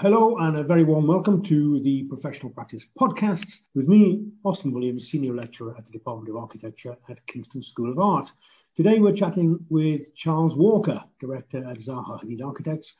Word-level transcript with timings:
Hello, 0.00 0.38
and 0.38 0.56
a 0.56 0.64
very 0.64 0.82
warm 0.82 1.06
welcome 1.06 1.42
to 1.42 1.78
the 1.80 2.04
Professional 2.04 2.50
Practice 2.50 2.86
Podcasts 2.98 3.64
with 3.74 3.86
me, 3.86 4.24
Austin 4.44 4.72
Williams, 4.72 5.10
Senior 5.10 5.34
Lecturer 5.34 5.74
at 5.76 5.84
the 5.84 5.92
Department 5.92 6.30
of 6.30 6.40
Architecture 6.40 6.96
at 7.10 7.26
Kingston 7.26 7.62
School 7.62 7.92
of 7.92 7.98
Art. 7.98 8.32
Today 8.74 8.98
we're 8.98 9.12
chatting 9.12 9.58
with 9.68 10.14
Charles 10.14 10.56
Walker, 10.56 11.04
Director 11.20 11.58
at 11.66 11.80
Zaha 11.80 12.18
Hadid 12.24 12.42
Architects. 12.42 12.94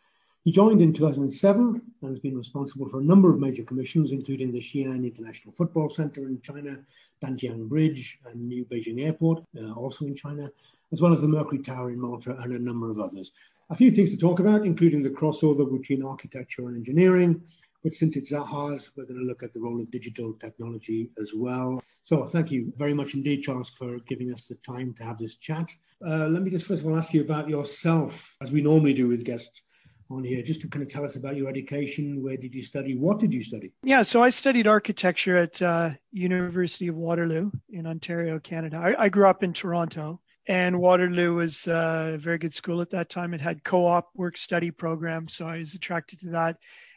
He 0.44 0.52
joined 0.52 0.82
in 0.82 0.92
2007 0.92 1.80
and 2.02 2.10
has 2.10 2.18
been 2.18 2.36
responsible 2.36 2.86
for 2.90 3.01
a 3.01 3.04
number 3.04 3.30
of 3.30 3.40
major 3.40 3.64
commissions, 3.64 4.12
including 4.12 4.53
the 4.53 4.60
Xi'an 4.60 5.03
International 5.03 5.54
Football 5.54 5.88
Center 5.88 6.28
in 6.28 6.38
China, 6.42 6.85
Danjiang 7.24 7.67
Bridge, 7.67 8.19
and 8.26 8.46
New 8.46 8.67
Beijing 8.67 9.03
Airport, 9.03 9.42
uh, 9.58 9.72
also 9.72 10.04
in 10.04 10.14
China, 10.14 10.53
as 10.92 11.01
well 11.01 11.14
as 11.14 11.22
the 11.22 11.28
Mercury 11.28 11.62
Tower 11.62 11.92
in 11.92 11.98
Malta 11.98 12.37
and 12.40 12.53
a 12.53 12.58
number 12.58 12.90
of 12.90 13.01
others 13.01 13.32
a 13.71 13.76
few 13.76 13.90
things 13.90 14.10
to 14.10 14.16
talk 14.16 14.40
about, 14.40 14.66
including 14.66 15.03
the 15.03 15.10
crossover 15.10 15.71
between 15.71 16.05
architecture 16.05 16.66
and 16.66 16.77
engineering. 16.77 17.41
But 17.82 17.95
since 17.95 18.16
it's 18.16 18.32
Zaha's, 18.32 18.90
we're 18.96 19.06
going 19.06 19.20
to 19.20 19.26
look 19.26 19.42
at 19.42 19.54
the 19.54 19.60
role 19.60 19.80
of 19.80 19.90
digital 19.90 20.34
technology 20.34 21.10
as 21.18 21.32
well. 21.34 21.80
So 22.02 22.26
thank 22.26 22.50
you 22.50 22.72
very 22.76 22.92
much 22.92 23.14
indeed, 23.14 23.42
Charles, 23.42 23.70
for 23.70 23.98
giving 24.00 24.32
us 24.32 24.48
the 24.48 24.56
time 24.56 24.92
to 24.95 25.04
have 25.04 25.18
this 25.18 25.36
chat. 25.36 25.70
Uh, 26.04 26.28
let 26.28 26.42
me 26.42 26.50
just 26.50 26.66
first 26.66 26.82
of 26.82 26.88
all 26.88 26.96
ask 26.98 27.14
you 27.14 27.22
about 27.22 27.48
yourself, 27.48 28.36
as 28.42 28.52
we 28.52 28.60
normally 28.60 28.92
do 28.92 29.09
with 29.09 29.24
guests 29.24 29.62
on 30.10 30.24
here, 30.24 30.42
just 30.42 30.60
to 30.62 30.68
kind 30.68 30.82
of 30.82 30.88
tell 30.88 31.04
us 31.04 31.16
about 31.16 31.37
your 31.37 31.48
education. 31.48 32.23
Where 32.23 32.37
did 32.37 32.54
you 32.54 32.62
study? 32.62 32.96
What 32.96 33.18
did 33.18 33.32
you 33.32 33.42
study? 33.42 33.73
Yeah, 33.84 34.02
so 34.02 34.23
I 34.23 34.28
studied 34.28 34.66
architecture 34.66 35.37
at 35.38 35.62
uh, 35.62 35.90
University 36.10 36.88
of 36.88 36.96
Waterloo 36.96 37.50
in 37.70 37.87
Ontario, 37.87 38.40
Canada. 38.40 38.78
I, 38.78 39.04
I 39.04 39.09
grew 39.09 39.26
up 39.26 39.42
in 39.42 39.52
Toronto 39.52 40.20
and 40.50 40.80
Waterloo 40.80 41.34
was 41.34 41.68
uh, 41.68 42.10
a 42.14 42.18
very 42.18 42.36
good 42.36 42.52
school 42.52 42.80
at 42.80 42.90
that 42.90 43.09
time. 43.09 43.34
It 43.34 43.40
had 43.40 43.62
co-op 43.62 44.10
work 44.16 44.36
study 44.36 44.73
program, 44.73 45.28
so 45.28 45.46
I 45.46 45.59
was 45.59 45.74
attracted 45.74 46.18
to 46.20 46.30
that. 46.30 46.56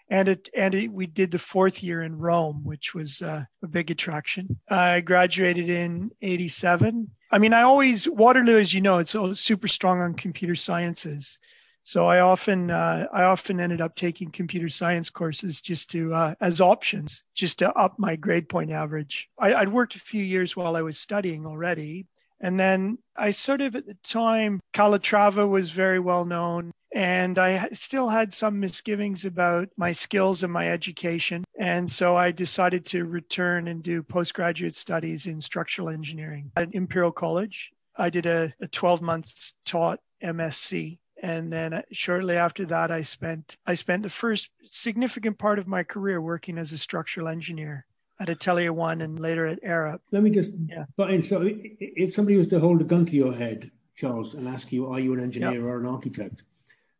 And 0.09 0.27
it 0.27 0.49
and 0.57 0.73
it, 0.73 0.91
we 0.91 1.05
did 1.05 1.29
the 1.29 1.37
fourth 1.37 1.83
year 1.83 2.01
in 2.01 2.17
Rome, 2.17 2.63
which 2.63 2.95
was 2.95 3.21
uh, 3.21 3.43
a 3.61 3.67
big 3.67 3.91
attraction. 3.91 4.59
I 4.69 5.01
graduated 5.01 5.69
in 5.69 6.09
'87. 6.23 7.11
I 7.29 7.37
mean, 7.37 7.53
I 7.53 7.61
always 7.61 8.09
Waterloo, 8.09 8.57
as 8.57 8.73
you 8.73 8.81
know, 8.81 8.97
it's 8.97 9.15
super 9.39 9.67
strong 9.67 10.01
on 10.01 10.15
computer 10.15 10.55
sciences. 10.55 11.37
So 11.83 12.07
I 12.07 12.21
often 12.21 12.71
uh, 12.71 13.05
I 13.13 13.23
often 13.23 13.59
ended 13.59 13.81
up 13.81 13.95
taking 13.95 14.31
computer 14.31 14.69
science 14.69 15.11
courses 15.11 15.61
just 15.61 15.91
to 15.91 16.11
uh, 16.11 16.33
as 16.41 16.59
options, 16.59 17.23
just 17.35 17.59
to 17.59 17.71
up 17.73 17.99
my 17.99 18.15
grade 18.15 18.49
point 18.49 18.71
average. 18.71 19.29
I, 19.37 19.59
would 19.59 19.73
worked 19.73 19.95
a 19.95 19.99
few 19.99 20.23
years 20.23 20.55
while 20.55 20.75
I 20.75 20.81
was 20.81 20.97
studying 20.97 21.45
already, 21.45 22.07
and 22.39 22.59
then 22.59 22.97
I 23.15 23.31
sort 23.31 23.61
of 23.61 23.75
at 23.75 23.85
the 23.85 23.97
time, 24.03 24.59
Calatrava 24.73 25.47
was 25.47 25.71
very 25.71 25.99
well 25.99 26.25
known. 26.25 26.71
And 26.95 27.39
I 27.39 27.69
still 27.69 28.09
had 28.09 28.31
some 28.31 28.59
misgivings 28.59 29.25
about 29.25 29.69
my 29.77 29.91
skills 29.91 30.43
and 30.43 30.53
my 30.53 30.69
education. 30.69 31.43
And 31.57 31.89
so 31.89 32.15
I 32.15 32.31
decided 32.31 32.85
to 32.87 33.05
return 33.05 33.67
and 33.67 33.81
do 33.81 34.03
postgraduate 34.03 34.75
studies 34.75 35.25
in 35.25 35.41
structural 35.41 35.89
engineering 35.89 36.51
at 36.55 36.75
Imperial 36.75 37.11
College. 37.11 37.71
I 37.95 38.09
did 38.09 38.27
a, 38.27 38.53
a 38.59 38.67
12 38.67 39.01
months 39.01 39.55
taught 39.65 39.99
MSc 40.21 40.99
and 41.23 41.51
then 41.51 41.73
uh, 41.73 41.81
shortly 41.91 42.35
after 42.35 42.65
that 42.65 42.91
i 42.91 43.01
spent 43.01 43.57
i 43.65 43.73
spent 43.73 44.03
the 44.03 44.09
first 44.09 44.49
significant 44.65 45.37
part 45.37 45.57
of 45.57 45.67
my 45.67 45.81
career 45.81 46.21
working 46.21 46.57
as 46.57 46.73
a 46.73 46.77
structural 46.77 47.29
engineer 47.29 47.85
at 48.19 48.29
Atelier 48.29 48.73
One 48.73 49.01
and 49.01 49.19
later 49.19 49.45
at 49.47 49.61
Arup. 49.63 49.99
Let 50.11 50.23
me 50.23 50.29
just 50.29 50.51
yeah. 50.67 50.85
But 50.95 51.11
in. 51.11 51.21
So, 51.21 51.41
if 51.43 52.13
somebody 52.13 52.37
was 52.37 52.47
to 52.49 52.59
hold 52.59 52.81
a 52.81 52.83
gun 52.83 53.05
to 53.07 53.15
your 53.15 53.33
head, 53.33 53.71
Charles, 53.95 54.33
and 54.33 54.47
ask 54.47 54.71
you, 54.71 54.87
"Are 54.87 54.99
you 54.99 55.13
an 55.13 55.19
engineer 55.19 55.65
or 55.65 55.79
an 55.79 55.85
architect?" 55.85 56.43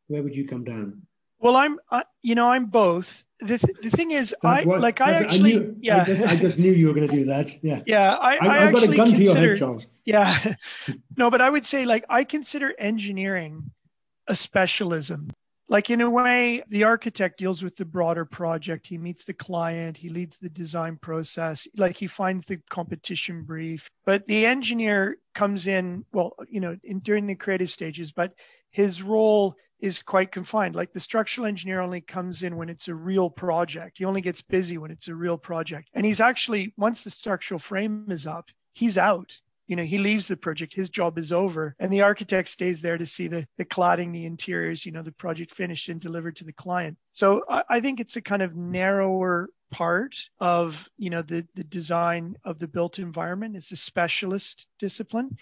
Where 0.07 0.21
would 0.23 0.35
you 0.35 0.47
come 0.47 0.63
down? 0.63 1.01
Well, 1.39 1.57
I'm, 1.57 1.77
I, 1.91 2.03
you 2.21 2.35
know, 2.35 2.49
I'm 2.49 2.67
both. 2.67 3.25
The, 3.39 3.57
th- 3.57 3.77
the 3.81 3.89
thing 3.89 4.11
is, 4.11 4.33
I 4.43 4.61
like 4.61 5.01
I 5.01 5.11
actually, 5.11 5.55
I 5.55 5.57
knew, 5.57 5.75
yeah, 5.77 6.01
I 6.01 6.05
just, 6.05 6.23
I 6.23 6.35
just, 6.37 6.57
knew 6.57 6.71
you 6.71 6.87
were 6.87 6.93
going 6.93 7.07
to 7.07 7.13
do 7.13 7.25
that. 7.25 7.51
Yeah, 7.61 7.81
yeah, 7.85 8.13
I, 8.13 8.35
I, 8.35 8.47
I 8.47 8.57
actually 8.59 8.71
got 8.71 8.93
a 8.93 8.97
gun 8.97 9.07
consider, 9.11 9.33
to 9.33 9.39
your 9.39 9.49
head, 9.49 9.59
Charles. 9.59 9.87
Yeah, 10.05 10.53
no, 11.17 11.29
but 11.29 11.41
I 11.41 11.49
would 11.49 11.65
say 11.65 11.85
like 11.85 12.05
I 12.07 12.23
consider 12.23 12.73
engineering 12.77 13.71
a 14.27 14.35
specialism 14.35 15.31
like 15.73 15.89
in 15.89 16.01
a 16.01 16.09
way 16.09 16.61
the 16.69 16.83
architect 16.83 17.39
deals 17.39 17.63
with 17.63 17.75
the 17.75 17.83
broader 17.83 18.25
project. 18.25 18.85
He 18.85 18.99
meets 18.99 19.25
the 19.25 19.33
client. 19.33 19.97
He 19.97 20.07
leads 20.07 20.37
the 20.37 20.49
design 20.49 20.97
process. 20.97 21.67
Like 21.75 21.97
he 21.97 22.05
finds 22.05 22.45
the 22.45 22.57
competition 22.69 23.43
brief. 23.43 23.89
But 24.05 24.27
the 24.27 24.45
engineer 24.45 25.17
comes 25.33 25.65
in 25.67 26.05
well 26.13 26.35
you 26.47 26.61
know 26.61 26.77
in 26.83 26.99
during 26.99 27.25
the 27.25 27.35
creative 27.35 27.71
stages 27.71 28.11
but 28.11 28.33
his 28.69 29.01
role 29.01 29.55
is 29.79 30.03
quite 30.03 30.31
confined. 30.31 30.75
Like 30.75 30.93
the 30.93 30.99
structural 30.99 31.47
engineer 31.47 31.81
only 31.81 32.01
comes 32.01 32.43
in 32.43 32.55
when 32.55 32.69
it's 32.69 32.87
a 32.87 32.95
real 32.95 33.29
project. 33.29 33.97
He 33.97 34.05
only 34.05 34.21
gets 34.21 34.41
busy 34.41 34.77
when 34.77 34.91
it's 34.91 35.07
a 35.07 35.15
real 35.15 35.37
project. 35.37 35.89
And 35.93 36.05
he's 36.05 36.21
actually 36.21 36.73
once 36.77 37.03
the 37.03 37.09
structural 37.09 37.59
frame 37.59 38.05
is 38.09 38.27
up 38.27 38.49
he's 38.73 38.97
out 38.97 39.39
you 39.73 39.77
know 39.77 39.83
he 39.83 39.97
leaves 39.97 40.27
the 40.27 40.37
project 40.37 40.71
his 40.71 40.87
job 40.87 41.17
is 41.17 41.31
over 41.31 41.75
and 41.79 41.91
the 41.91 42.03
architect 42.03 42.47
stays 42.47 42.79
there 42.79 42.99
to 42.99 43.07
see 43.07 43.27
the 43.27 43.43
the 43.57 43.65
cladding 43.65 44.13
the 44.13 44.27
interiors 44.27 44.85
you 44.85 44.91
know 44.91 45.01
the 45.01 45.11
project 45.11 45.49
finished 45.49 45.89
and 45.89 45.99
delivered 45.99 46.35
to 46.35 46.43
the 46.43 46.53
client. 46.53 46.95
So 47.11 47.43
i, 47.49 47.63
I 47.67 47.79
think 47.79 47.99
it's 47.99 48.15
a 48.15 48.21
kind 48.21 48.43
of 48.43 48.55
narrower 48.55 49.49
part 49.71 50.13
of 50.39 50.87
you 50.99 51.09
know 51.09 51.23
the 51.23 51.47
the 51.55 51.63
design 51.63 52.35
of 52.43 52.59
the 52.59 52.67
built 52.67 52.99
environment. 52.99 53.55
It's 53.55 53.71
a 53.71 53.75
specialist 53.75 54.67
discipline. 54.77 55.39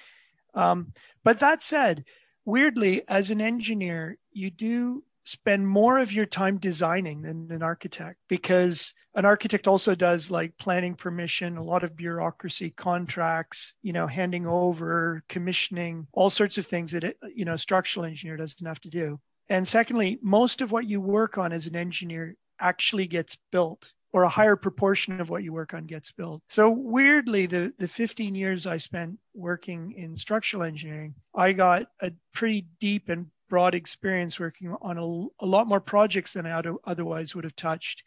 Um, 0.53 0.93
but 1.25 1.41
that 1.41 1.61
said 1.61 2.05
weirdly 2.45 3.01
as 3.09 3.31
an 3.31 3.41
engineer 3.41 4.17
you 4.31 4.49
do 4.49 5.03
spend 5.23 5.67
more 5.67 5.99
of 5.99 6.11
your 6.11 6.25
time 6.25 6.57
designing 6.57 7.21
than 7.21 7.51
an 7.51 7.63
architect 7.63 8.17
because 8.27 8.93
an 9.15 9.25
architect 9.25 9.67
also 9.67 9.93
does 9.93 10.31
like 10.31 10.57
planning 10.57 10.95
permission 10.95 11.57
a 11.57 11.63
lot 11.63 11.83
of 11.83 11.95
bureaucracy 11.95 12.71
contracts 12.71 13.75
you 13.81 13.93
know 13.93 14.07
handing 14.07 14.47
over 14.47 15.23
commissioning 15.29 16.07
all 16.13 16.29
sorts 16.29 16.57
of 16.57 16.65
things 16.65 16.91
that 16.91 17.15
you 17.35 17.45
know 17.45 17.53
a 17.53 17.57
structural 17.57 18.05
engineer 18.05 18.37
doesn't 18.37 18.67
have 18.67 18.81
to 18.81 18.89
do 18.89 19.19
and 19.49 19.67
secondly 19.67 20.17
most 20.21 20.61
of 20.61 20.71
what 20.71 20.87
you 20.87 20.99
work 20.99 21.37
on 21.37 21.51
as 21.51 21.67
an 21.67 21.75
engineer 21.75 22.35
actually 22.59 23.07
gets 23.07 23.37
built 23.51 23.91
or 24.13 24.23
a 24.23 24.29
higher 24.29 24.55
proportion 24.55 25.21
of 25.21 25.29
what 25.29 25.43
you 25.43 25.53
work 25.53 25.73
on 25.73 25.85
gets 25.85 26.11
built. 26.11 26.41
So 26.47 26.69
weirdly, 26.69 27.45
the, 27.45 27.73
the 27.77 27.87
15 27.87 28.35
years 28.35 28.67
I 28.67 28.77
spent 28.77 29.17
working 29.33 29.93
in 29.93 30.15
structural 30.15 30.63
engineering, 30.63 31.15
I 31.33 31.53
got 31.53 31.87
a 32.01 32.11
pretty 32.33 32.65
deep 32.79 33.09
and 33.09 33.27
broad 33.51 33.75
experience 33.75 34.39
working 34.39 34.73
on 34.81 34.97
a, 34.97 35.43
a 35.43 35.45
lot 35.45 35.67
more 35.67 35.81
projects 35.81 36.31
than 36.33 36.47
I 36.47 36.63
otherwise 36.85 37.35
would 37.35 37.43
have 37.43 37.55
touched 37.57 38.01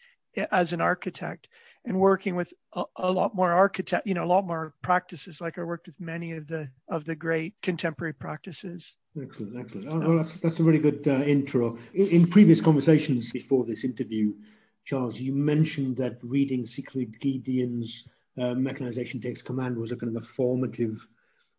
as 0.50 0.72
an 0.72 0.80
architect 0.80 1.48
and 1.84 2.00
working 2.00 2.34
with 2.34 2.54
a, 2.72 2.84
a, 2.96 3.12
lot 3.12 3.34
more 3.34 3.52
architect 3.52 4.06
you 4.06 4.14
know 4.14 4.24
a 4.24 4.32
lot 4.34 4.46
more 4.46 4.72
practices. 4.80 5.42
Like 5.42 5.58
i 5.58 5.62
worked 5.62 5.86
with 5.86 6.00
many 6.00 6.32
of 6.32 6.46
the 6.46 6.70
of 6.88 7.04
the 7.04 7.14
great 7.14 7.52
contemporary 7.60 8.14
practices. 8.14 8.96
Excellent 9.20 9.60
excellent. 9.60 9.90
So, 9.90 9.96
oh, 9.96 10.08
well, 10.08 10.16
that's, 10.16 10.38
that's 10.38 10.60
a 10.60 10.64
really 10.64 10.78
good 10.78 11.06
uh, 11.06 11.22
intro. 11.24 11.76
In, 11.92 12.06
in, 12.08 12.26
previous 12.26 12.62
conversations 12.62 13.30
before 13.30 13.66
this 13.66 13.84
interview 13.84 14.32
charles 14.86 15.20
you 15.20 15.34
mentioned 15.34 15.98
that 15.98 16.16
reading 16.22 16.64
siegfried 16.64 17.20
giedion's 17.20 18.08
uh, 18.38 18.54
mechanization 18.54 19.20
takes 19.20 19.42
command 19.42 19.76
was 19.76 19.92
a 19.92 19.96
kind 19.96 20.16
of 20.16 20.22
a 20.22 20.26
formative 20.26 21.06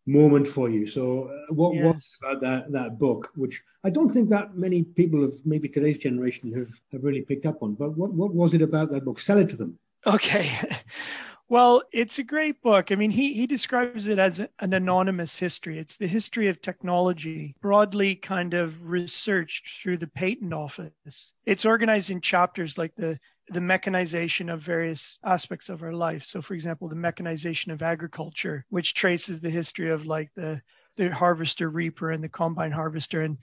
moment 0.06 0.48
for 0.48 0.70
you. 0.70 0.86
So, 0.88 1.30
uh, 1.30 1.54
what 1.54 1.74
yes. 1.76 1.84
was 1.86 2.20
about 2.22 2.42
that 2.42 2.72
that 2.72 3.00
book, 3.00 3.32
which 3.36 3.62
I 3.84 3.90
don't 3.90 4.10
think 4.10 4.30
that 4.30 4.56
many 4.56 4.84
people 4.84 5.24
of 5.24 5.34
maybe 5.46 5.68
today's 5.70 5.98
generation 5.98 6.54
have 6.54 6.70
have 6.92 7.04
really 7.04 7.22
picked 7.22 7.46
up 7.46 7.62
on. 7.62 7.76
But 7.76 7.98
what 7.98 8.14
what 8.14 8.34
was 8.34 8.54
it 8.54 8.62
about 8.62 8.92
that 8.92 9.06
book? 9.06 9.20
Sell 9.20 9.40
it 9.40 9.50
to 9.50 9.56
them. 9.56 9.80
Okay. 10.06 10.50
Well, 11.48 11.84
it's 11.92 12.18
a 12.18 12.24
great 12.24 12.62
book. 12.62 12.92
I 12.92 12.96
mean, 12.96 13.12
he, 13.12 13.34
he 13.34 13.46
describes 13.46 14.08
it 14.08 14.18
as 14.18 14.40
an 14.40 14.74
anonymous 14.74 15.38
history. 15.38 15.78
It's 15.78 15.98
the 15.98 16.08
history 16.08 16.48
of 16.48 16.60
technology, 16.62 17.56
broadly 17.62 18.16
kind 18.16 18.54
of 18.56 18.82
researched 18.84 19.82
through 19.82 19.98
the 19.98 20.08
patent 20.08 20.54
office. 20.54 21.34
It's 21.46 21.66
organized 21.66 22.10
in 22.10 22.22
chapters 22.22 22.78
like 22.78 22.96
the 22.96 23.20
the 23.50 23.62
mechanization 23.62 24.50
of 24.50 24.60
various 24.60 25.20
aspects 25.24 25.70
of 25.70 25.84
our 25.84 25.94
life. 25.94 26.24
So, 26.24 26.42
for 26.42 26.56
example, 26.56 26.88
the 26.88 26.96
mechanization 26.96 27.72
of 27.72 27.84
agriculture, 27.84 28.66
which 28.70 28.96
traces 28.96 29.40
the 29.40 29.52
history 29.52 29.92
of 29.92 30.08
like 30.08 30.32
the, 30.36 30.64
the 30.98 31.14
harvester 31.14 31.70
reaper 31.70 32.10
and 32.10 32.24
the 32.24 32.30
combine 32.30 32.72
harvester 32.72 33.22
and 33.22 33.38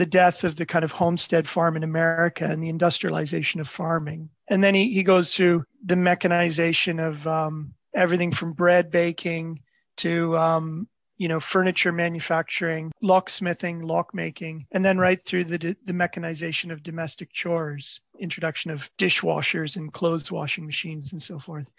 the 0.00 0.06
death 0.06 0.44
of 0.44 0.56
the 0.56 0.64
kind 0.64 0.82
of 0.82 0.92
homestead 0.92 1.46
farm 1.46 1.76
in 1.76 1.84
America 1.84 2.46
and 2.46 2.62
the 2.62 2.70
industrialization 2.70 3.60
of 3.60 3.68
farming. 3.68 4.30
And 4.48 4.64
then 4.64 4.74
he, 4.74 4.90
he 4.94 5.02
goes 5.02 5.36
through 5.36 5.64
the 5.84 5.94
mechanization 5.94 6.98
of 6.98 7.26
um, 7.26 7.74
everything 7.94 8.32
from 8.32 8.54
bread 8.54 8.90
baking 8.90 9.60
to 9.98 10.38
um, 10.38 10.88
you 11.18 11.28
know, 11.28 11.38
furniture 11.38 11.92
manufacturing, 11.92 12.90
locksmithing, 13.02 13.82
lockmaking, 13.82 14.64
and 14.72 14.82
then 14.82 14.96
right 14.96 15.20
through 15.20 15.44
the, 15.44 15.76
the 15.84 15.92
mechanization 15.92 16.70
of 16.70 16.82
domestic 16.82 17.30
chores, 17.30 18.00
introduction 18.18 18.70
of 18.70 18.90
dishwashers 18.96 19.76
and 19.76 19.92
clothes 19.92 20.32
washing 20.32 20.64
machines 20.64 21.12
and 21.12 21.22
so 21.22 21.38
forth. 21.38 21.70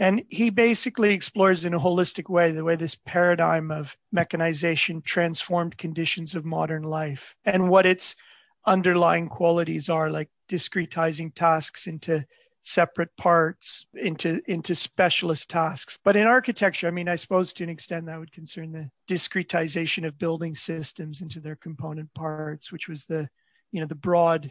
And 0.00 0.22
he 0.30 0.48
basically 0.48 1.12
explores 1.12 1.66
in 1.66 1.74
a 1.74 1.78
holistic 1.78 2.30
way 2.30 2.52
the 2.52 2.64
way 2.64 2.74
this 2.74 2.94
paradigm 2.94 3.70
of 3.70 3.94
mechanization 4.12 5.02
transformed 5.02 5.76
conditions 5.76 6.34
of 6.34 6.46
modern 6.46 6.84
life 6.84 7.36
and 7.44 7.68
what 7.68 7.84
its 7.84 8.16
underlying 8.64 9.28
qualities 9.28 9.90
are 9.90 10.08
like 10.08 10.30
discretizing 10.48 11.34
tasks 11.34 11.86
into 11.86 12.24
separate 12.62 13.14
parts 13.18 13.84
into 13.92 14.40
into 14.46 14.74
specialist 14.74 15.50
tasks. 15.50 15.98
But 16.02 16.16
in 16.16 16.26
architecture 16.26 16.88
i 16.88 16.90
mean 16.90 17.08
i 17.08 17.16
suppose 17.16 17.52
to 17.52 17.64
an 17.64 17.70
extent 17.70 18.06
that 18.06 18.18
would 18.18 18.32
concern 18.32 18.72
the 18.72 18.90
discretization 19.06 20.06
of 20.06 20.18
building 20.18 20.54
systems 20.54 21.20
into 21.20 21.40
their 21.40 21.56
component 21.56 22.12
parts 22.14 22.72
which 22.72 22.88
was 22.88 23.04
the 23.04 23.28
you 23.70 23.80
know 23.80 23.86
the 23.86 23.94
broad 23.94 24.50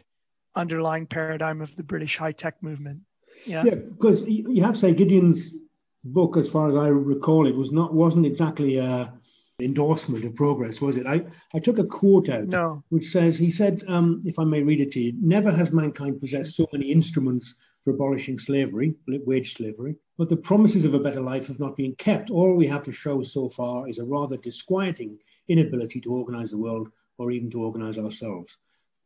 underlying 0.54 1.06
paradigm 1.06 1.60
of 1.60 1.74
the 1.74 1.84
british 1.84 2.16
high 2.16 2.32
tech 2.32 2.62
movement 2.62 3.00
yeah 3.46 3.64
yeah 3.64 3.74
because 3.74 4.22
you 4.26 4.62
have 4.62 4.74
to 4.74 4.80
say 4.80 4.94
giedion's 4.94 5.50
book 6.04 6.36
as 6.36 6.48
far 6.48 6.68
as 6.68 6.76
i 6.76 6.88
recall 6.88 7.46
it 7.46 7.54
was 7.54 7.72
not 7.72 7.92
wasn't 7.92 8.24
exactly 8.24 8.76
a 8.76 9.12
endorsement 9.62 10.24
of 10.24 10.34
progress, 10.34 10.80
was 10.80 10.96
it? 10.96 11.06
I, 11.06 11.24
I 11.54 11.58
took 11.58 11.78
a 11.78 11.84
quote 11.84 12.28
out 12.28 12.48
no. 12.48 12.82
which 12.88 13.06
says, 13.06 13.38
he 13.38 13.50
said, 13.50 13.82
um, 13.88 14.22
if 14.24 14.38
I 14.38 14.44
may 14.44 14.62
read 14.62 14.80
it 14.80 14.92
to 14.92 15.00
you, 15.00 15.12
never 15.20 15.50
has 15.50 15.72
mankind 15.72 16.20
possessed 16.20 16.56
so 16.56 16.66
many 16.72 16.90
instruments 16.90 17.54
for 17.82 17.92
abolishing 17.92 18.38
slavery, 18.38 18.94
wage 19.06 19.54
slavery, 19.54 19.96
but 20.18 20.28
the 20.28 20.36
promises 20.36 20.84
of 20.84 20.94
a 20.94 21.00
better 21.00 21.20
life 21.20 21.46
have 21.46 21.60
not 21.60 21.76
been 21.76 21.94
kept. 21.96 22.30
All 22.30 22.54
we 22.54 22.66
have 22.66 22.84
to 22.84 22.92
show 22.92 23.22
so 23.22 23.48
far 23.48 23.88
is 23.88 23.98
a 23.98 24.04
rather 24.04 24.36
disquieting 24.36 25.18
inability 25.48 26.00
to 26.02 26.12
organize 26.12 26.50
the 26.50 26.58
world 26.58 26.88
or 27.18 27.30
even 27.30 27.50
to 27.50 27.62
organize 27.62 27.98
ourselves. 27.98 28.58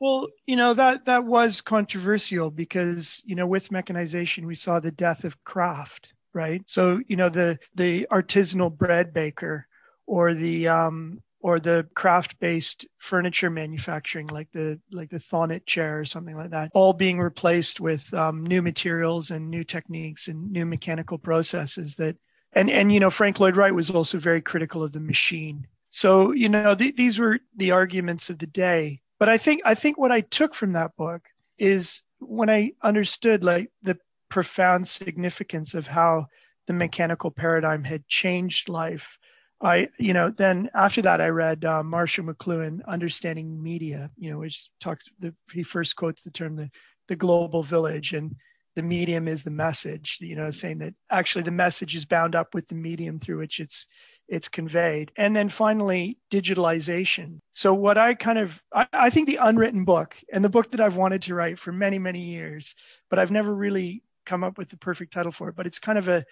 Well, 0.04 0.28
you 0.44 0.56
know 0.56 0.74
that 0.74 1.06
that 1.06 1.24
was 1.24 1.62
controversial 1.62 2.50
because 2.50 3.22
you 3.24 3.34
know 3.34 3.46
with 3.46 3.72
mechanization 3.72 4.46
we 4.46 4.54
saw 4.54 4.78
the 4.78 4.90
death 4.90 5.24
of 5.24 5.42
craft, 5.44 6.12
right? 6.34 6.60
So 6.68 7.00
you 7.08 7.16
know 7.16 7.30
the 7.30 7.58
the 7.74 8.06
artisanal 8.10 8.70
bread 8.70 9.14
baker 9.14 9.66
or 10.06 10.34
the 10.34 10.68
um, 10.68 11.22
or 11.40 11.58
the 11.58 11.88
craft-based 11.94 12.86
furniture 12.98 13.48
manufacturing, 13.48 14.26
like 14.26 14.52
the 14.52 14.78
like 14.92 15.08
the 15.08 15.20
Thonet 15.20 15.64
chair 15.64 16.00
or 16.00 16.04
something 16.04 16.36
like 16.36 16.50
that, 16.50 16.70
all 16.74 16.92
being 16.92 17.18
replaced 17.18 17.80
with 17.80 18.12
um, 18.12 18.44
new 18.44 18.60
materials 18.60 19.30
and 19.30 19.48
new 19.48 19.64
techniques 19.64 20.28
and 20.28 20.52
new 20.52 20.66
mechanical 20.66 21.16
processes. 21.16 21.96
That 21.96 22.16
and 22.52 22.68
and 22.68 22.92
you 22.92 23.00
know 23.00 23.08
Frank 23.08 23.40
Lloyd 23.40 23.56
Wright 23.56 23.74
was 23.74 23.88
also 23.88 24.18
very 24.18 24.42
critical 24.42 24.82
of 24.82 24.92
the 24.92 25.00
machine. 25.00 25.66
So 25.88 26.32
you 26.32 26.50
know 26.50 26.74
th- 26.74 26.94
these 26.94 27.18
were 27.18 27.38
the 27.56 27.70
arguments 27.70 28.28
of 28.28 28.38
the 28.38 28.46
day. 28.46 29.00
But 29.18 29.28
I 29.28 29.38
think 29.38 29.62
I 29.64 29.74
think 29.74 29.98
what 29.98 30.12
I 30.12 30.20
took 30.20 30.54
from 30.54 30.72
that 30.72 30.96
book 30.96 31.22
is 31.58 32.02
when 32.18 32.50
I 32.50 32.72
understood 32.82 33.44
like 33.44 33.70
the 33.82 33.98
profound 34.28 34.88
significance 34.88 35.74
of 35.74 35.86
how 35.86 36.26
the 36.66 36.72
mechanical 36.72 37.30
paradigm 37.30 37.84
had 37.84 38.08
changed 38.08 38.68
life 38.68 39.18
I, 39.64 39.88
you 39.98 40.12
know, 40.12 40.30
then 40.30 40.68
after 40.74 41.00
that, 41.02 41.22
I 41.22 41.28
read 41.28 41.64
uh, 41.64 41.82
Marshall 41.82 42.26
McLuhan, 42.26 42.84
Understanding 42.86 43.62
Media, 43.62 44.10
you 44.18 44.30
know, 44.30 44.38
which 44.38 44.68
talks, 44.78 45.06
the, 45.20 45.34
he 45.52 45.62
first 45.62 45.96
quotes 45.96 46.22
the 46.22 46.30
term 46.30 46.54
the, 46.56 46.70
the 47.08 47.16
global 47.16 47.62
village 47.62 48.12
and 48.12 48.36
the 48.74 48.82
medium 48.82 49.26
is 49.26 49.42
the 49.42 49.50
message, 49.50 50.18
you 50.20 50.36
know, 50.36 50.50
saying 50.50 50.78
that 50.78 50.94
actually 51.10 51.44
the 51.44 51.50
message 51.50 51.94
is 51.94 52.04
bound 52.04 52.34
up 52.34 52.54
with 52.54 52.68
the 52.68 52.74
medium 52.74 53.18
through 53.18 53.38
which 53.38 53.58
it's, 53.58 53.86
it's 54.28 54.48
conveyed. 54.48 55.12
And 55.16 55.34
then 55.34 55.48
finally, 55.48 56.18
digitalization. 56.30 57.40
So 57.52 57.74
what 57.74 57.98
I 57.98 58.14
kind 58.14 58.38
of, 58.38 58.62
I, 58.72 58.86
I 58.92 59.10
think 59.10 59.28
the 59.28 59.38
unwritten 59.40 59.84
book 59.84 60.16
and 60.32 60.44
the 60.44 60.48
book 60.48 60.70
that 60.72 60.80
I've 60.80 60.96
wanted 60.96 61.22
to 61.22 61.34
write 61.34 61.58
for 61.58 61.72
many, 61.72 61.98
many 61.98 62.20
years, 62.20 62.74
but 63.10 63.18
I've 63.18 63.30
never 63.30 63.54
really 63.54 64.02
come 64.24 64.42
up 64.42 64.56
with 64.56 64.70
the 64.70 64.78
perfect 64.78 65.12
title 65.12 65.32
for 65.32 65.48
it, 65.48 65.56
but 65.56 65.66
it's 65.66 65.78
kind 65.78 65.98
of 65.98 66.08
a 66.08 66.24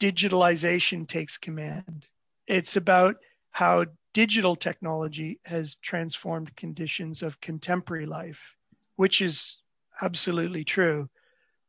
digitalization 0.00 1.06
takes 1.06 1.38
command 1.38 2.08
it's 2.46 2.76
about 2.76 3.16
how 3.50 3.86
digital 4.12 4.56
technology 4.56 5.40
has 5.44 5.76
transformed 5.76 6.54
conditions 6.56 7.22
of 7.22 7.40
contemporary 7.40 8.06
life, 8.06 8.54
which 8.96 9.20
is 9.20 9.58
absolutely 10.00 10.64
true. 10.64 11.08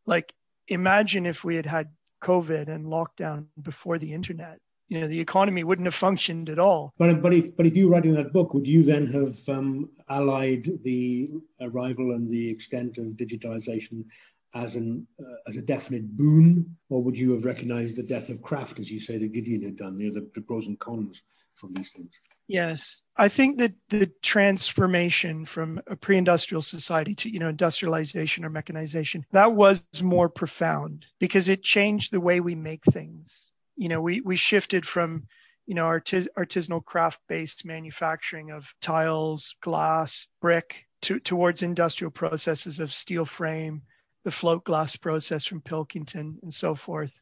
Like, 0.06 0.34
imagine 0.68 1.26
if 1.26 1.44
we 1.44 1.56
had 1.56 1.66
had 1.66 1.90
COVID 2.24 2.68
and 2.68 2.86
lockdown 2.86 3.48
before 3.62 3.98
the 4.00 4.14
internet. 4.14 4.60
You 4.90 5.02
know, 5.02 5.08
the 5.08 5.20
economy 5.20 5.64
wouldn't 5.64 5.86
have 5.86 5.96
functioned 5.96 6.50
at 6.50 6.60
all. 6.60 6.94
But 6.98 7.22
but 7.22 7.34
if 7.34 7.56
but 7.56 7.66
if 7.66 7.76
you 7.76 7.88
were 7.88 7.94
writing 7.94 8.14
that 8.14 8.34
book, 8.34 8.54
would 8.54 8.68
you 8.68 8.84
then 8.84 9.06
have 9.08 9.38
um, 9.50 9.90
allied 10.10 10.70
the 10.84 11.30
arrival 11.62 12.14
and 12.14 12.30
the 12.30 12.50
extent 12.50 12.98
of 12.98 13.06
digitalization 13.06 14.06
as 14.54 14.76
an 14.76 15.06
uh, 15.20 15.36
as 15.48 15.58
a 15.58 15.62
definite 15.62 16.16
boon, 16.16 16.78
or 16.90 17.04
would 17.04 17.18
you 17.18 17.34
have 17.34 17.46
recognised 17.46 17.98
the 17.98 18.04
death 18.04 18.30
of 18.30 18.42
craft, 18.42 18.80
as 18.80 18.90
you 18.90 19.00
say 19.00 19.18
that 19.18 19.34
Giedion 19.34 19.64
had 19.64 19.78
done, 19.78 20.00
you 20.00 20.08
know, 20.08 20.16
the, 20.16 20.30
the 20.36 20.42
pros 20.42 20.68
and 20.68 20.80
cons 20.80 21.22
from 21.56 21.74
these 21.74 21.92
things? 21.92 22.20
Yes, 22.48 23.02
I 23.18 23.28
think 23.28 23.58
that 23.58 23.74
the 23.90 24.10
transformation 24.22 25.44
from 25.44 25.82
a 25.88 25.98
pre-industrial 25.98 26.62
society 26.62 27.14
to 27.16 27.30
you 27.30 27.40
know 27.40 27.50
industrialization 27.50 28.46
or 28.46 28.50
mechanization 28.50 29.26
that 29.32 29.52
was 29.52 29.86
more 30.02 30.30
profound 30.30 31.06
because 31.20 31.50
it 31.50 31.62
changed 31.62 32.12
the 32.12 32.22
way 32.22 32.40
we 32.40 32.56
make 32.56 32.86
things. 32.86 33.52
You 33.78 33.90
know, 33.90 34.02
we 34.02 34.22
we 34.22 34.36
shifted 34.36 34.86
from 34.86 35.28
you 35.66 35.76
know 35.76 35.86
artis- 35.86 36.30
artisanal 36.38 36.84
craft-based 36.84 37.64
manufacturing 37.66 38.52
of 38.52 38.74
tiles, 38.82 39.56
glass, 39.62 40.28
brick 40.42 40.88
to, 41.04 41.20
towards 41.20 41.62
industrial 41.62 42.12
processes 42.12 42.80
of 42.80 42.92
steel 42.92 43.24
frame, 43.24 43.84
the 44.24 44.32
float 44.32 44.66
glass 44.66 44.96
process 44.96 45.46
from 45.46 45.62
Pilkington 45.62 46.40
and 46.42 46.54
so 46.54 46.76
forth. 46.76 47.22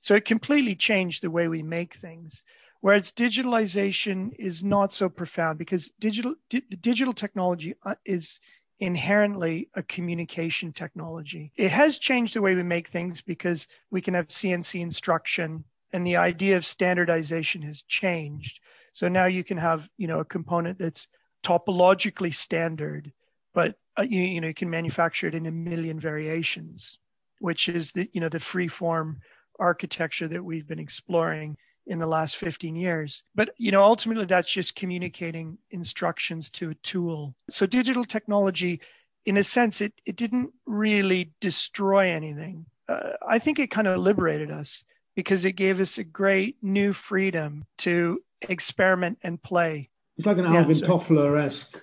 So 0.00 0.14
it 0.14 0.24
completely 0.24 0.76
changed 0.76 1.22
the 1.22 1.30
way 1.30 1.48
we 1.48 1.62
make 1.62 1.94
things. 1.94 2.44
Whereas 2.80 3.12
digitalization 3.12 4.32
is 4.38 4.62
not 4.62 4.92
so 4.92 5.08
profound 5.08 5.58
because 5.58 5.90
digital 5.98 6.34
di- 6.50 6.60
digital 6.80 7.14
technology 7.14 7.74
uh, 7.82 7.94
is 8.04 8.38
inherently 8.84 9.68
a 9.74 9.82
communication 9.82 10.72
technology. 10.72 11.52
It 11.56 11.70
has 11.70 11.98
changed 11.98 12.34
the 12.34 12.42
way 12.42 12.54
we 12.54 12.62
make 12.62 12.88
things 12.88 13.22
because 13.22 13.66
we 13.90 14.02
can 14.02 14.14
have 14.14 14.28
CNC 14.28 14.80
instruction 14.80 15.64
and 15.92 16.06
the 16.06 16.16
idea 16.16 16.56
of 16.56 16.66
standardization 16.66 17.62
has 17.62 17.82
changed. 17.82 18.60
So 18.92 19.08
now 19.08 19.24
you 19.24 19.42
can 19.42 19.56
have, 19.56 19.88
you 19.96 20.06
know, 20.06 20.20
a 20.20 20.24
component 20.24 20.78
that's 20.78 21.08
topologically 21.42 22.34
standard, 22.34 23.12
but 23.54 23.76
uh, 23.96 24.02
you, 24.02 24.20
you 24.20 24.40
know 24.40 24.48
you 24.48 24.54
can 24.54 24.70
manufacture 24.70 25.28
it 25.28 25.34
in 25.34 25.46
a 25.46 25.50
million 25.50 25.98
variations, 26.00 26.98
which 27.38 27.68
is 27.68 27.92
the 27.92 28.08
you 28.12 28.20
know 28.20 28.28
the 28.28 28.40
free 28.40 28.68
form 28.68 29.20
architecture 29.58 30.26
that 30.26 30.44
we've 30.44 30.66
been 30.66 30.78
exploring 30.80 31.56
in 31.86 31.98
the 31.98 32.06
last 32.06 32.36
15 32.36 32.76
years. 32.76 33.22
But 33.34 33.50
you 33.58 33.70
know 33.70 33.82
ultimately 33.82 34.24
that's 34.24 34.50
just 34.50 34.74
communicating 34.74 35.58
instructions 35.70 36.50
to 36.50 36.70
a 36.70 36.74
tool. 36.76 37.34
So 37.50 37.66
digital 37.66 38.04
technology, 38.04 38.80
in 39.26 39.36
a 39.36 39.42
sense, 39.42 39.80
it 39.80 39.92
it 40.04 40.16
didn't 40.16 40.52
really 40.66 41.32
destroy 41.40 42.10
anything. 42.10 42.66
Uh, 42.88 43.12
I 43.26 43.38
think 43.38 43.58
it 43.58 43.70
kind 43.70 43.88
of 43.88 43.98
liberated 43.98 44.50
us 44.50 44.84
because 45.14 45.44
it 45.44 45.52
gave 45.52 45.80
us 45.80 45.98
a 45.98 46.04
great 46.04 46.56
new 46.62 46.92
freedom 46.92 47.64
to 47.78 48.22
experiment 48.42 49.18
and 49.22 49.42
play. 49.42 49.88
It's 50.16 50.26
like 50.26 50.38
an 50.38 50.46
Alvin 50.46 50.76
Toffler 50.76 51.38
esque 51.38 51.80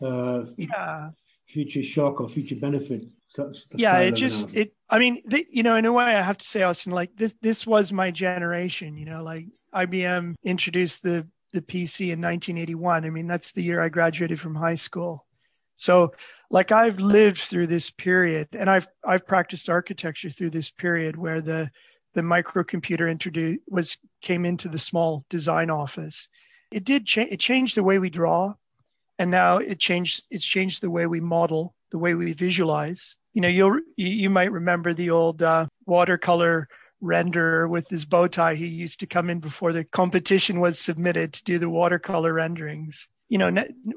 uh, 0.00 0.44
yeah 0.56 1.10
future 1.50 1.82
shock 1.82 2.20
or 2.20 2.28
future 2.28 2.56
benefit. 2.56 3.04
yeah, 3.76 3.98
it 3.98 4.16
just 4.16 4.54
it. 4.54 4.72
I 4.90 4.98
mean, 4.98 5.22
you 5.50 5.62
know, 5.62 5.76
in 5.76 5.86
a 5.86 5.92
way, 5.92 6.04
I 6.04 6.20
have 6.20 6.38
to 6.38 6.46
say, 6.46 6.62
Austin, 6.62 6.92
like 6.92 7.14
this 7.16 7.34
this 7.40 7.66
was 7.66 7.92
my 7.92 8.10
generation. 8.10 8.96
You 8.96 9.04
know, 9.04 9.22
like 9.22 9.46
IBM 9.74 10.34
introduced 10.44 11.02
the 11.02 11.26
the 11.52 11.62
PC 11.62 12.12
in 12.12 12.20
1981. 12.20 13.04
I 13.04 13.10
mean, 13.10 13.28
that's 13.28 13.52
the 13.52 13.62
year 13.62 13.80
I 13.80 13.88
graduated 13.88 14.40
from 14.40 14.54
high 14.54 14.74
school. 14.74 15.26
So, 15.76 16.12
like 16.50 16.72
I've 16.72 16.98
lived 16.98 17.38
through 17.38 17.68
this 17.68 17.90
period, 17.90 18.48
and 18.52 18.68
I've 18.68 18.88
I've 19.04 19.26
practiced 19.26 19.70
architecture 19.70 20.30
through 20.30 20.50
this 20.50 20.70
period 20.70 21.16
where 21.16 21.40
the 21.40 21.70
the 22.14 22.22
microcomputer 22.22 23.08
introduced 23.08 23.60
was 23.68 23.96
came 24.20 24.44
into 24.44 24.68
the 24.68 24.78
small 24.78 25.24
design 25.30 25.70
office. 25.70 26.28
It 26.72 26.84
did 26.84 27.06
change. 27.06 27.30
It 27.30 27.40
changed 27.40 27.76
the 27.76 27.84
way 27.84 27.98
we 27.98 28.10
draw 28.10 28.54
and 29.20 29.30
now 29.30 29.58
it 29.58 29.78
changed 29.78 30.24
it's 30.30 30.44
changed 30.44 30.80
the 30.80 30.90
way 30.90 31.06
we 31.06 31.20
model 31.20 31.74
the 31.90 31.98
way 31.98 32.14
we 32.14 32.32
visualize 32.32 33.18
you 33.32 33.40
know 33.40 33.48
you'll 33.48 33.80
you 33.96 34.30
might 34.30 34.52
remember 34.52 34.92
the 34.92 35.10
old 35.10 35.42
uh, 35.42 35.66
watercolor 35.86 36.68
renderer 37.02 37.68
with 37.68 37.88
his 37.88 38.04
bow 38.04 38.26
tie 38.26 38.54
he 38.54 38.66
used 38.66 39.00
to 39.00 39.06
come 39.06 39.30
in 39.30 39.40
before 39.40 39.72
the 39.72 39.84
competition 39.84 40.60
was 40.60 40.78
submitted 40.78 41.32
to 41.32 41.44
do 41.44 41.58
the 41.58 41.68
watercolor 41.68 42.32
renderings 42.34 43.08
you 43.28 43.38
know 43.38 43.50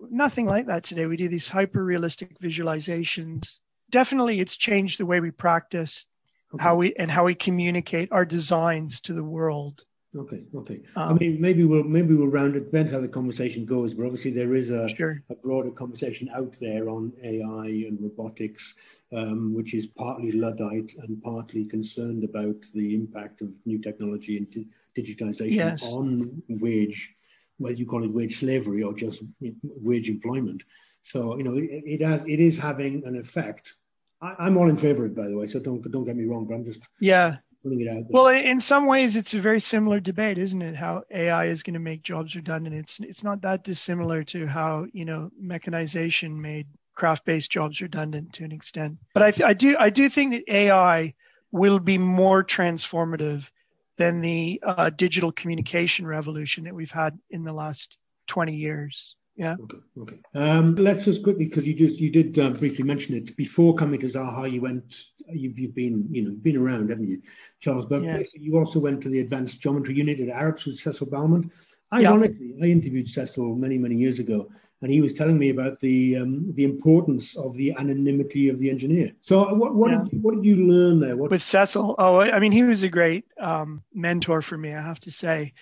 nothing 0.09 0.45
like 0.45 0.67
that 0.67 0.83
today 0.83 1.05
we 1.05 1.17
do 1.17 1.27
these 1.27 1.49
hyper 1.49 1.83
realistic 1.83 2.37
visualizations 2.39 3.59
definitely 3.89 4.39
it's 4.39 4.55
changed 4.55 4.99
the 4.99 5.05
way 5.05 5.19
we 5.19 5.31
practice 5.31 6.07
okay. 6.53 6.63
how 6.63 6.75
we 6.75 6.93
and 6.95 7.11
how 7.11 7.25
we 7.25 7.35
communicate 7.35 8.09
our 8.11 8.25
designs 8.25 9.01
to 9.01 9.13
the 9.13 9.23
world 9.23 9.83
Okay, 10.15 10.43
okay. 10.53 10.79
Um, 10.95 11.09
I 11.09 11.13
mean, 11.13 11.41
maybe 11.41 11.63
we'll 11.63 11.83
maybe 11.83 12.13
we'll 12.13 12.27
round 12.27 12.55
it. 12.55 12.65
Depends 12.65 12.91
how 12.91 12.99
the 12.99 13.07
conversation 13.07 13.65
goes, 13.65 13.95
but 13.95 14.05
obviously 14.05 14.29
there 14.29 14.53
is 14.53 14.69
a, 14.69 14.87
sure. 14.95 15.23
a 15.29 15.35
broader 15.35 15.71
conversation 15.71 16.29
out 16.35 16.55
there 16.61 16.87
on 16.87 17.11
AI 17.23 17.65
and 17.87 17.97
robotics, 17.99 18.75
um, 19.13 19.53
which 19.53 19.73
is 19.73 19.87
partly 19.87 20.31
luddite 20.31 20.91
and 20.99 21.21
partly 21.21 21.65
concerned 21.65 22.23
about 22.23 22.61
the 22.73 22.95
impact 22.95 23.41
of 23.41 23.49
new 23.65 23.79
technology 23.79 24.37
and 24.37 24.49
di- 24.51 24.67
digitization 24.97 25.55
yes. 25.55 25.79
on 25.81 26.41
wage, 26.49 27.13
whether 27.57 27.75
you 27.75 27.85
call 27.85 28.03
it 28.03 28.13
wage 28.13 28.39
slavery 28.39 28.83
or 28.83 28.93
just 28.93 29.23
wage 29.61 30.09
employment. 30.09 30.63
So 31.01 31.37
you 31.37 31.43
know, 31.43 31.57
it, 31.57 31.83
it 31.85 32.01
has 32.01 32.23
it 32.23 32.39
is 32.39 32.57
having 32.57 33.05
an 33.05 33.15
effect 33.15 33.75
I, 34.23 34.47
am 34.47 34.57
all 34.57 34.69
in 34.69 34.77
favor 34.77 35.05
of 35.05 35.11
it, 35.11 35.15
by 35.15 35.27
the 35.27 35.37
way. 35.37 35.47
So 35.47 35.59
don't 35.59 35.81
don't 35.91 36.05
get 36.05 36.15
me 36.15 36.25
wrong, 36.25 36.45
but 36.45 36.55
I'm 36.55 36.63
just 36.63 36.87
yeah 36.99 37.37
putting 37.61 37.81
it 37.81 37.89
out. 37.89 37.95
There. 37.95 38.05
Well, 38.09 38.27
in 38.27 38.59
some 38.59 38.85
ways, 38.85 39.15
it's 39.15 39.33
a 39.33 39.39
very 39.39 39.59
similar 39.59 39.99
debate, 39.99 40.37
isn't 40.37 40.61
it? 40.61 40.75
How 40.75 41.03
AI 41.11 41.45
is 41.45 41.61
going 41.61 41.73
to 41.73 41.79
make 41.79 42.03
jobs 42.03 42.35
redundant. 42.35 42.75
It's 42.75 42.99
it's 43.01 43.23
not 43.23 43.41
that 43.41 43.63
dissimilar 43.63 44.23
to 44.25 44.47
how 44.47 44.87
you 44.93 45.05
know 45.05 45.29
mechanization 45.37 46.41
made 46.41 46.67
craft-based 46.95 47.51
jobs 47.51 47.81
redundant 47.81 48.33
to 48.33 48.43
an 48.43 48.51
extent. 48.51 48.97
But 49.13 49.23
I, 49.23 49.31
th- 49.31 49.47
I 49.47 49.53
do 49.53 49.75
I 49.79 49.89
do 49.89 50.09
think 50.09 50.31
that 50.31 50.53
AI 50.53 51.13
will 51.51 51.79
be 51.79 51.97
more 51.97 52.43
transformative 52.43 53.49
than 53.97 54.21
the 54.21 54.59
uh, 54.63 54.89
digital 54.89 55.31
communication 55.31 56.05
revolution 56.05 56.63
that 56.65 56.75
we've 56.75 56.91
had 56.91 57.17
in 57.29 57.43
the 57.43 57.53
last 57.53 57.97
20 58.27 58.55
years. 58.55 59.15
Yeah. 59.35 59.55
Okay. 59.63 59.77
Okay. 59.99 60.19
Um, 60.35 60.75
let's 60.75 61.05
just 61.05 61.23
quickly, 61.23 61.45
because 61.45 61.67
you 61.67 61.73
just 61.73 61.99
you 61.99 62.11
did 62.11 62.37
uh, 62.37 62.51
briefly 62.51 62.83
mention 62.83 63.15
it 63.15 63.35
before 63.35 63.73
coming 63.73 63.99
to 63.99 64.05
Zaha. 64.05 64.51
You 64.51 64.61
went. 64.61 65.05
You've, 65.27 65.57
you've 65.57 65.73
been 65.73 66.07
you 66.11 66.23
know 66.23 66.31
been 66.39 66.57
around, 66.57 66.91
haven't 66.91 67.07
you, 67.07 67.19
Charles? 67.59 67.87
But 67.87 68.03
yeah. 68.03 68.21
you 68.33 68.57
also 68.59 68.79
went 68.79 69.01
to 69.01 69.09
the 69.09 69.21
Advanced 69.21 69.59
Geometry 69.59 69.95
Unit 69.95 70.19
at 70.19 70.27
Arups 70.27 70.67
with 70.67 70.75
Cecil 70.75 71.07
Balmond. 71.07 71.51
Ironically, 71.91 72.53
yeah. 72.57 72.65
I 72.65 72.69
interviewed 72.69 73.07
Cecil 73.07 73.55
many 73.55 73.79
many 73.79 73.95
years 73.95 74.19
ago, 74.19 74.49
and 74.83 74.91
he 74.91 75.01
was 75.01 75.13
telling 75.13 75.39
me 75.39 75.49
about 75.49 75.79
the 75.79 76.17
um, 76.17 76.43
the 76.53 76.65
importance 76.65 77.35
of 77.37 77.55
the 77.55 77.73
anonymity 77.77 78.49
of 78.49 78.59
the 78.59 78.69
engineer. 78.69 79.11
So, 79.21 79.53
what 79.53 79.75
what, 79.75 79.91
yeah. 79.91 80.03
did, 80.03 80.13
you, 80.13 80.19
what 80.19 80.35
did 80.35 80.45
you 80.45 80.67
learn 80.67 80.99
there? 80.99 81.15
What- 81.15 81.31
With 81.31 81.41
Cecil, 81.41 81.95
oh, 81.97 82.19
I 82.19 82.39
mean, 82.39 82.51
he 82.51 82.63
was 82.63 82.83
a 82.83 82.89
great 82.89 83.25
um, 83.39 83.81
mentor 83.93 84.41
for 84.41 84.57
me. 84.57 84.73
I 84.73 84.81
have 84.81 84.99
to 85.01 85.11
say. 85.11 85.53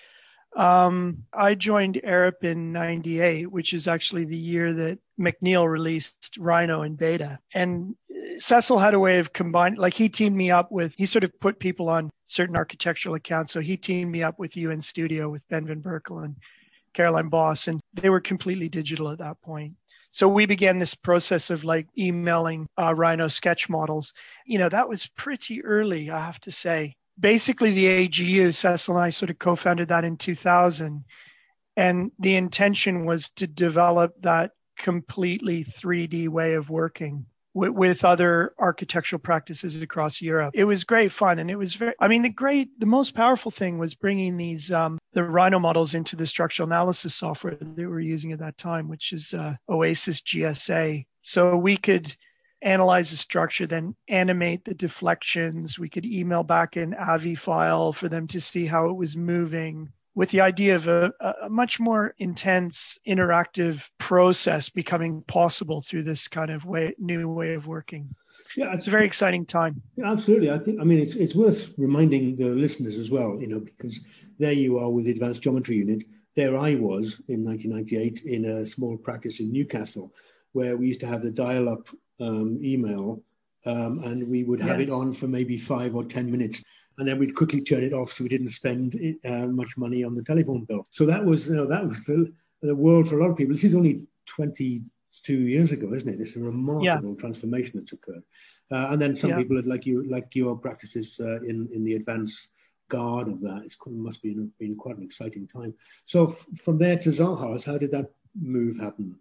Um, 0.53 1.23
I 1.31 1.55
joined 1.55 2.01
Arup 2.03 2.43
in 2.43 2.73
98, 2.73 3.49
which 3.49 3.71
is 3.71 3.87
actually 3.87 4.25
the 4.25 4.35
year 4.35 4.73
that 4.73 4.99
McNeel 5.17 5.65
released 5.65 6.35
Rhino 6.37 6.81
in 6.81 6.95
beta. 6.95 7.39
And 7.53 7.95
Cecil 8.37 8.77
had 8.77 8.93
a 8.93 8.99
way 8.99 9.19
of 9.19 9.31
combining, 9.31 9.79
like 9.79 9.93
he 9.93 10.09
teamed 10.09 10.35
me 10.35 10.51
up 10.51 10.69
with, 10.69 10.93
he 10.97 11.05
sort 11.05 11.23
of 11.23 11.39
put 11.39 11.59
people 11.59 11.87
on 11.87 12.09
certain 12.25 12.57
architectural 12.57 13.15
accounts. 13.15 13.53
So 13.53 13.61
he 13.61 13.77
teamed 13.77 14.11
me 14.11 14.23
up 14.23 14.39
with 14.39 14.55
UNStudio 14.55 15.31
with 15.31 15.47
Ben 15.47 15.65
Van 15.65 15.81
Berkel 15.81 16.25
and 16.25 16.35
Caroline 16.93 17.29
Bos, 17.29 17.67
and 17.67 17.79
they 17.93 18.09
were 18.09 18.21
completely 18.21 18.69
digital 18.69 19.09
at 19.09 19.19
that 19.19 19.41
point. 19.41 19.75
So 20.11 20.27
we 20.27 20.45
began 20.45 20.77
this 20.77 20.95
process 20.95 21.49
of 21.49 21.63
like 21.63 21.87
emailing 21.97 22.67
uh, 22.77 22.93
Rhino 22.93 23.29
sketch 23.29 23.69
models. 23.69 24.13
You 24.45 24.59
know, 24.59 24.69
that 24.69 24.89
was 24.89 25.07
pretty 25.07 25.63
early, 25.63 26.09
I 26.09 26.19
have 26.19 26.39
to 26.41 26.51
say 26.51 26.95
basically 27.19 27.71
the 27.71 28.07
AGU, 28.07 28.53
Cecil 28.53 28.97
and 28.97 29.05
I 29.05 29.09
sort 29.09 29.29
of 29.29 29.39
co-founded 29.39 29.87
that 29.89 30.03
in 30.03 30.17
2000. 30.17 31.05
And 31.77 32.11
the 32.19 32.35
intention 32.35 33.05
was 33.05 33.29
to 33.31 33.47
develop 33.47 34.13
that 34.21 34.51
completely 34.77 35.63
3D 35.63 36.27
way 36.27 36.55
of 36.55 36.69
working 36.69 37.25
with, 37.53 37.71
with, 37.71 38.05
other 38.05 38.53
architectural 38.59 39.19
practices 39.19 39.81
across 39.81 40.21
Europe. 40.21 40.51
It 40.53 40.63
was 40.63 40.83
great 40.83 41.11
fun. 41.11 41.39
And 41.39 41.51
it 41.51 41.57
was 41.57 41.75
very, 41.75 41.93
I 41.99 42.07
mean, 42.07 42.21
the 42.21 42.29
great, 42.29 42.79
the 42.79 42.85
most 42.85 43.13
powerful 43.13 43.51
thing 43.51 43.77
was 43.77 43.95
bringing 43.95 44.37
these, 44.37 44.71
um, 44.71 44.97
the 45.13 45.23
Rhino 45.23 45.59
models 45.59 45.93
into 45.93 46.15
the 46.15 46.27
structural 46.27 46.67
analysis 46.67 47.15
software 47.15 47.55
that 47.55 47.77
we 47.77 47.85
were 47.85 47.99
using 47.99 48.31
at 48.31 48.39
that 48.39 48.57
time, 48.57 48.87
which 48.87 49.13
is 49.13 49.33
uh, 49.33 49.55
Oasys 49.69 50.23
GSA. 50.23 51.05
So 51.21 51.57
we 51.57 51.77
could, 51.77 52.15
analyze 52.61 53.09
the 53.09 53.17
structure, 53.17 53.65
then 53.65 53.95
animate 54.07 54.63
the 54.65 54.73
deflections. 54.73 55.79
We 55.79 55.89
could 55.89 56.05
email 56.05 56.43
back 56.43 56.75
an 56.75 56.93
AVI 56.93 57.35
file 57.35 57.91
for 57.91 58.07
them 58.07 58.27
to 58.27 58.39
see 58.39 58.65
how 58.65 58.89
it 58.89 58.95
was 58.95 59.15
moving 59.15 59.91
with 60.15 60.29
the 60.31 60.41
idea 60.41 60.75
of 60.75 60.87
a, 60.87 61.11
a, 61.43 61.49
much 61.49 61.79
more 61.79 62.13
intense 62.17 62.99
interactive 63.07 63.89
process 63.97 64.69
becoming 64.69 65.21
possible 65.23 65.81
through 65.81 66.03
this 66.03 66.27
kind 66.27 66.51
of 66.51 66.65
way, 66.65 66.93
new 66.99 67.29
way 67.29 67.53
of 67.53 67.67
working. 67.67 68.09
Yeah, 68.57 68.73
it's 68.73 68.87
a 68.87 68.89
very 68.89 69.05
exciting 69.05 69.45
time. 69.45 69.81
Yeah, 69.95 70.11
absolutely. 70.11 70.51
I 70.51 70.57
think. 70.57 70.81
I 70.81 70.83
mean, 70.83 70.99
it's 70.99 71.15
it's 71.15 71.35
worth 71.35 71.73
reminding 71.77 72.35
the 72.35 72.49
listeners 72.49 72.97
as 72.97 73.09
well, 73.09 73.39
you 73.39 73.47
know, 73.47 73.59
because 73.59 74.27
there 74.37 74.51
you 74.51 74.77
are 74.79 74.89
with 74.89 75.05
the 75.05 75.11
Advanced 75.11 75.41
Geometry 75.41 75.77
Unit. 75.77 76.03
There 76.35 76.57
I 76.57 76.75
was 76.75 77.21
in 77.27 77.45
1998 77.45 78.23
in 78.25 78.45
a 78.45 78.65
small 78.65 78.97
practice 78.97 79.39
in 79.39 79.51
Newcastle, 79.51 80.13
where 80.51 80.75
we 80.77 80.87
used 80.87 80.99
to 81.01 81.07
have 81.07 81.21
the 81.21 81.31
dial-up 81.31 81.87
um, 82.19 82.59
email, 82.63 83.21
um, 83.65 83.99
and 84.03 84.29
we 84.29 84.43
would 84.43 84.59
have 84.59 84.79
yes. 84.79 84.89
it 84.89 84.93
on 84.93 85.13
for 85.13 85.27
maybe 85.27 85.57
five 85.57 85.95
or 85.95 86.03
ten 86.03 86.29
minutes, 86.29 86.61
and 86.97 87.07
then 87.07 87.17
we'd 87.17 87.35
quickly 87.35 87.61
turn 87.61 87.83
it 87.83 87.93
off 87.93 88.11
so 88.11 88.23
we 88.23 88.29
didn't 88.29 88.49
spend 88.49 88.95
uh, 89.25 89.47
much 89.47 89.77
money 89.77 90.03
on 90.03 90.15
the 90.15 90.23
telephone 90.23 90.65
bill. 90.65 90.85
So 90.89 91.05
that 91.05 91.23
was, 91.23 91.47
you 91.47 91.55
know, 91.55 91.65
that 91.65 91.83
was 91.83 92.05
the, 92.05 92.31
the 92.61 92.75
world 92.75 93.07
for 93.07 93.17
a 93.17 93.23
lot 93.23 93.31
of 93.31 93.37
people. 93.37 93.53
This 93.53 93.63
is 93.63 93.75
only 93.75 94.05
22 94.27 95.33
years 95.33 95.71
ago, 95.71 95.93
isn't 95.93 96.07
it? 96.07 96.21
It's 96.21 96.35
a 96.35 96.39
remarkable 96.39 97.13
yeah. 97.13 97.19
transformation 97.19 97.73
that's 97.75 97.93
occurred. 97.93 98.23
Uh, 98.71 98.89
and 98.91 99.01
then 99.01 99.15
some 99.15 99.31
yeah. 99.31 99.37
people, 99.37 99.61
like 99.65 99.85
you, 99.85 100.03
like 100.09 100.35
your 100.35 100.55
practices 100.55 101.19
uh, 101.19 101.41
in 101.41 101.67
in 101.73 101.83
the 101.83 101.95
advanced 101.95 102.49
guard 102.87 103.27
of 103.27 103.41
that, 103.41 103.63
it 103.65 103.75
must 103.87 104.21
be 104.21 104.33
been 104.59 104.75
quite 104.75 104.97
an 104.97 105.03
exciting 105.03 105.47
time. 105.47 105.73
So 106.05 106.27
f- 106.27 106.47
from 106.63 106.77
there 106.77 106.97
to 106.97 107.09
Zahas, 107.09 107.65
how 107.65 107.77
did 107.77 107.91
that 107.91 108.11
move 108.39 108.77
happen? 108.79 109.17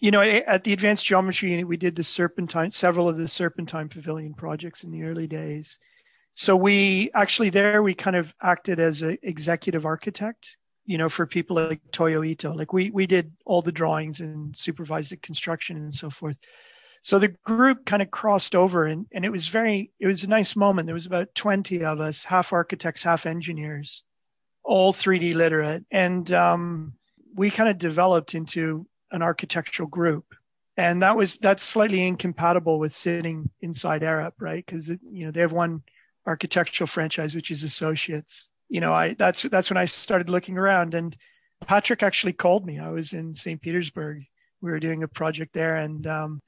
you 0.00 0.10
know, 0.12 0.22
at 0.22 0.62
the 0.62 0.72
advanced 0.72 1.06
geometry 1.06 1.50
unit, 1.50 1.66
we 1.66 1.76
did 1.76 1.96
the 1.96 2.04
serpentine, 2.04 2.70
several 2.70 3.08
of 3.08 3.16
the 3.16 3.26
serpentine 3.26 3.88
pavilion 3.88 4.32
projects 4.32 4.84
in 4.84 4.92
the 4.92 5.02
early 5.02 5.26
days. 5.26 5.78
So 6.38 6.54
we 6.54 7.10
actually 7.14 7.50
there 7.50 7.82
we 7.82 7.94
kind 7.94 8.14
of 8.14 8.32
acted 8.40 8.78
as 8.78 9.02
an 9.02 9.18
executive 9.24 9.84
architect, 9.84 10.56
you 10.86 10.96
know, 10.96 11.08
for 11.08 11.26
people 11.26 11.56
like 11.56 11.80
Toyo 11.90 12.22
Ito. 12.22 12.54
Like 12.54 12.72
we 12.72 12.90
we 12.90 13.08
did 13.08 13.32
all 13.44 13.60
the 13.60 13.72
drawings 13.72 14.20
and 14.20 14.56
supervised 14.56 15.10
the 15.10 15.16
construction 15.16 15.76
and 15.78 15.92
so 15.92 16.10
forth. 16.10 16.38
So 17.02 17.18
the 17.18 17.34
group 17.44 17.84
kind 17.86 18.02
of 18.02 18.12
crossed 18.12 18.54
over 18.54 18.86
and, 18.86 19.04
and 19.10 19.24
it 19.24 19.32
was 19.32 19.48
very 19.48 19.90
it 19.98 20.06
was 20.06 20.22
a 20.22 20.28
nice 20.28 20.54
moment. 20.54 20.86
There 20.86 20.94
was 20.94 21.06
about 21.06 21.34
20 21.34 21.84
of 21.84 21.98
us, 21.98 22.22
half 22.22 22.52
architects, 22.52 23.02
half 23.02 23.26
engineers, 23.26 24.04
all 24.62 24.92
3D 24.92 25.34
literate. 25.34 25.86
And 25.90 26.30
um, 26.30 26.92
we 27.34 27.50
kind 27.50 27.68
of 27.68 27.78
developed 27.78 28.36
into 28.36 28.86
an 29.10 29.22
architectural 29.22 29.88
group 29.88 30.24
and 30.76 31.02
that 31.02 31.16
was 31.16 31.38
that's 31.38 31.64
slightly 31.64 32.06
incompatible 32.06 32.78
with 32.78 32.94
sitting 32.94 33.50
inside 33.60 34.02
Arup, 34.02 34.34
right? 34.38 34.64
Because 34.64 34.88
you 34.88 35.26
know 35.26 35.32
they 35.32 35.40
have 35.40 35.50
one 35.50 35.82
architectural 36.28 36.86
franchise 36.86 37.34
which 37.34 37.50
is 37.50 37.62
Associates. 37.62 38.50
You 38.68 38.80
know, 38.80 38.92
I 38.92 39.14
that's 39.14 39.42
that's 39.42 39.70
when 39.70 39.78
I 39.78 39.86
started 39.86 40.28
looking 40.28 40.58
around, 40.58 40.94
and 40.94 41.16
Patrick 41.66 42.02
actually 42.02 42.34
called 42.34 42.66
me. 42.66 42.78
I 42.78 42.90
was 42.90 43.14
in 43.14 43.32
St. 43.32 43.60
Petersburg. 43.60 44.22
We 44.60 44.70
were 44.70 44.80
doing 44.80 45.02
a 45.02 45.08
project 45.08 45.54
there, 45.54 45.76
and 45.76 46.06
um, 46.06 46.40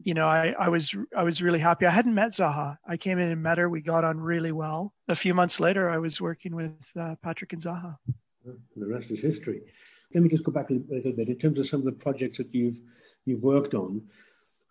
you 0.00 0.12
know, 0.12 0.26
I, 0.26 0.54
I 0.58 0.68
was 0.68 0.94
I 1.16 1.24
was 1.24 1.40
really 1.40 1.58
happy. 1.58 1.86
I 1.86 1.90
hadn't 1.90 2.14
met 2.14 2.32
Zaha. 2.32 2.76
I 2.86 2.96
came 2.98 3.18
in 3.18 3.30
and 3.30 3.42
met 3.42 3.58
her. 3.58 3.70
We 3.70 3.80
got 3.80 4.04
on 4.04 4.20
really 4.20 4.52
well. 4.52 4.92
A 5.08 5.14
few 5.14 5.32
months 5.32 5.58
later, 5.60 5.88
I 5.88 5.98
was 5.98 6.20
working 6.20 6.54
with 6.54 6.76
uh, 6.98 7.14
Patrick 7.22 7.54
and 7.54 7.62
Zaha. 7.62 7.96
And 8.44 8.58
the 8.76 8.86
rest 8.86 9.10
is 9.10 9.22
history. 9.22 9.62
Let 10.14 10.22
me 10.22 10.28
just 10.28 10.44
go 10.44 10.52
back 10.52 10.70
a 10.70 10.74
little 10.74 11.12
bit 11.12 11.28
in 11.28 11.38
terms 11.38 11.58
of 11.58 11.66
some 11.66 11.80
of 11.80 11.86
the 11.86 11.92
projects 11.92 12.36
that 12.38 12.54
you've 12.54 12.78
you've 13.24 13.42
worked 13.42 13.74
on. 13.74 14.02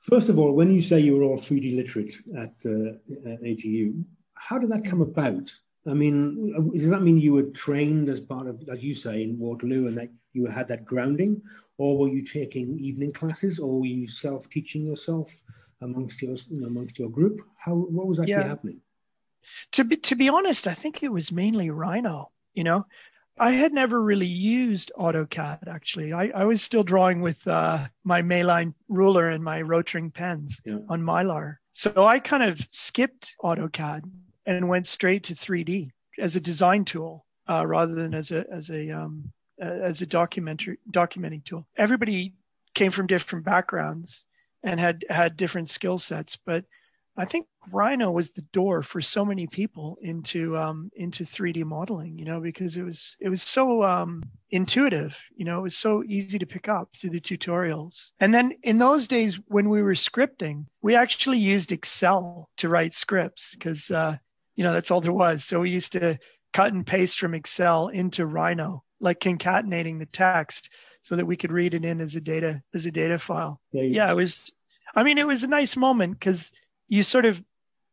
First 0.02 0.30
of 0.30 0.38
all, 0.38 0.52
when 0.52 0.72
you 0.72 0.84
say 0.84 1.00
you 1.00 1.18
were 1.18 1.24
all 1.24 1.38
3D 1.38 1.75
literate 1.75 2.14
at, 2.38 2.54
uh, 2.64 2.94
at 3.32 3.42
AGU, 3.42 4.04
how 4.36 4.60
did 4.60 4.70
that 4.70 4.86
come 4.86 5.01
about? 5.01 5.58
I 5.88 5.94
mean, 5.94 6.72
does 6.74 6.89
that 6.89 7.04
mean 7.04 7.20
you 7.20 7.34
were 7.34 7.44
trained 7.44 8.10
as 8.10 8.20
part 8.20 8.48
of, 8.48 8.63
as 8.70 8.84
you 8.84 8.96
say, 8.96 9.24
in 9.24 9.38
Waterloo, 9.38 9.88
and 9.88 9.98
that 9.98 10.10
you 10.34 10.48
had 10.48 10.68
that 10.70 10.84
grounding, 10.84 11.42
or 11.77 11.98
were 11.98 12.08
you 12.08 12.24
taking 12.24 12.80
evening 12.80 13.12
classes, 13.12 13.60
or 13.60 13.80
were 13.80 13.86
you 13.86 14.08
self-teaching 14.08 14.86
yourself 14.86 15.32
amongst 15.82 16.22
your, 16.22 16.36
you 16.50 16.62
know, 16.62 16.68
amongst 16.68 16.98
your 16.98 17.10
group? 17.10 17.42
How 17.58 17.75
what 17.75 18.08
was 18.08 18.20
actually 18.20 18.34
yeah. 18.34 18.48
happening? 18.48 18.82
To 19.74 19.84
be 19.84 19.98
to 19.98 20.15
be 20.15 20.30
honest, 20.30 20.68
I 20.68 20.74
think 20.74 21.04
it 21.04 21.12
was 21.12 21.32
mainly 21.32 21.70
Rhino. 21.70 22.32
You 22.56 22.63
know, 22.63 22.88
I 23.38 23.51
had 23.51 23.74
never 23.74 24.01
really 24.01 24.25
used 24.25 24.92
AutoCAD 24.98 25.68
actually. 25.68 26.13
I, 26.13 26.30
I 26.30 26.46
was 26.46 26.63
still 26.63 26.84
drawing 26.84 27.22
with 27.22 27.48
uh, 27.48 27.88
my 28.04 28.22
Mayline 28.22 28.74
ruler 28.88 29.30
and 29.30 29.44
my 29.44 29.62
Rotring 29.62 30.12
pens 30.12 30.62
yeah. 30.65 30.80
on 30.89 31.04
Mylar. 31.04 31.58
So 31.74 32.06
I 32.06 32.20
kind 32.20 32.44
of 32.44 32.65
skipped 32.72 33.36
AutoCAD 33.44 34.10
and 34.46 34.70
went 34.70 34.88
straight 34.88 35.24
to 35.24 35.34
3D 35.34 35.90
as 36.20 36.36
a 36.36 36.42
design 36.42 36.86
tool 36.86 37.25
uh, 37.50 37.66
rather 37.66 37.94
than 37.94 38.14
as 38.14 38.32
a 38.32 38.46
as 38.52 38.70
a 38.70 38.92
um, 38.92 39.32
as 39.60 40.02
a 40.02 40.06
documentary 40.06 40.78
documenting 40.92 41.44
tool. 41.44 41.68
Everybody 41.78 42.34
came 42.74 42.92
from 42.92 43.08
different 43.08 43.46
backgrounds 43.46 44.25
and 44.64 44.80
had 44.80 45.06
had 45.10 45.38
different 45.38 45.70
skill 45.70 45.98
sets, 45.98 46.38
but 46.38 46.66
I 47.18 47.24
think 47.24 47.48
Rhino 47.72 48.12
was 48.12 48.32
the 48.32 48.42
door 48.42 48.82
for 48.84 49.02
so 49.02 49.24
many 49.24 49.48
people 49.48 49.98
into 50.02 50.58
um, 50.58 50.92
into 50.96 51.24
3D 51.24 51.64
modeling. 51.64 52.18
You 52.18 52.25
know, 52.25 52.42
because 52.42 52.75
it 52.75 52.84
was 52.84 53.16
it 53.20 53.30
was 53.30 53.42
so 53.42 53.84
um, 53.84 54.24
intuitive. 54.50 55.18
You 55.36 55.46
know, 55.46 55.60
it 55.60 55.64
was 55.64 55.78
so 55.78 56.04
easy 56.06 56.38
to 56.40 56.46
pick 56.46 56.68
up 56.68 56.90
through 56.96 57.12
the 57.12 57.22
tutorials. 57.22 58.12
And 58.20 58.34
then 58.34 58.54
in 58.64 58.78
those 58.78 59.08
days 59.08 59.40
when 59.48 59.70
we 59.70 59.82
were 59.82 59.94
scripting, 59.94 60.66
we 60.82 60.96
actually 60.96 61.40
used 61.40 61.72
Excel 61.72 62.50
to 62.58 62.70
write 62.70 62.94
scripts 62.94 63.56
because 63.56 63.90
uh, 63.92 64.18
you 64.56 64.64
know 64.64 64.74
that's 64.74 64.92
all 64.92 65.02
there 65.02 65.14
was. 65.14 65.44
So 65.44 65.62
we 65.62 65.70
used 65.70 65.92
to 65.94 66.18
cut 66.54 66.74
and 66.74 66.86
paste 66.86 67.20
from 67.20 67.34
Excel 67.34 67.90
into 67.90 68.26
Rhino, 68.26 68.84
like 69.00 69.20
concatenating 69.20 70.00
the 70.00 70.06
text 70.06 70.70
so 71.02 71.16
that 71.16 71.26
we 71.26 71.38
could 71.38 71.52
read 71.52 71.74
it 71.74 71.86
in 71.86 72.02
as 72.02 72.16
a 72.16 72.22
data 72.22 72.62
as 72.74 72.86
a 72.86 72.92
data 72.92 73.20
file. 73.20 73.62
Yeah, 73.72 73.84
yeah 73.84 74.12
it 74.12 74.16
was. 74.16 74.52
I 74.96 75.04
mean, 75.04 75.18
it 75.18 75.28
was 75.28 75.44
a 75.44 75.48
nice 75.48 75.76
moment 75.76 76.20
because 76.20 76.52
you 76.88 77.04
sort 77.04 77.26
of 77.26 77.44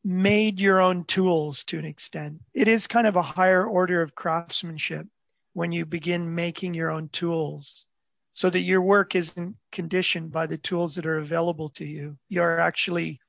made 0.04 0.60
your 0.60 0.80
own 0.80 1.04
tools 1.04 1.64
to 1.64 1.78
an 1.78 1.84
extent. 1.84 2.40
It 2.54 2.68
is 2.68 2.86
kind 2.86 3.06
of 3.06 3.16
a 3.16 3.22
higher 3.22 3.64
order 3.64 4.02
of 4.02 4.14
craftsmanship 4.14 5.06
when 5.52 5.72
you 5.72 5.84
begin 5.86 6.34
making 6.34 6.74
your 6.74 6.90
own 6.90 7.08
tools 7.10 7.86
so 8.34 8.48
that 8.50 8.60
your 8.60 8.80
work 8.80 9.14
isn't 9.14 9.56
conditioned 9.70 10.32
by 10.32 10.46
the 10.46 10.58
tools 10.58 10.94
that 10.94 11.06
are 11.06 11.18
available 11.18 11.68
to 11.70 11.84
you. 11.84 12.16
You're 12.28 12.58
actually 12.58 13.20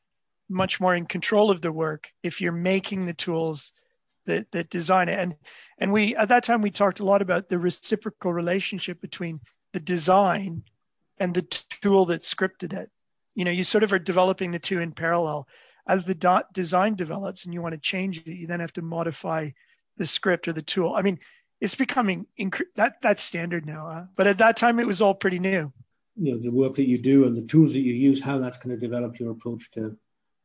much 0.53 0.79
more 0.79 0.95
in 0.95 1.05
control 1.05 1.51
of 1.51 1.61
the 1.61 1.71
work 1.71 2.09
if 2.21 2.39
you're 2.39 2.51
making 2.51 3.05
the 3.05 3.13
tools 3.13 3.73
that, 4.25 4.51
that 4.51 4.69
design 4.69 5.09
it. 5.09 5.19
And 5.19 5.35
and 5.77 5.91
we 5.91 6.15
at 6.15 6.29
that 6.29 6.43
time 6.43 6.61
we 6.61 6.71
talked 6.71 6.99
a 6.99 7.05
lot 7.05 7.21
about 7.21 7.49
the 7.49 7.59
reciprocal 7.59 8.31
relationship 8.31 9.01
between 9.01 9.39
the 9.73 9.79
design 9.79 10.63
and 11.17 11.33
the 11.33 11.41
tool 11.41 12.05
that 12.05 12.21
scripted 12.21 12.73
it. 12.73 12.89
You 13.35 13.45
know, 13.45 13.51
you 13.51 13.63
sort 13.63 13.83
of 13.83 13.91
are 13.93 13.99
developing 13.99 14.51
the 14.51 14.59
two 14.59 14.79
in 14.79 14.91
parallel. 14.91 15.47
As 15.87 16.05
the 16.05 16.15
dot 16.15 16.53
design 16.53 16.95
develops 16.95 17.43
and 17.43 17.53
you 17.53 17.61
want 17.61 17.73
to 17.73 17.79
change 17.79 18.19
it, 18.19 18.27
you 18.27 18.47
then 18.47 18.61
have 18.61 18.73
to 18.73 18.81
modify 18.81 19.49
the 19.97 20.05
script 20.05 20.47
or 20.47 20.53
the 20.53 20.61
tool. 20.61 20.93
I 20.95 21.01
mean, 21.01 21.19
it's 21.59 21.75
becoming 21.75 22.25
that 22.75 23.01
that's 23.01 23.23
standard 23.23 23.65
now. 23.65 23.89
Huh? 23.91 24.03
But 24.15 24.27
at 24.27 24.37
that 24.37 24.57
time, 24.57 24.79
it 24.79 24.87
was 24.87 25.01
all 25.01 25.13
pretty 25.13 25.39
new. 25.39 25.71
You 26.15 26.33
know, 26.33 26.39
the 26.39 26.51
work 26.51 26.73
that 26.75 26.87
you 26.87 26.97
do 26.97 27.25
and 27.25 27.35
the 27.35 27.41
tools 27.41 27.73
that 27.73 27.79
you 27.79 27.93
use, 27.93 28.21
how 28.21 28.37
that's 28.37 28.57
going 28.57 28.75
to 28.75 28.79
develop 28.79 29.19
your 29.19 29.31
approach 29.31 29.71
to 29.71 29.97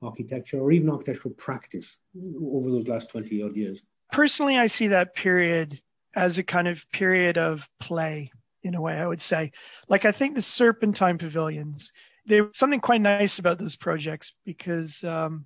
architecture 0.02 0.58
or 0.60 0.72
even 0.72 0.90
architectural 0.90 1.34
practice 1.34 1.98
over 2.40 2.70
those 2.70 2.88
last 2.88 3.10
20 3.10 3.42
odd 3.42 3.56
years. 3.56 3.82
Personally, 4.12 4.58
I 4.58 4.66
see 4.66 4.88
that 4.88 5.14
period 5.14 5.80
as 6.14 6.38
a 6.38 6.42
kind 6.42 6.68
of 6.68 6.90
period 6.90 7.38
of 7.38 7.68
play 7.80 8.30
in 8.62 8.74
a 8.74 8.80
way, 8.80 8.94
I 8.94 9.06
would 9.06 9.22
say. 9.22 9.52
Like, 9.88 10.04
I 10.04 10.12
think 10.12 10.34
the 10.34 10.42
Serpentine 10.42 11.18
pavilions, 11.18 11.92
there's 12.26 12.56
something 12.56 12.80
quite 12.80 13.00
nice 13.00 13.38
about 13.38 13.58
those 13.58 13.76
projects 13.76 14.32
because 14.44 15.04
um, 15.04 15.44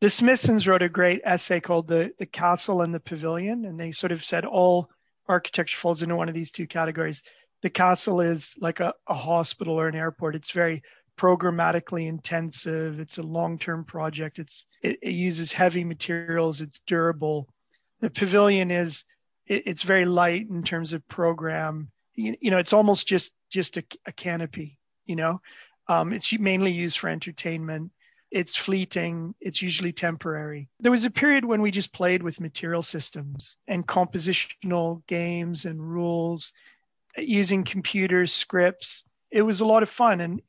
the 0.00 0.10
Smithsons 0.10 0.66
wrote 0.66 0.82
a 0.82 0.88
great 0.88 1.20
essay 1.24 1.60
called 1.60 1.88
the, 1.88 2.12
the 2.18 2.26
Castle 2.26 2.82
and 2.82 2.94
the 2.94 3.00
Pavilion, 3.00 3.64
and 3.64 3.78
they 3.78 3.90
sort 3.90 4.12
of 4.12 4.24
said 4.24 4.44
all 4.44 4.90
architecture 5.28 5.78
falls 5.78 6.02
into 6.02 6.16
one 6.16 6.28
of 6.28 6.34
these 6.34 6.50
two 6.50 6.66
categories. 6.66 7.22
The 7.62 7.70
castle 7.70 8.20
is 8.20 8.54
like 8.60 8.80
a, 8.80 8.94
a 9.06 9.14
hospital 9.14 9.80
or 9.80 9.88
an 9.88 9.94
airport. 9.94 10.36
It's 10.36 10.50
very 10.50 10.82
programmatically 11.16 12.06
intensive. 12.06 13.00
It's 13.00 13.18
a 13.18 13.22
long-term 13.22 13.84
project. 13.84 14.38
It's 14.38 14.66
it, 14.82 14.98
it 15.02 15.12
uses 15.12 15.52
heavy 15.52 15.84
materials. 15.84 16.60
It's 16.60 16.80
durable. 16.80 17.48
The 18.00 18.10
pavilion 18.10 18.70
is 18.70 19.04
it, 19.46 19.62
it's 19.66 19.82
very 19.82 20.04
light 20.04 20.48
in 20.48 20.62
terms 20.62 20.92
of 20.92 21.06
program. 21.08 21.90
You, 22.14 22.36
you 22.40 22.50
know, 22.50 22.58
it's 22.58 22.72
almost 22.72 23.06
just 23.06 23.34
just 23.50 23.76
a, 23.76 23.84
a 24.06 24.12
canopy. 24.12 24.78
You 25.06 25.16
know, 25.16 25.40
um, 25.88 26.12
it's 26.12 26.36
mainly 26.38 26.72
used 26.72 26.98
for 26.98 27.08
entertainment 27.08 27.90
it's 28.34 28.56
fleeting, 28.56 29.32
it's 29.40 29.62
usually 29.62 29.92
temporary. 29.92 30.68
There 30.80 30.90
was 30.90 31.04
a 31.04 31.10
period 31.10 31.44
when 31.44 31.62
we 31.62 31.70
just 31.70 31.92
played 31.92 32.20
with 32.20 32.40
material 32.40 32.82
systems 32.82 33.58
and 33.68 33.86
compositional 33.86 35.06
games 35.06 35.66
and 35.66 35.80
rules 35.80 36.52
using 37.16 37.62
computers, 37.62 38.32
scripts. 38.32 39.04
It 39.30 39.42
was 39.42 39.60
a 39.60 39.64
lot 39.64 39.84
of 39.84 39.88
fun 39.88 40.20
and 40.20 40.42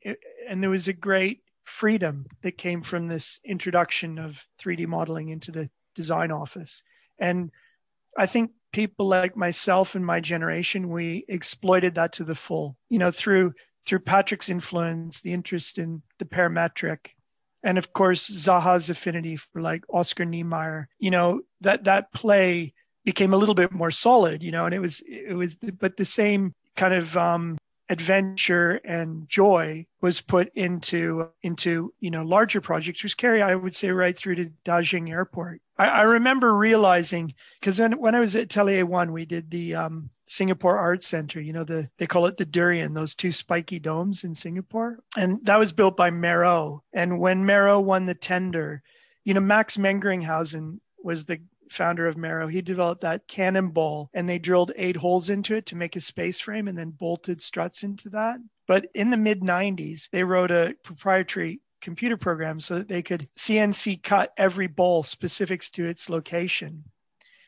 and 0.46 0.62
there 0.62 0.70
was 0.70 0.88
a 0.88 0.92
great 0.92 1.42
freedom 1.64 2.26
that 2.42 2.58
came 2.58 2.80
from 2.80 3.06
this 3.06 3.40
introduction 3.44 4.18
of 4.18 4.42
3D 4.60 4.86
modeling 4.86 5.28
into 5.30 5.50
the 5.50 5.68
design 5.94 6.30
office. 6.30 6.82
And 7.18 7.50
I 8.16 8.26
think 8.26 8.52
people 8.72 9.06
like 9.06 9.36
myself 9.36 9.94
and 9.94 10.04
my 10.04 10.20
generation, 10.20 10.90
we 10.90 11.24
exploited 11.28 11.94
that 11.96 12.12
to 12.14 12.24
the 12.24 12.34
full, 12.34 12.76
you 12.88 12.98
know, 12.98 13.10
through 13.10 13.54
through 13.84 14.00
Patrick's 14.00 14.48
influence, 14.48 15.20
the 15.20 15.32
interest 15.32 15.78
in 15.78 16.02
the 16.18 16.24
parametric, 16.24 17.10
and 17.62 17.78
of 17.78 17.92
course 17.92 18.28
Zaha's 18.28 18.90
affinity 18.90 19.36
for 19.36 19.60
like 19.60 19.84
Oscar 19.88 20.24
Niemeyer. 20.24 20.88
You 20.98 21.10
know 21.10 21.42
that 21.60 21.84
that 21.84 22.12
play 22.12 22.74
became 23.04 23.32
a 23.32 23.36
little 23.36 23.54
bit 23.54 23.72
more 23.72 23.90
solid. 23.90 24.42
You 24.42 24.52
know, 24.52 24.66
and 24.66 24.74
it 24.74 24.80
was 24.80 25.02
it 25.06 25.34
was 25.34 25.54
but 25.54 25.96
the 25.96 26.04
same 26.04 26.54
kind 26.74 26.94
of 26.94 27.16
um, 27.16 27.56
adventure 27.88 28.80
and 28.84 29.28
joy 29.28 29.86
was 30.00 30.20
put 30.20 30.50
into 30.54 31.28
into 31.42 31.92
you 32.00 32.10
know 32.10 32.22
larger 32.22 32.60
projects 32.60 33.02
which 33.02 33.16
carry 33.16 33.42
i 33.42 33.54
would 33.54 33.74
say 33.74 33.90
right 33.90 34.16
through 34.16 34.34
to 34.34 34.50
Daxing 34.64 35.10
airport. 35.10 35.60
I, 35.78 35.88
I 35.88 36.02
remember 36.02 36.56
realizing 36.56 37.34
because 37.60 37.78
when, 37.78 37.92
when 37.92 38.14
i 38.14 38.20
was 38.20 38.34
at 38.34 38.44
atelier 38.44 38.84
one 38.84 39.12
we 39.12 39.24
did 39.24 39.50
the 39.50 39.76
um, 39.76 40.10
singapore 40.26 40.78
art 40.78 41.04
center 41.04 41.40
you 41.40 41.52
know 41.52 41.64
the 41.64 41.88
they 41.98 42.06
call 42.06 42.26
it 42.26 42.36
the 42.36 42.44
durian 42.44 42.92
those 42.92 43.14
two 43.14 43.30
spiky 43.30 43.78
domes 43.78 44.24
in 44.24 44.34
singapore. 44.34 44.98
And 45.16 45.44
that 45.44 45.58
was 45.58 45.72
built 45.72 45.96
by 45.96 46.10
MERO 46.10 46.82
and 46.92 47.20
when 47.20 47.46
MERO 47.46 47.80
won 47.80 48.06
the 48.06 48.14
tender 48.14 48.82
you 49.24 49.34
know 49.34 49.40
max 49.40 49.76
mengeringhausen 49.76 50.80
was 51.02 51.24
the 51.24 51.40
founder 51.70 52.06
of 52.06 52.16
MERO, 52.16 52.46
he 52.48 52.62
developed 52.62 53.00
that 53.02 53.26
cannonball 53.28 54.10
and 54.14 54.28
they 54.28 54.38
drilled 54.38 54.72
eight 54.76 54.96
holes 54.96 55.30
into 55.30 55.54
it 55.54 55.66
to 55.66 55.76
make 55.76 55.96
a 55.96 56.00
space 56.00 56.40
frame 56.40 56.68
and 56.68 56.78
then 56.78 56.90
bolted 56.90 57.40
struts 57.40 57.82
into 57.82 58.08
that. 58.10 58.38
But 58.66 58.86
in 58.94 59.10
the 59.10 59.16
mid 59.16 59.40
90s, 59.40 60.10
they 60.10 60.24
wrote 60.24 60.50
a 60.50 60.74
proprietary 60.82 61.60
computer 61.80 62.16
program 62.16 62.60
so 62.60 62.78
that 62.78 62.88
they 62.88 63.02
could 63.02 63.28
CNC 63.36 64.02
cut 64.02 64.32
every 64.36 64.66
ball 64.66 65.02
specifics 65.02 65.70
to 65.70 65.84
its 65.86 66.08
location. 66.08 66.84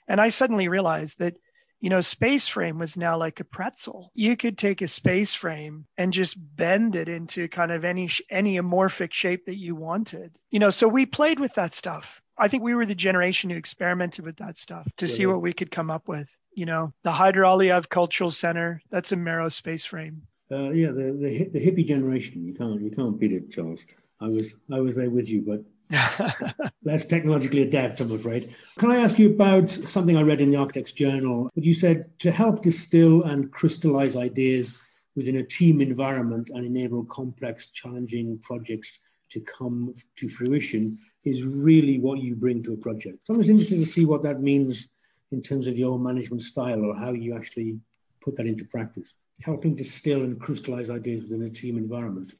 And 0.06 0.20
I 0.20 0.28
suddenly 0.28 0.68
realized 0.68 1.18
that 1.18 1.36
you 1.80 1.90
know, 1.90 2.00
space 2.00 2.48
frame 2.48 2.78
was 2.78 2.96
now 2.96 3.16
like 3.16 3.38
a 3.38 3.44
pretzel. 3.44 4.10
You 4.14 4.36
could 4.36 4.58
take 4.58 4.82
a 4.82 4.88
space 4.88 5.34
frame 5.34 5.86
and 5.96 6.12
just 6.12 6.36
bend 6.56 6.96
it 6.96 7.08
into 7.08 7.48
kind 7.48 7.70
of 7.70 7.84
any 7.84 8.10
any 8.30 8.56
amorphic 8.56 9.12
shape 9.12 9.46
that 9.46 9.58
you 9.58 9.76
wanted. 9.76 10.36
You 10.50 10.58
know, 10.58 10.70
so 10.70 10.88
we 10.88 11.06
played 11.06 11.38
with 11.38 11.54
that 11.54 11.74
stuff. 11.74 12.20
I 12.38 12.48
think 12.48 12.62
we 12.62 12.74
were 12.74 12.86
the 12.86 12.94
generation 12.94 13.50
who 13.50 13.56
experimented 13.56 14.24
with 14.24 14.36
that 14.36 14.56
stuff 14.56 14.88
to 14.96 15.08
see 15.08 15.26
what 15.26 15.42
we 15.42 15.52
could 15.52 15.70
come 15.70 15.90
up 15.90 16.06
with. 16.08 16.30
You 16.54 16.66
know, 16.66 16.92
the 17.04 17.10
Heydar 17.10 17.42
Aliyev 17.42 17.88
Cultural 17.88 18.30
Center, 18.30 18.80
that's 18.90 19.12
a 19.12 19.16
MERO 19.16 19.48
space 19.48 19.84
frame. 19.84 20.22
Uh, 20.50 20.70
yeah, 20.70 20.88
the, 20.88 21.12
the, 21.12 21.50
the 21.52 21.60
hippie 21.60 21.86
generation, 21.86 22.46
you 22.46 22.54
can't 22.54 22.80
you 22.80 22.90
can't 22.90 23.18
beat 23.18 23.32
it, 23.32 23.50
Charles. 23.50 23.84
I 24.20 24.28
was 24.28 24.56
I 24.72 24.80
was 24.80 24.96
there 24.96 25.10
with 25.10 25.28
you, 25.28 25.42
but 25.42 25.62
less 26.84 27.04
technologically 27.04 27.62
adept, 27.62 28.00
I'm 28.00 28.12
afraid. 28.12 28.54
Can 28.78 28.90
I 28.90 28.96
ask 28.98 29.18
you 29.18 29.30
about 29.30 29.70
something 29.70 30.16
I 30.16 30.22
read 30.22 30.40
in 30.40 30.50
the 30.50 30.58
Architect's 30.58 30.92
Journal? 30.92 31.50
But 31.54 31.64
you 31.64 31.74
said 31.74 32.18
to 32.20 32.30
help 32.30 32.62
distill 32.62 33.24
and 33.24 33.50
crystallize 33.52 34.16
ideas 34.16 34.80
within 35.16 35.36
a 35.36 35.42
team 35.42 35.80
environment 35.80 36.50
and 36.54 36.64
enable 36.64 37.04
complex, 37.04 37.68
challenging 37.68 38.38
projects 38.42 38.98
to 39.30 39.40
come 39.40 39.94
to 40.16 40.28
fruition 40.28 40.98
is 41.24 41.44
really 41.44 41.98
what 41.98 42.20
you 42.20 42.34
bring 42.34 42.62
to 42.62 42.74
a 42.74 42.76
project. 42.76 43.18
So 43.24 43.38
it's 43.38 43.48
interesting 43.48 43.80
to 43.80 43.86
see 43.86 44.04
what 44.04 44.22
that 44.22 44.40
means 44.40 44.88
in 45.30 45.42
terms 45.42 45.66
of 45.66 45.76
your 45.76 45.98
management 45.98 46.42
style 46.42 46.84
or 46.84 46.96
how 46.96 47.12
you 47.12 47.36
actually 47.36 47.78
put 48.22 48.36
that 48.36 48.46
into 48.46 48.64
practice. 48.64 49.14
Helping 49.44 49.74
distill 49.74 50.22
and 50.22 50.40
crystallize 50.40 50.90
ideas 50.90 51.22
within 51.22 51.42
a 51.42 51.50
team 51.50 51.76
environment. 51.76 52.34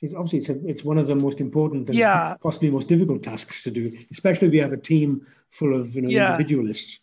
It's 0.00 0.14
obviously 0.14 0.38
it's, 0.38 0.48
a, 0.48 0.68
it's 0.68 0.84
one 0.84 0.98
of 0.98 1.06
the 1.06 1.14
most 1.14 1.40
important 1.40 1.88
and 1.88 1.96
yeah. 1.96 2.36
possibly 2.42 2.70
most 2.70 2.88
difficult 2.88 3.22
tasks 3.22 3.62
to 3.62 3.70
do, 3.70 3.92
especially 4.10 4.48
if 4.48 4.54
you 4.54 4.60
have 4.60 4.72
a 4.72 4.76
team 4.76 5.24
full 5.50 5.80
of 5.80 5.94
you 5.94 6.02
know 6.02 6.08
yeah. 6.08 6.32
individualists. 6.32 7.00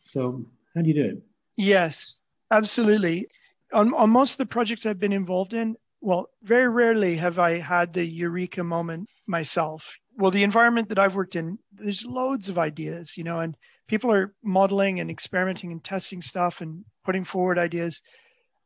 So 0.00 0.46
how 0.74 0.80
do 0.80 0.88
you 0.88 0.94
do 0.94 1.04
it? 1.04 1.22
Yes, 1.56 2.20
absolutely. 2.50 3.28
On, 3.72 3.92
on 3.92 4.10
most 4.10 4.32
of 4.32 4.38
the 4.38 4.46
projects 4.46 4.86
I've 4.86 4.98
been 4.98 5.12
involved 5.12 5.52
in, 5.52 5.76
well, 6.00 6.30
very 6.42 6.68
rarely 6.68 7.16
have 7.16 7.38
I 7.38 7.58
had 7.58 7.92
the 7.92 8.04
eureka 8.04 8.62
moment 8.62 9.08
myself. 9.26 9.96
Well, 10.16 10.30
the 10.30 10.44
environment 10.44 10.88
that 10.88 10.98
I've 10.98 11.14
worked 11.14 11.36
in, 11.36 11.58
there's 11.72 12.04
loads 12.04 12.48
of 12.48 12.58
ideas, 12.58 13.16
you 13.16 13.24
know, 13.24 13.40
and 13.40 13.56
people 13.86 14.12
are 14.12 14.34
modeling 14.42 15.00
and 15.00 15.10
experimenting 15.10 15.72
and 15.72 15.82
testing 15.82 16.20
stuff 16.20 16.60
and 16.60 16.84
putting 17.04 17.24
forward 17.24 17.58
ideas. 17.58 18.02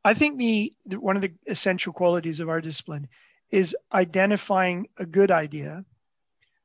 I 0.05 0.15
think 0.15 0.39
the, 0.39 0.73
the 0.87 0.99
one 0.99 1.17
of 1.17 1.23
the 1.23 1.33
essential 1.47 1.93
qualities 1.93 2.41
of 2.41 2.49
our 2.49 2.61
discipline 2.61 3.09
is 3.51 3.77
identifying 3.93 4.89
a 4.99 5.07
good 5.07 5.31
idea, 5.31 5.85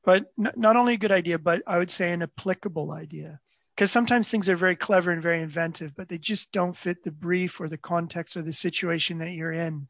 but 0.03 0.32
n- 0.39 0.53
not 0.56 0.75
only 0.75 0.93
a 0.93 0.97
good 0.97 1.12
idea, 1.12 1.38
but 1.38 1.62
I 1.67 1.77
would 1.77 1.91
say 1.91 2.12
an 2.12 2.23
applicable 2.23 2.91
idea. 2.91 3.39
Because 3.75 3.91
sometimes 3.91 4.32
things 4.32 4.49
are 4.49 4.56
very 4.56 4.75
clever 4.75 5.12
and 5.12 5.21
very 5.21 5.41
inventive, 5.41 5.95
but 5.95 6.10
they 6.10 6.17
just 6.17 6.51
don't 6.51 6.75
fit 6.75 7.03
the 7.03 7.12
brief 7.12 7.62
or 7.62 7.69
the 7.69 7.77
context 7.77 8.36
or 8.36 8.41
the 8.41 8.53
situation 8.53 9.19
that 9.19 9.34
you're 9.34 9.51
in. 9.51 9.88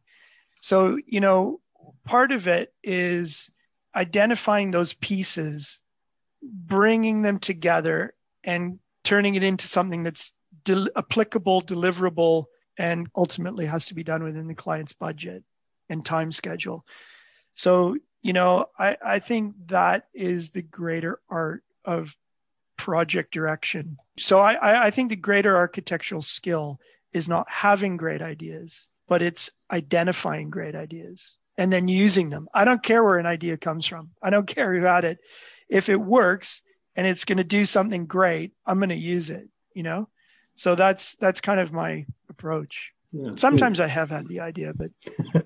So, 0.60 0.98
you 1.06 1.20
know, 1.20 1.62
part 2.06 2.32
of 2.32 2.48
it 2.48 2.74
is 2.84 3.50
identifying 3.96 4.72
those 4.72 4.94
pieces, 4.94 5.82
bringing 6.42 7.22
them 7.22 7.40
together, 7.40 8.14
and 8.44 8.80
turning 9.04 9.36
it 9.36 9.44
into 9.44 9.68
something 9.68 10.04
that's 10.04 10.34
del- 10.64 10.90
applicable, 10.96 11.62
deliverable, 11.62 12.46
and 12.78 13.08
ultimately 13.16 13.66
has 13.66 13.86
to 13.88 13.96
be 13.96 14.04
done 14.04 14.24
within 14.24 14.48
the 14.48 14.54
client's 14.56 14.94
budget 14.94 15.44
and 15.90 16.06
time 16.06 16.32
schedule. 16.32 16.86
So, 17.54 17.98
you 18.22 18.34
know, 18.34 18.68
I, 18.78 18.98
I 19.04 19.20
think 19.20 19.56
that 19.68 20.08
is 20.14 20.52
the 20.52 20.62
greater 20.62 21.20
art 21.30 21.64
of 21.86 22.16
project 22.78 23.34
direction. 23.34 23.98
So 24.20 24.40
I, 24.40 24.88
I 24.88 24.92
think 24.92 25.10
the 25.10 25.16
greater 25.16 25.56
architectural 25.56 26.22
skill 26.22 26.80
is 27.14 27.28
not 27.28 27.50
having 27.50 27.98
great 27.98 28.22
ideas, 28.22 28.90
but 29.08 29.22
it's 29.22 29.50
identifying 29.72 30.50
great 30.50 30.76
ideas 30.76 31.38
and 31.58 31.72
then 31.72 31.88
using 31.88 32.30
them. 32.30 32.48
I 32.54 32.66
don't 32.66 32.84
care 32.84 33.04
where 33.04 33.18
an 33.18 33.26
idea 33.26 33.58
comes 33.58 33.86
from. 33.86 34.12
I 34.22 34.30
don't 34.30 34.48
care 34.56 34.74
had 34.82 35.06
it. 35.06 35.20
If 35.70 35.90
it 35.90 36.00
works 36.00 36.62
and 36.96 37.06
it's 37.06 37.26
going 37.26 37.38
to 37.38 37.44
do 37.44 37.66
something 37.66 38.06
great, 38.06 38.54
I'm 38.66 38.80
going 38.80 38.90
to 38.90 38.96
use 38.96 39.30
it, 39.30 39.50
you 39.74 39.84
know? 39.84 40.10
So 40.56 40.76
that's 40.76 41.16
that's 41.16 41.42
kind 41.42 41.60
of 41.60 41.72
my 41.72 42.06
approach. 42.30 42.92
Yeah, 43.14 43.32
Sometimes 43.36 43.80
I 43.80 43.88
have 43.88 44.10
had 44.10 44.28
the 44.28 44.42
idea, 44.42 44.74
but 44.76 44.92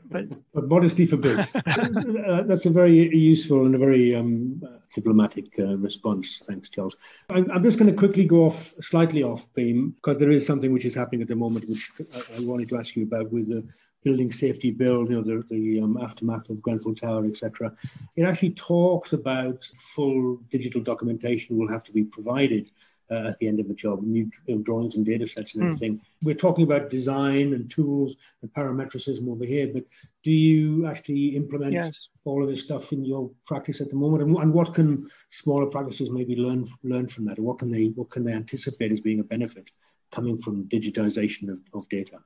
but, 0.09 0.25
but 0.53 0.67
modesty 0.67 1.05
forbids. 1.05 1.47
uh, 1.55 2.43
that's 2.45 2.65
a 2.65 2.71
very 2.71 3.15
useful 3.15 3.65
and 3.65 3.75
a 3.75 3.77
very 3.77 4.15
um, 4.15 4.61
diplomatic 4.95 5.53
uh, 5.59 5.77
response. 5.77 6.41
Thanks, 6.47 6.69
Charles. 6.69 6.97
I'm, 7.29 7.49
I'm 7.51 7.63
just 7.63 7.77
going 7.77 7.89
to 7.89 7.95
quickly 7.95 8.25
go 8.25 8.45
off 8.45 8.73
slightly 8.81 9.21
off 9.21 9.51
beam 9.53 9.91
because 9.91 10.17
there 10.17 10.31
is 10.31 10.45
something 10.45 10.73
which 10.73 10.85
is 10.85 10.95
happening 10.95 11.21
at 11.21 11.27
the 11.27 11.35
moment, 11.35 11.69
which 11.69 11.91
I, 12.15 12.41
I 12.41 12.45
wanted 12.45 12.67
to 12.69 12.79
ask 12.79 12.95
you 12.95 13.03
about 13.03 13.31
with 13.31 13.47
the 13.47 13.63
building 14.03 14.31
safety 14.31 14.71
bill, 14.71 15.03
you 15.03 15.11
know, 15.11 15.21
the, 15.21 15.43
the 15.49 15.81
um, 15.81 15.99
aftermath 16.01 16.49
of 16.49 16.63
Grenfell 16.63 16.95
Tower, 16.95 17.25
etc. 17.25 17.71
It 18.15 18.23
actually 18.23 18.51
talks 18.51 19.13
about 19.13 19.63
full 19.75 20.37
digital 20.49 20.81
documentation 20.81 21.57
will 21.57 21.69
have 21.69 21.83
to 21.83 21.91
be 21.91 22.03
provided 22.03 22.71
uh, 23.11 23.27
at 23.27 23.39
the 23.39 23.47
end 23.47 23.59
of 23.59 23.67
the 23.67 23.73
job, 23.73 24.01
new 24.01 24.31
you 24.47 24.55
know, 24.55 24.61
drawings 24.61 24.95
and 24.95 25.05
data 25.05 25.27
sets 25.27 25.55
and 25.55 25.63
hmm. 25.63 25.67
everything. 25.67 25.97
Mm. 25.97 26.01
We're 26.23 26.35
talking 26.35 26.63
about 26.63 26.89
design 26.89 27.53
and 27.53 27.69
tools 27.69 28.15
and 28.41 28.51
parametricism 28.53 29.29
over 29.29 29.43
here, 29.43 29.69
but 29.71 29.83
do 30.23 30.31
you 30.31 30.87
actually 30.87 31.35
implement 31.35 31.73
yes. 31.73 32.09
all 32.23 32.41
of 32.41 32.49
this 32.49 32.61
stuff 32.61 32.93
in 32.93 33.03
your 33.03 33.29
practice 33.45 33.81
at 33.81 33.89
the 33.89 33.95
moment? 33.95 34.23
And, 34.23 34.37
and, 34.37 34.53
what 34.53 34.73
can 34.73 35.09
smaller 35.29 35.65
practices 35.65 36.09
maybe 36.09 36.35
learn 36.35 36.67
learn 36.83 37.07
from 37.07 37.25
that? 37.25 37.39
Or 37.39 37.43
what 37.43 37.59
can 37.59 37.69
they 37.69 37.87
what 37.87 38.09
can 38.09 38.23
they 38.23 38.33
anticipate 38.33 38.91
as 38.91 39.01
being 39.01 39.19
a 39.19 39.25
benefit 39.25 39.71
coming 40.11 40.37
from 40.37 40.65
digitization 40.69 41.49
of, 41.49 41.59
of 41.73 41.89
data? 41.89 42.19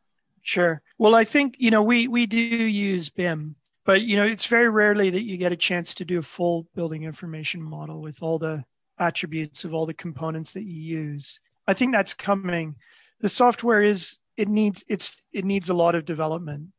Sure. 0.44 0.82
Well, 1.00 1.16
I 1.16 1.24
think 1.24 1.56
you 1.58 1.72
know 1.72 1.82
we 1.82 2.08
we 2.08 2.28
do 2.28 2.40
use 2.40 3.10
BIM, 3.10 3.56
but 3.86 4.02
you 4.02 4.18
know 4.18 4.26
it's 4.26 4.46
very 4.46 4.70
rarely 4.70 5.10
that 5.10 5.24
you 5.24 5.38
get 5.38 5.52
a 5.52 5.58
chance 5.58 5.96
to 5.96 6.06
do 6.06 6.20
a 6.20 6.24
full 6.24 6.68
building 6.76 7.04
information 7.04 7.62
model 7.62 8.02
with 8.02 8.22
all 8.22 8.38
the 8.38 8.64
attributes 9.00 9.66
of 9.66 9.74
all 9.74 9.86
the 9.86 9.94
components 9.94 10.54
that 10.54 10.64
you 10.64 11.00
use. 11.00 11.40
I 11.68 11.74
think 11.74 11.94
that's 11.94 12.14
coming. 12.14 12.76
The 13.22 13.30
software 13.30 13.82
is 13.82 14.18
it 14.38 14.48
needs 14.48 14.84
it's 14.88 15.22
it 15.32 15.46
needs 15.46 15.70
a 15.70 15.74
lot 15.74 15.96
of 15.96 16.06
development. 16.06 16.70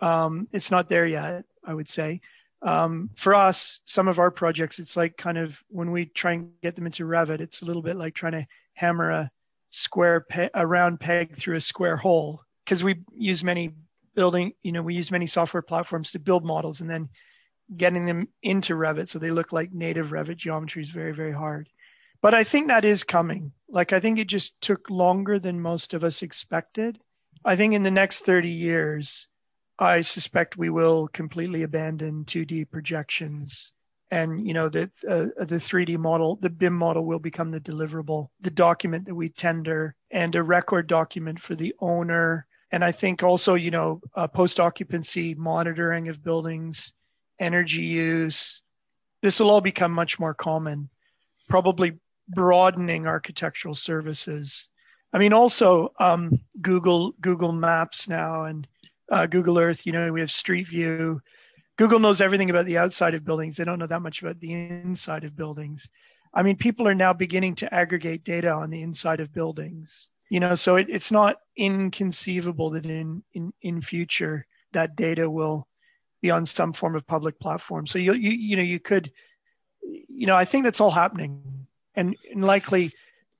Um, 0.00 0.48
it's 0.52 0.70
not 0.70 0.88
there 0.88 1.06
yet, 1.06 1.44
I 1.64 1.74
would 1.74 1.88
say. 1.88 2.20
Um, 2.60 3.10
for 3.14 3.34
us, 3.34 3.80
some 3.84 4.08
of 4.08 4.18
our 4.18 4.30
projects, 4.30 4.78
it's 4.78 4.96
like 4.96 5.16
kind 5.16 5.38
of 5.38 5.62
when 5.68 5.92
we 5.92 6.06
try 6.06 6.32
and 6.32 6.50
get 6.60 6.74
them 6.74 6.86
into 6.86 7.04
Revit, 7.04 7.40
it's 7.40 7.62
a 7.62 7.64
little 7.64 7.82
bit 7.82 7.96
like 7.96 8.14
trying 8.14 8.32
to 8.32 8.46
hammer 8.74 9.10
a 9.10 9.30
square 9.70 10.20
pe- 10.20 10.50
a 10.54 10.66
round 10.66 10.98
peg 10.98 11.36
through 11.36 11.56
a 11.56 11.60
square 11.60 11.96
hole 11.96 12.42
because 12.64 12.82
we 12.82 12.96
use 13.14 13.44
many 13.44 13.74
building, 14.14 14.52
you 14.62 14.72
know, 14.72 14.82
we 14.82 14.94
use 14.94 15.10
many 15.10 15.26
software 15.26 15.62
platforms 15.62 16.12
to 16.12 16.18
build 16.18 16.44
models 16.44 16.80
and 16.80 16.90
then 16.90 17.08
getting 17.76 18.06
them 18.06 18.28
into 18.42 18.74
Revit 18.74 19.08
so 19.08 19.18
they 19.18 19.30
look 19.30 19.52
like 19.52 19.72
native 19.72 20.08
Revit 20.08 20.36
geometry 20.36 20.82
is 20.82 20.90
very, 20.90 21.14
very 21.14 21.32
hard. 21.32 21.68
But 22.20 22.34
I 22.34 22.44
think 22.44 22.68
that 22.68 22.84
is 22.84 23.04
coming. 23.04 23.52
Like, 23.68 23.92
I 23.92 24.00
think 24.00 24.18
it 24.18 24.26
just 24.26 24.60
took 24.60 24.90
longer 24.90 25.38
than 25.38 25.60
most 25.60 25.94
of 25.94 26.02
us 26.02 26.22
expected. 26.22 26.98
I 27.44 27.54
think 27.54 27.74
in 27.74 27.84
the 27.84 27.90
next 27.90 28.24
30 28.24 28.48
years, 28.48 29.28
I 29.78 30.00
suspect 30.00 30.56
we 30.56 30.70
will 30.70 31.06
completely 31.08 31.62
abandon 31.62 32.24
2D 32.24 32.70
projections. 32.70 33.72
And 34.10 34.46
you 34.46 34.54
know 34.54 34.70
the 34.70 34.90
uh, 35.06 35.44
the 35.44 35.56
3D 35.56 35.98
model, 35.98 36.36
the 36.36 36.48
BIM 36.48 36.72
model, 36.72 37.04
will 37.04 37.18
become 37.18 37.50
the 37.50 37.60
deliverable, 37.60 38.30
the 38.40 38.50
document 38.50 39.04
that 39.04 39.14
we 39.14 39.28
tender, 39.28 39.94
and 40.10 40.34
a 40.34 40.42
record 40.42 40.86
document 40.86 41.38
for 41.40 41.54
the 41.54 41.74
owner. 41.80 42.46
And 42.72 42.82
I 42.82 42.90
think 42.90 43.22
also, 43.22 43.54
you 43.54 43.70
know, 43.70 44.00
uh, 44.14 44.26
post 44.26 44.60
occupancy 44.60 45.34
monitoring 45.34 46.08
of 46.08 46.24
buildings, 46.24 46.94
energy 47.38 47.82
use. 47.82 48.62
This 49.22 49.40
will 49.40 49.50
all 49.50 49.60
become 49.60 49.92
much 49.92 50.18
more 50.18 50.34
common, 50.34 50.88
probably 51.48 51.98
broadening 52.28 53.06
architectural 53.06 53.74
services. 53.74 54.68
I 55.12 55.18
mean, 55.18 55.32
also 55.32 55.92
um, 55.98 56.38
Google 56.60 57.12
Google 57.20 57.52
Maps 57.52 58.08
now 58.08 58.44
and 58.44 58.66
uh, 59.10 59.26
Google 59.26 59.58
Earth. 59.58 59.86
You 59.86 59.92
know, 59.92 60.12
we 60.12 60.20
have 60.20 60.30
Street 60.30 60.68
View. 60.68 61.20
Google 61.76 62.00
knows 62.00 62.20
everything 62.20 62.50
about 62.50 62.66
the 62.66 62.78
outside 62.78 63.14
of 63.14 63.24
buildings. 63.24 63.56
They 63.56 63.64
don't 63.64 63.78
know 63.78 63.86
that 63.86 64.02
much 64.02 64.20
about 64.20 64.40
the 64.40 64.52
inside 64.52 65.24
of 65.24 65.36
buildings. 65.36 65.88
I 66.34 66.42
mean, 66.42 66.56
people 66.56 66.86
are 66.86 66.94
now 66.94 67.12
beginning 67.12 67.54
to 67.56 67.72
aggregate 67.74 68.24
data 68.24 68.52
on 68.52 68.70
the 68.70 68.82
inside 68.82 69.20
of 69.20 69.32
buildings. 69.32 70.10
You 70.28 70.40
know, 70.40 70.54
so 70.54 70.76
it, 70.76 70.90
it's 70.90 71.10
not 71.10 71.38
inconceivable 71.56 72.70
that 72.70 72.84
in 72.84 73.22
in 73.32 73.52
in 73.62 73.80
future 73.80 74.46
that 74.72 74.96
data 74.96 75.30
will 75.30 75.66
be 76.20 76.30
on 76.30 76.46
some 76.46 76.72
form 76.72 76.96
of 76.96 77.06
public 77.06 77.38
platform. 77.38 77.86
So 77.86 77.98
you 77.98 78.12
you 78.14 78.30
you 78.30 78.56
know 78.56 78.62
you 78.62 78.80
could, 78.80 79.12
you 79.82 80.26
know, 80.26 80.36
I 80.36 80.44
think 80.44 80.64
that's 80.64 80.80
all 80.80 80.90
happening 80.90 81.42
and, 81.94 82.16
and 82.30 82.44
likely 82.44 82.92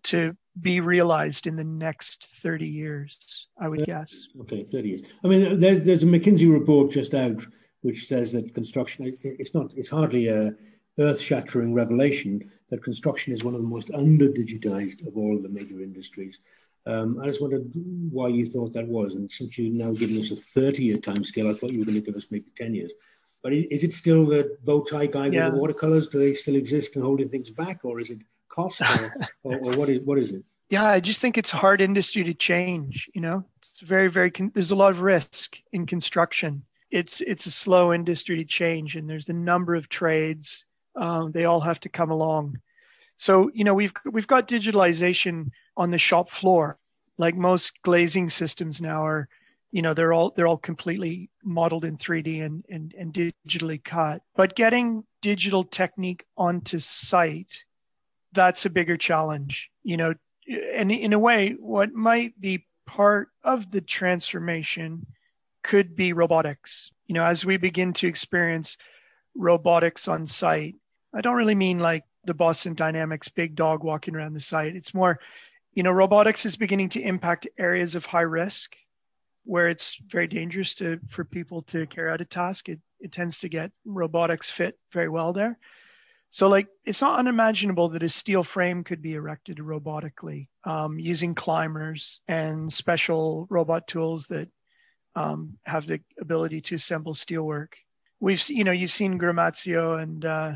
to 0.05 0.37
be 0.61 0.81
realized 0.81 1.47
in 1.47 1.57
the 1.57 1.65
next 1.65 2.27
30 2.43 2.67
years, 2.67 3.47
I 3.59 3.69
would 3.69 3.85
guess. 3.87 4.29
Okay, 4.41 4.65
30 4.65 4.89
years. 4.89 5.03
I 5.25 5.29
mean, 5.29 5.61
there's, 5.61 5.81
there's 5.81 6.03
a 6.03 6.07
McKinsey 6.07 6.53
report 6.53 6.91
just 6.91 7.15
out 7.15 7.47
which 7.83 8.09
says 8.09 8.33
that 8.33 8.55
construction, 8.55 9.17
it's 9.23 9.55
not, 9.55 9.73
it's 9.77 9.89
hardly 9.89 10.29
a 10.29 10.53
earth-shattering 10.99 11.73
revelation 11.73 12.43
that 12.71 12.83
construction 12.83 13.33
is 13.33 13.45
one 13.45 13.55
of 13.55 13.61
the 13.61 13.67
most 13.67 13.91
under-digitized 13.95 15.07
of 15.07 15.17
all 15.17 15.41
the 15.41 15.49
major 15.49 15.81
industries. 15.81 16.41
Um, 16.87 17.21
I 17.21 17.27
just 17.27 17.41
wondered 17.41 17.71
why 18.11 18.29
you 18.29 18.47
thought 18.47 18.73
that 18.73 18.87
was. 18.87 19.15
And 19.15 19.31
since 19.31 19.59
you're 19.59 19.73
now 19.73 19.93
giving 19.93 20.19
us 20.19 20.31
a 20.31 20.37
30 20.37 20.85
year 20.85 20.97
timescale, 20.97 21.51
I 21.51 21.55
thought 21.55 21.73
you 21.73 21.81
were 21.81 21.85
going 21.85 21.97
to 21.97 22.05
give 22.05 22.17
us 22.17 22.27
maybe 22.31 22.47
10 22.57 22.75
years. 22.75 22.93
But 23.43 23.53
is 23.53 23.85
it 23.85 23.95
still 23.95 24.27
the 24.27 24.57
bow 24.65 24.83
tie 24.83 25.07
guy 25.07 25.27
yeah. 25.27 25.45
with 25.45 25.55
the 25.55 25.61
watercolors? 25.61 26.09
Do 26.09 26.19
they 26.19 26.35
still 26.35 26.57
exist 26.57 26.97
and 26.97 27.05
holding 27.05 27.29
things 27.29 27.51
back, 27.51 27.85
or 27.85 28.01
is 28.01 28.11
it 28.11 28.19
cost, 28.49 28.83
or, 28.83 29.13
or, 29.45 29.59
or, 29.59 29.77
what 29.77 29.89
is 29.89 30.01
what 30.01 30.19
is 30.19 30.33
it? 30.33 30.45
Yeah, 30.71 30.85
I 30.85 31.01
just 31.01 31.21
think 31.21 31.39
it's 31.39 31.53
a 31.53 31.57
hard 31.57 31.81
industry 31.81 32.25
to 32.25 32.35
change. 32.35 33.09
You 33.15 33.21
know, 33.21 33.45
it's 33.59 33.81
very 33.81 34.09
very. 34.09 34.31
Con- 34.31 34.51
there's 34.55 34.73
a 34.73 34.77
lot 34.77 34.91
of 34.91 35.03
risk 35.03 35.59
in 35.73 35.87
construction. 35.87 36.65
It's 36.91 37.21
it's 37.21 37.47
a 37.47 37.51
slow 37.51 37.93
industry 37.93 38.37
to 38.37 38.45
change, 38.45 38.97
and 38.97 39.09
there's 39.09 39.29
a 39.29 39.35
number 39.35 39.77
of 39.77 39.89
trades. 39.89 40.67
Um, 40.97 41.31
they 41.31 41.45
all 41.45 41.61
have 41.61 41.79
to 41.81 41.89
come 41.89 42.11
along. 42.11 42.59
So 43.19 43.51
you 43.53 43.65
know, 43.65 43.75
we've 43.75 43.93
we've 44.05 44.27
got 44.27 44.49
digitalization 44.49 45.51
on 45.77 45.91
the 45.91 45.99
shop 45.99 46.31
floor. 46.31 46.79
Like 47.19 47.35
most 47.35 47.83
glazing 47.83 48.31
systems 48.31 48.81
now 48.81 49.05
are, 49.05 49.29
you 49.73 49.83
know, 49.83 49.93
they're 49.93 50.13
all 50.13 50.33
they're 50.35 50.47
all 50.47 50.57
completely 50.57 51.29
modeled 51.45 51.85
in 51.85 51.99
3D 51.99 52.45
and 52.45 52.65
and, 52.71 52.95
and 52.97 53.13
digitally 53.13 53.83
cut. 53.83 54.23
But 54.37 54.55
getting 54.55 55.05
digital 55.21 55.65
technique 55.65 56.25
onto 56.37 56.79
site, 56.79 57.65
that's 58.33 58.65
a 58.65 58.71
bigger 58.71 58.97
challenge. 58.97 59.69
You 59.83 59.97
know, 59.97 60.15
and 60.75 60.93
in 60.93 61.13
a 61.13 61.19
way, 61.19 61.57
what 61.59 61.93
might 61.93 62.41
be 62.41 62.67
part 62.87 63.31
of 63.43 63.71
the 63.71 63.81
transformation 63.81 65.05
could 65.65 65.97
be 65.97 66.13
robotics. 66.13 66.93
You 67.09 67.15
know, 67.15 67.25
as 67.25 67.45
we 67.45 67.57
begin 67.57 67.93
to 67.95 68.07
experience 68.07 68.77
robotics 69.35 70.07
on 70.07 70.25
site, 70.25 70.77
I 71.13 71.21
don't 71.21 71.37
really 71.37 71.57
mean 71.57 71.81
like 71.81 72.05
the 72.29 72.35
Boston 72.35 72.75
Dynamics 72.75 73.29
big 73.29 73.57
dog 73.57 73.83
walking 73.83 74.15
around 74.15 74.35
the 74.35 74.41
site. 74.41 74.77
It's 74.77 74.95
more 74.95 75.19
you 75.79 75.85
know, 75.85 75.93
robotics 75.93 76.45
is 76.45 76.57
beginning 76.57 76.89
to 76.89 77.01
impact 77.01 77.47
areas 77.57 77.95
of 77.95 78.05
high 78.05 78.23
risk 78.23 78.75
where 79.45 79.69
it's 79.69 79.97
very 80.09 80.27
dangerous 80.27 80.75
to 80.75 80.99
for 81.07 81.25
people 81.25 81.63
to 81.63 81.87
carry 81.87 82.11
out 82.11 82.21
a 82.21 82.25
task. 82.25 82.69
It, 82.69 82.81
it 82.99 83.13
tends 83.13 83.39
to 83.41 83.49
get 83.49 83.71
robotics 83.85 84.51
fit 84.51 84.77
very 84.93 85.09
well 85.09 85.33
there. 85.33 85.57
So, 86.31 86.49
like, 86.49 86.67
it's 86.85 87.01
not 87.01 87.21
unimaginable 87.21 87.91
that 87.91 88.03
a 88.03 88.09
steel 88.09 88.43
frame 88.43 88.83
could 88.83 89.01
be 89.01 89.15
erected 89.15 89.59
robotically 89.59 90.49
um, 90.65 90.99
using 90.99 91.37
climbers 91.37 92.21
and 92.27 92.73
special 92.73 93.47
robot 93.49 93.87
tools 93.87 94.27
that 94.27 94.49
um, 95.15 95.59
have 95.65 95.87
the 95.87 96.01
ability 96.21 96.61
to 96.63 96.75
assemble 96.75 97.15
steelwork. 97.15 97.69
We've, 98.19 98.43
you 98.51 98.65
know, 98.65 98.73
you've 98.73 98.91
seen 98.91 99.17
Gramazio 99.17 100.03
and 100.03 100.25
uh, 100.25 100.53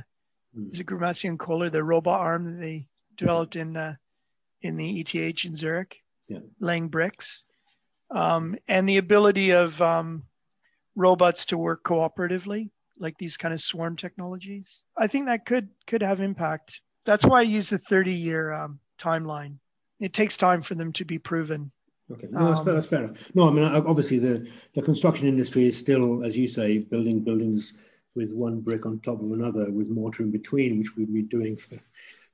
mm. 0.57 0.71
is 0.71 0.81
it 0.81 0.87
Gramazio 0.87 1.31
and 1.31 1.39
Kohler, 1.39 1.71
the 1.71 1.83
robot 1.83 2.21
arm 2.21 2.45
that 2.45 2.61
they 2.61 2.89
developed 3.17 3.57
in 3.57 3.77
uh, 3.77 3.95
in 4.61 4.77
the 4.77 5.01
ETH 5.01 5.45
in 5.45 5.55
Zurich, 5.55 5.99
yeah. 6.29 6.39
laying 6.61 6.89
bricks, 6.89 7.43
um, 8.11 8.57
and 8.69 8.89
the 8.89 8.99
ability 8.99 9.51
of 9.51 9.81
um, 9.83 10.23
robots 10.95 11.47
to 11.47 11.59
work 11.59 11.83
cooperatively, 11.85 12.71
like 12.99 13.19
these 13.19 13.37
kind 13.37 13.53
of 13.53 13.61
swarm 13.61 13.97
technologies. 13.97 14.85
I 14.97 15.07
think 15.07 15.27
that 15.27 15.47
could 15.47 15.69
could 15.87 16.03
have 16.03 16.21
impact. 16.21 16.81
That's 17.05 17.25
why 17.25 17.41
I 17.41 17.43
use 17.43 17.71
the 17.71 17.79
30 17.79 18.13
year 18.13 18.53
um, 18.53 18.79
timeline. 18.99 19.57
It 19.99 20.13
takes 20.13 20.37
time 20.37 20.63
for 20.63 20.75
them 20.75 20.93
to 20.95 21.05
be 21.05 21.19
proven. 21.19 21.73
Okay, 22.11 22.27
no, 22.31 22.49
that's, 22.49 22.63
fair, 22.63 22.75
that's 22.75 22.87
fair 22.87 23.05
enough. 23.05 23.35
No, 23.35 23.49
I 23.49 23.53
mean, 23.53 23.65
obviously 23.65 24.19
the, 24.19 24.47
the 24.75 24.83
construction 24.83 25.27
industry 25.27 25.67
is 25.67 25.79
still, 25.79 26.25
as 26.25 26.37
you 26.37 26.47
say, 26.47 26.79
building 26.79 27.21
buildings 27.21 27.79
with 28.15 28.33
one 28.33 28.61
brick 28.61 28.87
on 28.87 29.01
top 29.01 29.21
of 29.21 29.31
another 29.33 29.71
with 29.71 29.91
mortar 29.91 30.23
in 30.23 30.31
between, 30.31 30.79
which 30.79 30.97
we've 30.97 31.13
been 31.13 31.27
doing 31.27 31.57
for 31.57 31.77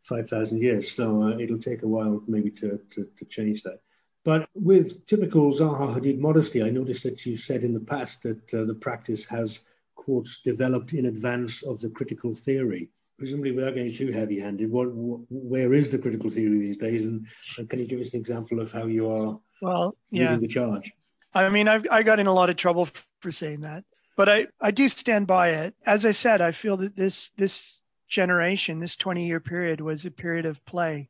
5,000 0.04 0.62
years. 0.62 0.90
So 0.90 1.22
uh, 1.22 1.38
it'll 1.38 1.58
take 1.58 1.82
a 1.82 1.88
while 1.88 2.22
maybe 2.26 2.50
to, 2.52 2.80
to, 2.90 3.08
to, 3.16 3.24
change 3.26 3.62
that. 3.62 3.80
But 4.24 4.48
with 4.54 5.06
typical 5.06 5.52
Zaha 5.52 5.96
Hadid 5.96 6.18
modesty, 6.18 6.62
I 6.62 6.70
noticed 6.70 7.02
that 7.04 7.24
you 7.24 7.36
said 7.36 7.62
in 7.62 7.72
the 7.72 7.80
past 7.80 8.22
that 8.22 8.54
uh, 8.54 8.64
the 8.64 8.74
practice 8.74 9.26
has 9.26 9.62
quotes 9.94 10.38
developed 10.38 10.92
in 10.92 11.06
advance 11.06 11.62
of 11.62 11.80
the 11.80 11.90
critical 11.90 12.34
theory. 12.34 12.90
Presumably, 13.18 13.52
without 13.52 13.74
getting 13.74 13.92
too 13.92 14.12
heavy-handed, 14.12 14.70
what, 14.70 14.86
where 15.28 15.72
is 15.72 15.90
the 15.90 15.98
critical 15.98 16.30
theory 16.30 16.58
these 16.58 16.76
days, 16.76 17.06
and, 17.06 17.26
and 17.58 17.68
can 17.68 17.80
you 17.80 17.86
give 17.86 18.00
us 18.00 18.10
an 18.10 18.20
example 18.20 18.60
of 18.60 18.70
how 18.70 18.86
you 18.86 19.10
are 19.10 19.38
well, 19.60 19.96
yeah. 20.10 20.36
the 20.36 20.46
charge? 20.46 20.92
I 21.34 21.48
mean, 21.48 21.66
I've 21.66 21.86
I 21.90 22.02
got 22.02 22.20
in 22.20 22.26
a 22.26 22.32
lot 22.32 22.48
of 22.48 22.56
trouble 22.56 22.88
for 23.20 23.32
saying 23.32 23.62
that, 23.62 23.84
but 24.18 24.28
I 24.28 24.48
I 24.60 24.72
do 24.72 24.88
stand 24.88 25.28
by 25.28 25.50
it. 25.50 25.74
As 25.86 26.04
I 26.04 26.10
said, 26.10 26.40
I 26.40 26.50
feel 26.50 26.76
that 26.78 26.96
this 26.96 27.30
this 27.36 27.80
generation, 28.08 28.80
this 28.80 28.96
20 28.96 29.24
year 29.24 29.38
period, 29.38 29.80
was 29.80 30.04
a 30.04 30.10
period 30.10 30.44
of 30.44 30.62
play, 30.64 31.08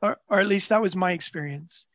or 0.00 0.18
or 0.28 0.38
at 0.38 0.46
least 0.46 0.68
that 0.68 0.80
was 0.80 0.94
my 0.94 1.10
experience. 1.10 1.86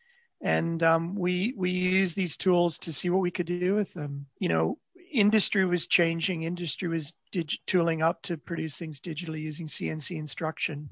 And 0.41 0.83
um, 0.83 1.15
we 1.15 1.53
we 1.55 1.71
used 1.71 2.17
these 2.17 2.35
tools 2.35 2.77
to 2.79 2.91
see 2.91 3.09
what 3.09 3.21
we 3.21 3.31
could 3.31 3.45
do 3.45 3.73
with 3.73 3.93
them. 3.93 4.25
You 4.37 4.49
know, 4.49 4.79
industry 5.13 5.65
was 5.65 5.87
changing. 5.87 6.43
Industry 6.43 6.89
was 6.89 7.13
dig- 7.31 7.63
tooling 7.65 8.01
up 8.01 8.21
to 8.23 8.37
produce 8.37 8.77
things 8.77 8.99
digitally 8.99 9.39
using 9.39 9.67
CNC 9.67 10.17
instruction. 10.19 10.89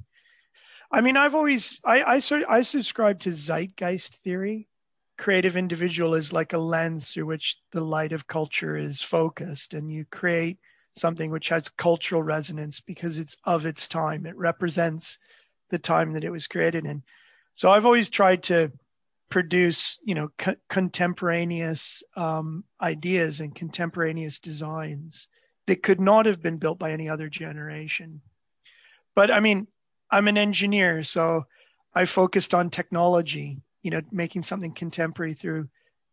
I 0.89 1.01
mean, 1.01 1.17
I've 1.17 1.35
always 1.35 1.81
I 1.83 2.03
I 2.03 2.19
sort 2.19 2.43
I 2.47 2.61
subscribe 2.61 3.19
to 3.19 3.31
zeitgeist 3.31 4.23
theory. 4.23 4.69
Creative 5.17 5.55
individual 5.55 6.15
is 6.15 6.33
like 6.33 6.53
a 6.53 6.57
lens 6.57 7.13
through 7.13 7.25
which 7.25 7.57
the 7.71 7.81
light 7.81 8.11
of 8.11 8.27
culture 8.27 8.75
is 8.75 9.01
focused, 9.01 9.73
and 9.73 9.91
you 9.91 10.05
create 10.05 10.59
something 10.93 11.31
which 11.31 11.49
has 11.49 11.69
cultural 11.69 12.23
resonance 12.23 12.79
because 12.79 13.19
it's 13.19 13.37
of 13.45 13.65
its 13.65 13.87
time. 13.87 14.25
It 14.25 14.35
represents 14.35 15.17
the 15.69 15.79
time 15.79 16.13
that 16.13 16.23
it 16.23 16.29
was 16.29 16.47
created 16.47 16.85
in. 16.85 17.03
So 17.53 17.71
I've 17.71 17.85
always 17.85 18.09
tried 18.09 18.43
to 18.43 18.71
produce 19.29 19.97
you 20.03 20.15
know 20.15 20.29
co- 20.37 20.55
contemporaneous 20.69 22.03
um, 22.15 22.63
ideas 22.81 23.39
and 23.39 23.55
contemporaneous 23.55 24.39
designs 24.39 25.27
that 25.67 25.83
could 25.83 25.99
not 25.99 26.25
have 26.25 26.41
been 26.41 26.57
built 26.57 26.77
by 26.77 26.91
any 26.91 27.09
other 27.09 27.27
generation 27.27 28.21
but 29.15 29.31
i 29.33 29.39
mean 29.39 29.67
i'm 30.11 30.27
an 30.27 30.37
engineer 30.37 31.03
so 31.03 31.43
i 31.93 32.05
focused 32.05 32.53
on 32.53 32.69
technology 32.69 33.59
you 33.85 33.91
know 33.91 34.01
making 34.11 34.41
something 34.41 34.73
contemporary 34.73 35.33
through 35.33 35.67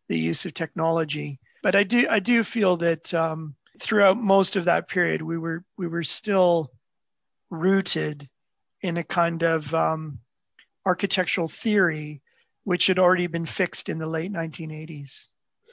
the 0.07 0.17
use 0.17 0.45
of 0.45 0.53
technology 0.53 1.39
but 1.61 1.75
i 1.75 1.83
do 1.83 2.07
i 2.09 2.19
do 2.19 2.43
feel 2.43 2.77
that 2.77 3.13
um, 3.13 3.55
throughout 3.79 4.17
most 4.17 4.55
of 4.55 4.65
that 4.65 4.87
period 4.87 5.21
we 5.21 5.37
were 5.37 5.63
we 5.77 5.87
were 5.87 6.03
still 6.03 6.71
rooted 7.49 8.29
in 8.81 8.97
a 8.97 9.03
kind 9.03 9.43
of 9.43 9.73
um, 9.73 10.19
architectural 10.85 11.47
theory 11.47 12.21
which 12.63 12.87
had 12.87 12.99
already 12.99 13.27
been 13.27 13.45
fixed 13.45 13.89
in 13.89 13.97
the 13.97 14.07
late 14.07 14.31
1980s. 14.31 15.27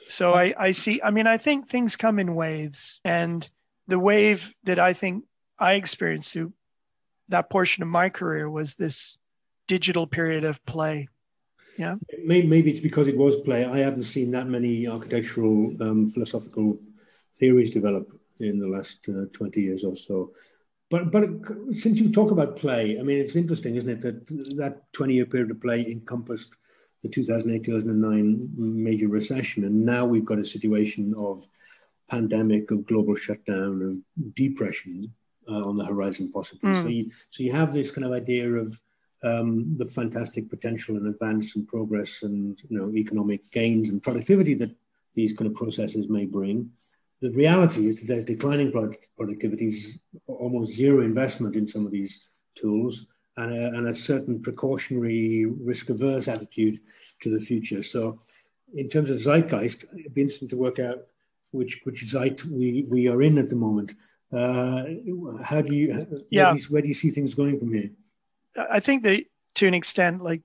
So 0.07 0.33
I, 0.33 0.53
I 0.57 0.71
see, 0.71 1.01
I 1.01 1.11
mean, 1.11 1.27
I 1.27 1.37
think 1.37 1.67
things 1.67 1.95
come 1.95 2.19
in 2.19 2.35
waves. 2.35 2.99
And 3.05 3.49
the 3.87 3.99
wave 3.99 4.53
that 4.63 4.79
I 4.79 4.93
think 4.93 5.25
I 5.57 5.73
experienced 5.73 6.33
through 6.33 6.53
that 7.29 7.49
portion 7.49 7.83
of 7.83 7.89
my 7.89 8.09
career 8.09 8.49
was 8.49 8.75
this 8.75 9.17
digital 9.67 10.05
period 10.05 10.43
of 10.43 10.63
play. 10.65 11.07
Yeah. 11.77 11.95
Maybe 12.23 12.69
it's 12.69 12.79
because 12.79 13.07
it 13.07 13.17
was 13.17 13.37
play. 13.37 13.65
I 13.65 13.79
haven't 13.79 14.03
seen 14.03 14.31
that 14.31 14.47
many 14.47 14.87
architectural 14.87 15.75
um, 15.81 16.07
philosophical 16.07 16.79
theories 17.33 17.71
develop 17.71 18.11
in 18.39 18.59
the 18.59 18.67
last 18.67 19.07
uh, 19.09 19.25
20 19.33 19.61
years 19.61 19.83
or 19.83 19.95
so. 19.95 20.31
But 20.89 21.09
but 21.09 21.23
since 21.71 22.01
you 22.01 22.11
talk 22.11 22.31
about 22.31 22.57
play, 22.57 22.99
I 22.99 23.03
mean, 23.03 23.17
it's 23.17 23.37
interesting, 23.37 23.75
isn't 23.75 23.89
it, 23.89 24.01
that 24.01 24.27
that 24.57 24.91
20 24.91 25.13
year 25.13 25.25
period 25.25 25.51
of 25.51 25.61
play 25.61 25.85
encompassed 25.89 26.57
the 27.01 27.09
2008 27.09 27.63
2009 27.63 28.49
major 28.57 29.07
recession. 29.07 29.63
And 29.63 29.85
now 29.85 30.05
we've 30.05 30.25
got 30.25 30.39
a 30.39 30.45
situation 30.45 31.13
of 31.17 31.47
pandemic, 32.09 32.71
of 32.71 32.85
global 32.85 33.15
shutdown, 33.15 33.81
of 33.81 34.33
depression 34.35 35.03
uh, 35.47 35.67
on 35.67 35.75
the 35.75 35.85
horizon, 35.85 36.31
possibly. 36.31 36.71
Mm. 36.71 36.81
So, 36.83 36.87
you, 36.89 37.11
so 37.29 37.43
you 37.43 37.51
have 37.53 37.73
this 37.73 37.91
kind 37.91 38.05
of 38.05 38.11
idea 38.11 38.51
of 38.51 38.79
um, 39.23 39.75
the 39.77 39.85
fantastic 39.85 40.49
potential 40.49 40.97
and 40.97 41.07
advance 41.07 41.55
and 41.55 41.67
progress 41.67 42.23
and 42.23 42.61
you 42.69 42.77
know 42.77 42.91
economic 42.95 43.51
gains 43.51 43.89
and 43.89 44.01
productivity 44.01 44.53
that 44.55 44.71
these 45.13 45.33
kind 45.33 45.49
of 45.49 45.55
processes 45.55 46.07
may 46.09 46.25
bring. 46.25 46.69
The 47.21 47.31
reality 47.31 47.87
is 47.87 47.99
that 47.99 48.07
there's 48.07 48.25
declining 48.25 48.71
productivity, 49.15 49.71
almost 50.25 50.73
zero 50.73 51.03
investment 51.03 51.55
in 51.55 51.67
some 51.67 51.85
of 51.85 51.91
these 51.91 52.29
tools, 52.55 53.05
and 53.37 53.53
a, 53.53 53.67
and 53.67 53.87
a 53.87 53.93
certain 53.93 54.41
precautionary, 54.41 55.45
risk-averse 55.45 56.27
attitude 56.27 56.79
to 57.21 57.29
the 57.29 57.39
future. 57.39 57.83
So, 57.83 58.17
in 58.73 58.89
terms 58.89 59.09
of 59.09 59.17
zeitgeist, 59.17 59.85
it'd 59.97 60.13
be 60.13 60.21
interesting 60.21 60.47
to 60.49 60.57
work 60.57 60.79
out 60.79 61.05
which 61.51 61.81
which 61.83 62.05
zeit 62.05 62.43
we, 62.45 62.85
we 62.89 63.07
are 63.07 63.21
in 63.21 63.37
at 63.37 63.49
the 63.49 63.55
moment. 63.55 63.93
Uh, 64.31 64.85
how 65.43 65.61
do 65.61 65.75
you, 65.75 66.23
yeah. 66.29 66.45
where 66.45 66.53
do 66.53 66.59
you, 66.59 66.67
where 66.69 66.81
do 66.81 66.87
you 66.87 66.93
see 66.93 67.09
things 67.09 67.33
going 67.33 67.59
from 67.59 67.73
here? 67.73 67.89
I 68.57 68.79
think 68.79 69.03
that 69.03 69.23
to 69.55 69.67
an 69.67 69.73
extent, 69.73 70.21
like 70.21 70.41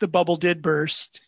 the 0.00 0.08
bubble 0.08 0.36
did 0.36 0.62
burst. 0.62 1.20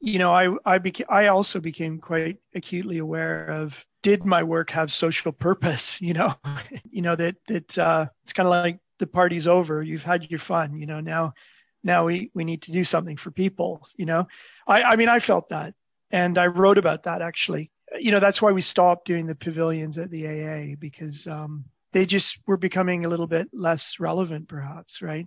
You 0.00 0.18
know, 0.18 0.32
I 0.32 0.54
I 0.64 0.78
became 0.78 1.06
I 1.08 1.26
also 1.28 1.60
became 1.60 1.98
quite 1.98 2.38
acutely 2.54 2.98
aware 2.98 3.46
of 3.46 3.84
did 4.02 4.24
my 4.24 4.42
work 4.42 4.70
have 4.70 4.90
social 4.90 5.32
purpose? 5.32 6.00
You 6.02 6.14
know, 6.14 6.34
you 6.90 7.02
know 7.02 7.16
that 7.16 7.36
that 7.48 7.78
uh, 7.78 8.06
it's 8.24 8.32
kind 8.32 8.46
of 8.46 8.50
like 8.50 8.78
the 9.00 9.06
party's 9.06 9.48
over 9.48 9.82
you've 9.82 10.04
had 10.04 10.30
your 10.30 10.38
fun 10.38 10.78
you 10.78 10.86
know 10.86 11.00
now 11.00 11.32
now 11.82 12.06
we 12.06 12.30
we 12.34 12.44
need 12.44 12.62
to 12.62 12.70
do 12.70 12.84
something 12.84 13.16
for 13.16 13.32
people 13.32 13.88
you 13.96 14.06
know 14.06 14.28
i 14.68 14.82
i 14.82 14.96
mean 14.96 15.08
i 15.08 15.18
felt 15.18 15.48
that 15.48 15.74
and 16.12 16.38
i 16.38 16.46
wrote 16.46 16.78
about 16.78 17.02
that 17.02 17.22
actually 17.22 17.70
you 17.98 18.12
know 18.12 18.20
that's 18.20 18.40
why 18.40 18.52
we 18.52 18.60
stopped 18.62 19.06
doing 19.06 19.26
the 19.26 19.34
pavilions 19.34 19.98
at 19.98 20.10
the 20.10 20.26
aa 20.26 20.76
because 20.78 21.26
um, 21.26 21.64
they 21.92 22.06
just 22.06 22.38
were 22.46 22.58
becoming 22.58 23.04
a 23.04 23.08
little 23.08 23.26
bit 23.26 23.48
less 23.52 23.98
relevant 23.98 24.46
perhaps 24.46 25.02
right 25.02 25.26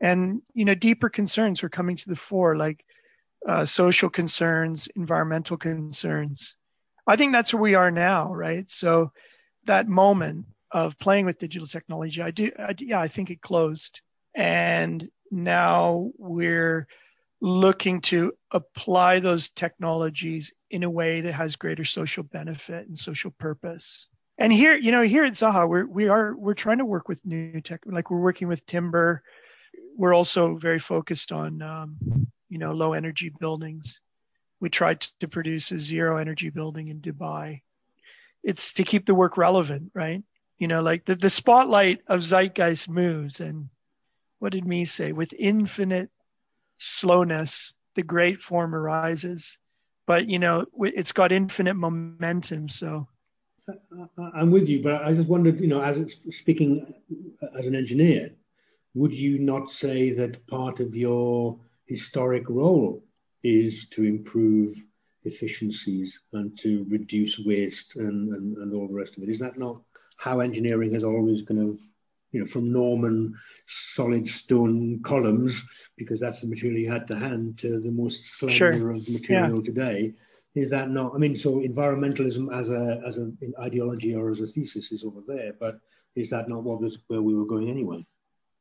and 0.00 0.42
you 0.54 0.64
know 0.64 0.74
deeper 0.74 1.08
concerns 1.08 1.62
were 1.62 1.68
coming 1.68 1.96
to 1.96 2.08
the 2.08 2.16
fore 2.16 2.56
like 2.56 2.84
uh, 3.46 3.64
social 3.64 4.08
concerns 4.08 4.88
environmental 4.96 5.56
concerns 5.56 6.56
i 7.06 7.16
think 7.16 7.32
that's 7.32 7.52
where 7.52 7.62
we 7.62 7.74
are 7.74 7.90
now 7.90 8.32
right 8.32 8.68
so 8.68 9.12
that 9.66 9.88
moment 9.88 10.46
of 10.74 10.98
playing 10.98 11.24
with 11.24 11.38
digital 11.38 11.68
technology, 11.68 12.20
I 12.20 12.32
do, 12.32 12.50
I, 12.58 12.74
yeah, 12.78 13.00
I 13.00 13.08
think 13.08 13.30
it 13.30 13.40
closed. 13.40 14.00
And 14.34 15.08
now 15.30 16.10
we're 16.18 16.88
looking 17.40 18.00
to 18.00 18.32
apply 18.50 19.20
those 19.20 19.50
technologies 19.50 20.52
in 20.70 20.82
a 20.82 20.90
way 20.90 21.20
that 21.20 21.32
has 21.32 21.56
greater 21.56 21.84
social 21.84 22.24
benefit 22.24 22.88
and 22.88 22.98
social 22.98 23.30
purpose. 23.38 24.08
And 24.36 24.52
here, 24.52 24.76
you 24.76 24.90
know, 24.90 25.02
here 25.02 25.24
at 25.24 25.34
Zaha, 25.34 25.68
we're 25.68 25.86
we 25.86 26.08
are 26.08 26.34
we're 26.36 26.54
trying 26.54 26.78
to 26.78 26.84
work 26.84 27.08
with 27.08 27.24
new 27.24 27.60
tech, 27.60 27.82
like 27.86 28.10
we're 28.10 28.18
working 28.18 28.48
with 28.48 28.66
timber. 28.66 29.22
We're 29.96 30.14
also 30.14 30.56
very 30.56 30.78
focused 30.78 31.32
on, 31.32 31.62
um, 31.62 31.96
you 32.48 32.58
know, 32.58 32.72
low 32.72 32.92
energy 32.92 33.32
buildings. 33.40 34.00
We 34.60 34.70
tried 34.70 35.00
to 35.20 35.28
produce 35.28 35.70
a 35.72 35.78
zero 35.78 36.16
energy 36.16 36.50
building 36.50 36.88
in 36.88 37.00
Dubai. 37.00 37.62
It's 38.42 38.72
to 38.74 38.84
keep 38.84 39.06
the 39.06 39.14
work 39.14 39.36
relevant, 39.36 39.90
right? 39.94 40.22
you 40.58 40.68
know 40.68 40.82
like 40.82 41.04
the, 41.04 41.14
the 41.14 41.30
spotlight 41.30 42.00
of 42.08 42.20
zeitgeist 42.20 42.88
moves 42.88 43.40
and 43.40 43.68
what 44.38 44.52
did 44.52 44.64
Mies 44.64 44.88
say 44.88 45.12
with 45.12 45.32
infinite 45.38 46.10
slowness 46.78 47.74
the 47.94 48.02
great 48.02 48.42
form 48.42 48.74
arises 48.74 49.58
but 50.06 50.28
you 50.28 50.38
know 50.38 50.66
it's 50.80 51.12
got 51.12 51.32
infinite 51.32 51.74
momentum 51.74 52.68
so 52.68 53.06
i'm 54.34 54.50
with 54.50 54.68
you 54.68 54.82
but 54.82 55.02
i 55.04 55.12
just 55.12 55.28
wondered 55.28 55.60
you 55.60 55.66
know 55.66 55.80
as 55.80 56.18
speaking 56.30 56.94
as 57.56 57.66
an 57.66 57.74
engineer 57.74 58.30
would 58.94 59.12
you 59.12 59.38
not 59.38 59.70
say 59.70 60.12
that 60.12 60.46
part 60.46 60.80
of 60.80 60.96
your 60.96 61.58
historic 61.86 62.48
role 62.48 63.02
is 63.42 63.86
to 63.88 64.04
improve 64.04 64.72
efficiencies 65.24 66.20
and 66.32 66.56
to 66.58 66.86
reduce 66.88 67.38
waste 67.38 67.96
and, 67.96 68.28
and, 68.34 68.56
and 68.58 68.74
all 68.74 68.88
the 68.88 68.94
rest 68.94 69.16
of 69.16 69.22
it 69.22 69.28
is 69.28 69.38
that 69.38 69.58
not 69.58 69.82
how 70.16 70.40
engineering 70.40 70.92
has 70.92 71.04
always 71.04 71.42
kind 71.42 71.60
of, 71.60 71.80
you 72.32 72.40
know, 72.40 72.46
from 72.46 72.72
Norman 72.72 73.34
solid 73.66 74.28
stone 74.28 75.00
columns, 75.02 75.64
because 75.96 76.20
that's 76.20 76.40
the 76.40 76.48
material 76.48 76.80
you 76.80 76.90
had 76.90 77.06
to 77.08 77.16
hand, 77.16 77.58
to 77.58 77.80
the 77.80 77.90
most 77.90 78.38
slender 78.38 78.72
sure. 78.72 78.90
of 78.90 79.08
material 79.08 79.58
yeah. 79.58 79.64
today. 79.64 80.14
Is 80.54 80.70
that 80.70 80.90
not? 80.90 81.12
I 81.14 81.18
mean, 81.18 81.34
so 81.34 81.60
environmentalism 81.60 82.56
as 82.56 82.70
a 82.70 83.02
as 83.04 83.16
an 83.16 83.36
ideology 83.60 84.14
or 84.14 84.30
as 84.30 84.40
a 84.40 84.46
thesis 84.46 84.92
is 84.92 85.04
over 85.04 85.20
there, 85.26 85.52
but 85.58 85.80
is 86.14 86.30
that 86.30 86.48
not 86.48 86.62
what 86.62 86.80
was 86.80 86.98
where 87.08 87.22
we 87.22 87.34
were 87.34 87.46
going 87.46 87.68
anyway? 87.68 88.06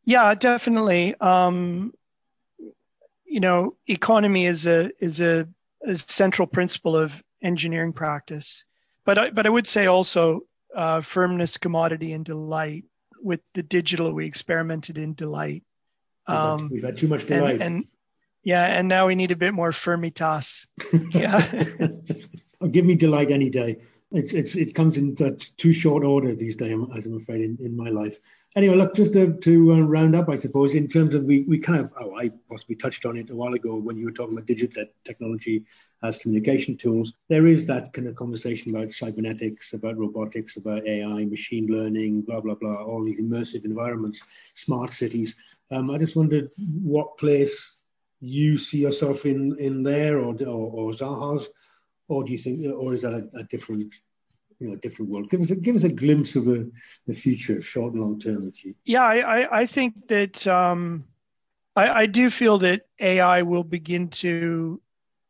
Yeah, 0.05 0.33
definitely. 0.35 1.15
Um, 1.19 1.93
you 3.25 3.39
know, 3.39 3.75
economy 3.87 4.45
is 4.45 4.67
a 4.67 4.91
is 4.99 5.21
a, 5.21 5.47
a 5.85 5.95
central 5.95 6.47
principle 6.47 6.95
of 6.95 7.23
engineering 7.41 7.93
practice, 7.93 8.65
but 9.05 9.17
I, 9.17 9.29
but 9.31 9.47
I 9.47 9.49
would 9.49 9.67
say 9.67 9.87
also 9.87 10.41
uh, 10.75 11.01
firmness, 11.01 11.57
commodity, 11.57 12.13
and 12.13 12.25
delight. 12.25 12.85
With 13.23 13.39
the 13.53 13.63
digital, 13.63 14.11
we 14.11 14.25
experimented 14.25 14.97
in 14.97 15.13
delight. 15.13 15.63
Um, 16.27 16.69
we've, 16.69 16.83
had, 16.83 16.97
too 16.97 17.07
much 17.07 17.25
delight. 17.25 17.53
And, 17.53 17.61
and, 17.61 17.85
yeah, 18.43 18.65
and 18.65 18.87
now 18.87 19.07
we 19.07 19.15
need 19.15 19.31
a 19.31 19.35
bit 19.35 19.53
more 19.53 19.71
firmitas. 19.71 20.67
Yeah. 21.11 21.41
give 22.71 22.85
me 22.85 22.95
delight 22.95 23.31
any 23.31 23.49
day. 23.49 23.77
It's, 24.13 24.33
it's 24.33 24.55
it 24.55 24.75
comes 24.75 24.97
in 24.97 25.15
too 25.57 25.73
short 25.73 26.03
order 26.03 26.35
these 26.35 26.55
days, 26.55 26.77
as 26.95 27.07
I'm 27.07 27.17
afraid, 27.17 27.41
in, 27.41 27.57
in 27.59 27.75
my 27.75 27.89
life. 27.89 28.17
Anyway, 28.55 28.75
look, 28.75 28.93
just 28.93 29.13
to, 29.13 29.33
to 29.33 29.73
uh, 29.73 29.79
round 29.79 30.15
up, 30.15 30.29
I 30.29 30.35
suppose, 30.35 30.75
in 30.75 30.87
terms 30.87 31.15
of 31.15 31.23
we, 31.23 31.41
we 31.47 31.57
kind 31.57 31.79
of, 31.79 31.91
oh, 31.99 32.15
I 32.15 32.29
possibly 32.47 32.75
touched 32.75 33.07
on 33.07 33.17
it 33.17 33.31
a 33.31 33.35
while 33.35 33.55
ago 33.55 33.75
when 33.75 33.97
you 33.97 34.05
were 34.05 34.11
talking 34.11 34.35
about 34.35 34.45
digital 34.45 34.85
technology 35.03 35.63
as 36.03 36.19
communication 36.19 36.77
tools. 36.77 37.13
There 37.27 37.47
is 37.47 37.65
that 37.65 37.91
kind 37.93 38.07
of 38.07 38.15
conversation 38.15 38.75
about 38.75 38.91
cybernetics, 38.91 39.73
about 39.73 39.97
robotics, 39.97 40.57
about 40.57 40.85
AI, 40.85 41.25
machine 41.25 41.65
learning, 41.65 42.21
blah, 42.21 42.41
blah, 42.41 42.55
blah, 42.55 42.83
all 42.83 43.03
these 43.03 43.19
immersive 43.19 43.65
environments, 43.65 44.21
smart 44.53 44.91
cities. 44.91 45.35
Um, 45.71 45.89
I 45.89 45.97
just 45.97 46.15
wondered 46.15 46.51
what 46.83 47.17
place 47.17 47.77
you 48.19 48.59
see 48.59 48.77
yourself 48.77 49.25
in, 49.25 49.57
in 49.57 49.81
there 49.81 50.19
or, 50.19 50.35
or, 50.35 50.71
or 50.71 50.91
Zaha's 50.91 51.49
or 52.09 52.23
do 52.23 52.31
you 52.31 52.37
think, 52.37 52.65
or 52.73 52.93
is 52.93 53.01
that 53.03 53.13
a, 53.13 53.27
a 53.37 53.43
different 53.45 53.93
you 54.59 54.69
know, 54.69 54.75
different 54.77 55.11
world. 55.11 55.29
Give 55.29 55.41
us 55.41 55.51
a, 55.51 55.55
give 55.55 55.75
us 55.75 55.83
a 55.83 55.89
glimpse 55.89 56.35
of 56.35 56.45
the, 56.45 56.71
the 57.05 57.13
future, 57.13 57.61
short 57.61 57.93
and 57.93 58.01
long 58.01 58.19
term. 58.19 58.47
If 58.47 58.63
you... 58.63 58.75
Yeah, 58.85 59.03
I, 59.03 59.61
I 59.61 59.65
think 59.65 60.07
that 60.07 60.45
um, 60.47 61.05
I, 61.75 61.89
I 61.89 62.05
do 62.05 62.29
feel 62.29 62.57
that 62.59 62.83
AI 62.99 63.41
will 63.41 63.63
begin 63.63 64.09
to 64.09 64.81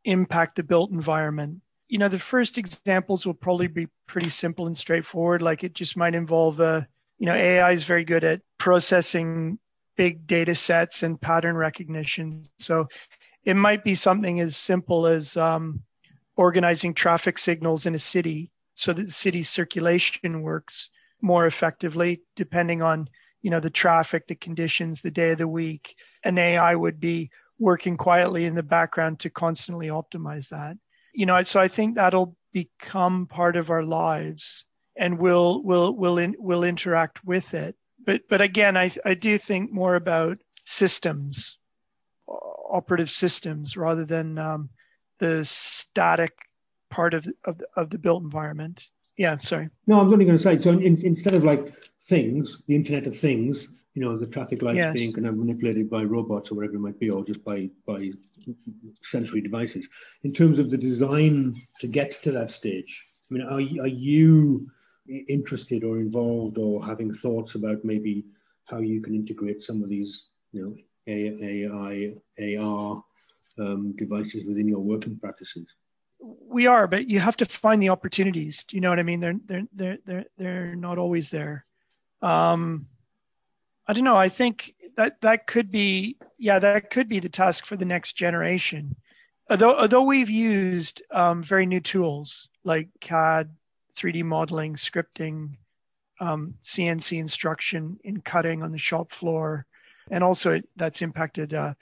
impact 0.06 0.56
the 0.56 0.64
built 0.64 0.92
environment. 0.92 1.62
You 1.88 1.98
know, 2.00 2.08
the 2.08 2.20
first 2.20 2.58
examples 2.58 3.26
will 3.26 3.34
probably 3.34 3.68
be 3.68 3.88
pretty 4.08 4.30
simple 4.30 4.68
and 4.68 4.78
straightforward. 4.78 5.42
Like 5.42 5.64
it 5.64 5.74
just 5.74 5.96
might 5.98 6.16
involve 6.16 6.60
a, 6.60 6.88
you 7.18 7.26
know, 7.26 7.36
AI 7.36 7.72
is 7.72 7.84
very 7.84 8.04
good 8.04 8.24
at 8.24 8.42
processing 8.58 9.60
big 9.96 10.26
data 10.26 10.56
sets 10.56 11.04
and 11.04 11.22
pattern 11.22 11.56
recognition. 11.56 12.44
So 12.58 12.88
it 13.44 13.56
might 13.56 13.84
be 13.84 13.96
something 13.96 14.40
as 14.40 14.56
simple 14.58 15.06
as 15.06 15.38
um, 15.38 15.84
organizing 16.36 16.93
traffic 16.93 17.38
signals 17.38 17.86
in 17.86 17.96
a 17.96 18.00
city 18.00 18.52
so 18.74 18.93
that 18.93 19.04
the 19.04 19.12
city's 19.12 19.50
circulation 19.50 20.41
works 20.41 20.89
more 21.22 21.46
effectively 21.46 22.22
depending 22.36 22.82
on 22.82 23.08
you 23.41 23.50
know 23.50 23.60
the 23.60 23.69
traffic 23.69 24.28
the 24.28 24.36
conditions 24.36 25.02
the 25.02 25.12
day 25.12 25.32
of 25.32 25.38
the 25.38 25.48
week. 25.48 25.96
An 26.24 26.38
ai 26.38 26.76
would 26.76 27.00
be 27.00 27.30
working 27.60 27.98
quietly 27.98 28.46
in 28.46 28.56
the 28.56 28.63
background 28.63 29.19
to 29.19 29.30
constantly 29.30 29.88
optimize 29.88 30.50
that. 30.50 30.78
You 31.13 31.26
know 31.26 31.41
so 31.43 31.60
i 31.60 31.67
think 31.67 31.96
that'll 31.96 32.36
become 32.52 33.28
part 33.28 33.56
of 33.56 33.69
our 33.69 33.84
lives 33.84 34.65
and 34.96 35.17
we'll 35.17 35.63
we'll 35.63 35.96
we'll 35.96 36.17
in, 36.17 36.36
we'll 36.38 36.63
interact 36.63 37.24
with 37.26 37.54
it. 37.54 37.76
But 38.06 38.22
but 38.30 38.41
again 38.41 38.76
i 38.78 38.91
i 39.06 39.13
do 39.13 39.38
think 39.38 39.72
more 39.72 39.96
about 39.96 40.38
systems 40.65 41.58
operative 42.28 43.12
systems 43.12 43.78
rather 43.78 44.04
than 44.04 44.38
um, 44.39 44.69
the 45.19 45.45
static 45.45 46.34
part 46.89 47.13
of 47.13 47.28
of 47.45 47.58
the, 47.58 47.67
of 47.76 47.89
the 47.89 47.97
built 47.97 48.23
environment. 48.23 48.89
Yeah, 49.17 49.38
sorry. 49.39 49.69
No, 49.86 49.99
I 49.99 50.04
was 50.04 50.13
only 50.13 50.26
going 50.26 50.38
to 50.38 50.43
say 50.43 50.60
so. 50.60 50.71
In, 50.71 50.97
instead 51.06 51.36
of 51.36 51.43
like 51.43 51.73
things, 52.08 52.60
the 52.67 52.76
Internet 52.76 53.08
of 53.08 53.15
Things, 53.15 53.69
you 53.93 54.02
know, 54.04 54.17
the 54.17 54.28
traffic 54.28 54.62
lights 54.62 54.78
yes. 54.78 54.93
being 54.93 55.13
kind 55.13 55.28
of 55.28 55.38
manipulated 55.38 55.89
by 55.89 56.04
robots 56.04 56.52
or 56.52 56.56
whatever 56.56 56.76
it 56.76 56.80
might 56.80 56.99
be, 56.99 57.10
or 57.10 57.23
just 57.23 57.43
by 57.43 57.69
by 57.86 58.12
sensory 59.02 59.41
devices. 59.41 59.88
In 60.23 60.34
terms 60.34 60.60
of 60.60 60.71
the 60.71 60.78
design 60.78 61.56
to 61.80 61.88
get 61.88 62.12
to 62.23 62.32
that 62.32 62.49
stage, 62.49 63.04
I 63.30 63.34
mean, 63.34 63.43
are 63.43 63.84
are 63.84 63.88
you 63.88 64.67
interested 65.28 65.84
or 65.84 65.99
involved 65.99 66.58
or 66.58 66.86
having 66.86 67.13
thoughts 67.13 67.56
about 67.56 67.84
maybe 67.84 68.26
how 68.65 68.80
you 68.80 69.02
can 69.02 69.13
integrate 69.13 69.62
some 69.62 69.84
of 69.84 69.89
these, 69.89 70.30
you 70.54 70.63
know, 70.63 70.76
AI, 71.08 72.13
AR 72.58 73.04
um, 73.60 73.94
devices 73.98 74.46
within 74.46 74.68
your 74.68 74.80
working 74.80 75.18
practices? 75.20 75.68
we 76.24 76.68
are, 76.68 76.88
but 76.88 77.10
you 77.10 77.20
have 77.20 77.38
to 77.38 77.46
find 77.46 77.82
the 77.82 77.89
opportunities. 77.89 78.63
Do 78.63 78.78
you 78.78 78.82
know 78.82 78.89
what 78.89 79.00
I 79.00 79.04
mean? 79.04 79.20
They're 79.20 79.36
they're 79.46 79.68
they're 79.74 79.98
they're 80.06 80.26
they're 80.38 80.76
not 80.76 80.98
always 80.98 81.30
there. 81.30 81.66
Um, 82.22 82.88
I 83.88 83.94
don't 83.94 84.06
know. 84.06 84.16
I 84.16 84.30
think 84.30 84.74
that 84.96 85.20
that 85.22 85.48
could 85.48 85.72
be 85.72 86.18
yeah, 86.38 86.60
that 86.60 86.89
could 86.89 87.10
be 87.10 87.20
the 87.20 87.30
task 87.30 87.66
for 87.66 87.76
the 87.76 87.86
next 87.86 88.13
generation. 88.13 88.96
Although 89.50 89.78
although 89.78 90.04
we've 90.04 90.30
used 90.30 91.02
um, 91.12 91.44
very 91.44 91.66
new 91.66 91.82
tools 91.82 92.48
like 92.63 92.89
CAD, 93.02 93.54
3D 93.98 94.24
modeling, 94.24 94.76
scripting, 94.76 95.58
um, 96.22 96.56
CNC 96.63 97.20
instruction 97.20 98.00
in 98.04 98.22
cutting 98.22 98.63
on 98.63 98.72
the 98.72 98.78
shop 98.78 99.12
floor, 99.12 99.66
and 100.10 100.24
also 100.24 100.54
it, 100.54 100.70
that's 100.78 101.02
impacted 101.02 101.54
uh, 101.54 101.74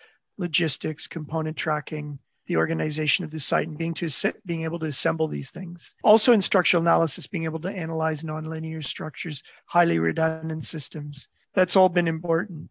logistics, 0.42 1.08
component 1.08 1.56
tracking 1.56 2.20
the 2.48 2.58
organization 2.58 3.24
of 3.24 3.32
the 3.32 3.40
site 3.40 3.68
and 3.68 3.78
being 3.78 3.94
to 3.94 4.34
being 4.46 4.64
able 4.64 4.80
to 4.80 4.88
assemble 4.88 5.28
these 5.28 5.52
things. 5.52 5.96
Also 6.04 6.34
in 6.34 6.42
structural 6.42 6.82
analysis, 6.82 7.28
being 7.28 7.46
able 7.46 7.60
to 7.60 7.70
analyze 7.70 8.24
nonlinear 8.24 8.84
structures, 8.84 9.44
highly 9.68 10.00
redundant 10.00 10.66
systems. 10.66 11.30
That's 11.54 11.76
all 11.76 11.88
been 11.88 12.08
important. 12.08 12.70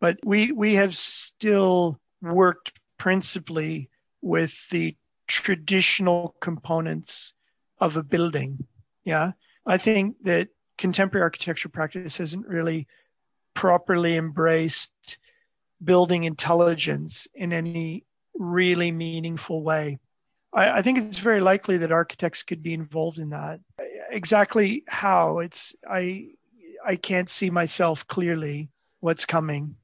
But 0.00 0.18
we 0.24 0.50
we 0.50 0.74
have 0.74 0.96
still 0.96 2.00
worked 2.22 2.72
principally 2.96 3.90
with 4.22 4.68
the 4.70 4.96
traditional 5.26 6.34
components 6.40 7.34
of 7.78 7.96
a 7.96 8.02
building. 8.02 8.66
Yeah. 9.04 9.32
I 9.66 9.76
think 9.76 10.16
that 10.24 10.48
contemporary 10.78 11.22
architecture 11.22 11.68
practice 11.68 12.16
hasn't 12.16 12.46
really 12.46 12.88
properly 13.54 14.16
embraced 14.16 15.18
building 15.82 16.24
intelligence 16.24 17.26
in 17.34 17.52
any 17.52 18.04
really 18.34 18.92
meaningful 18.92 19.62
way. 19.62 19.98
I, 20.52 20.78
I, 20.78 20.82
think 20.82 20.98
it's 20.98 21.18
very 21.18 21.40
likely 21.40 21.78
that 21.78 21.92
architects 21.92 22.42
could 22.42 22.62
be 22.62 22.74
involved 22.74 23.18
in 23.18 23.30
that. 23.30 23.60
Exactly 24.10 24.84
how 24.88 25.38
it's 25.38 25.74
I 25.88 26.28
I 26.84 26.96
can't 26.96 27.30
see 27.30 27.50
myself 27.50 28.06
clearly 28.08 28.68
what's 29.00 29.24
coming. 29.24 29.76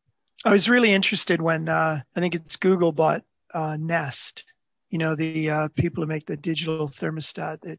I 0.44 0.52
was 0.52 0.68
really 0.68 0.92
interested 0.92 1.40
when 1.40 1.68
uh, 1.68 2.00
I 2.14 2.20
think 2.20 2.35
it's 2.35 2.56
Google 2.56 2.92
bought 2.92 3.22
uh, 3.52 3.76
Nest. 3.78 4.44
You 4.90 4.98
know 4.98 5.14
the 5.14 5.50
uh, 5.50 5.68
people 5.74 6.02
who 6.02 6.09
make 6.09 6.26
the 6.26 6.37
digital 6.37 6.88
thermostat 6.88 7.61
that 7.62 7.78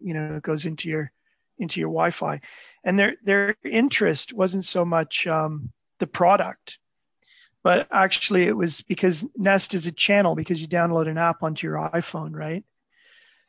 you 0.00 0.14
know 0.14 0.40
goes 0.40 0.66
into 0.66 0.88
your 0.88 1.12
into 1.58 1.80
your 1.80 1.90
Wi-Fi, 1.90 2.40
and 2.84 2.98
their 2.98 3.16
their 3.22 3.56
interest 3.64 4.32
wasn't 4.32 4.64
so 4.64 4.84
much 4.84 5.26
um, 5.26 5.70
the 5.98 6.06
product 6.06 6.79
but 7.62 7.86
actually 7.90 8.44
it 8.44 8.56
was 8.56 8.82
because 8.82 9.26
Nest 9.36 9.74
is 9.74 9.86
a 9.86 9.92
channel 9.92 10.34
because 10.34 10.60
you 10.60 10.68
download 10.68 11.08
an 11.08 11.18
app 11.18 11.42
onto 11.42 11.66
your 11.66 11.76
iPhone, 11.76 12.34
right? 12.34 12.64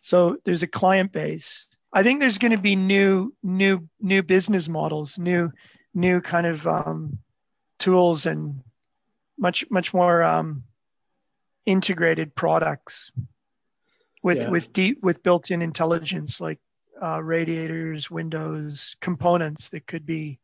So 0.02 0.38
there's 0.43 0.63
a 0.63 0.67
client 0.67 1.12
base. 1.12 1.67
I 1.93 2.04
think 2.04 2.19
there's 2.19 2.38
going 2.38 2.52
to 2.52 2.58
be 2.58 2.76
new, 2.76 3.34
new, 3.43 3.88
new 4.00 4.24
business 4.24 4.67
models, 4.67 5.19
new, 5.19 5.52
new 5.93 6.21
kind 6.21 6.47
of 6.47 6.65
um, 6.65 7.19
tools, 7.80 8.26
and 8.26 8.62
much, 9.38 9.65
much 9.69 9.93
more 9.93 10.24
um, 10.24 10.63
integrated 11.65 12.34
products 12.36 13.12
with 14.24 14.38
yeah. 14.38 14.50
with 14.50 14.71
deep 14.74 15.02
with 15.02 15.24
built-in 15.24 15.62
intelligence 15.62 16.39
like 16.39 16.60
uh, 17.02 17.21
radiators, 17.21 18.12
windows, 18.12 18.95
components 19.02 19.69
that 19.69 19.88
could 19.88 20.06
be 20.06 20.39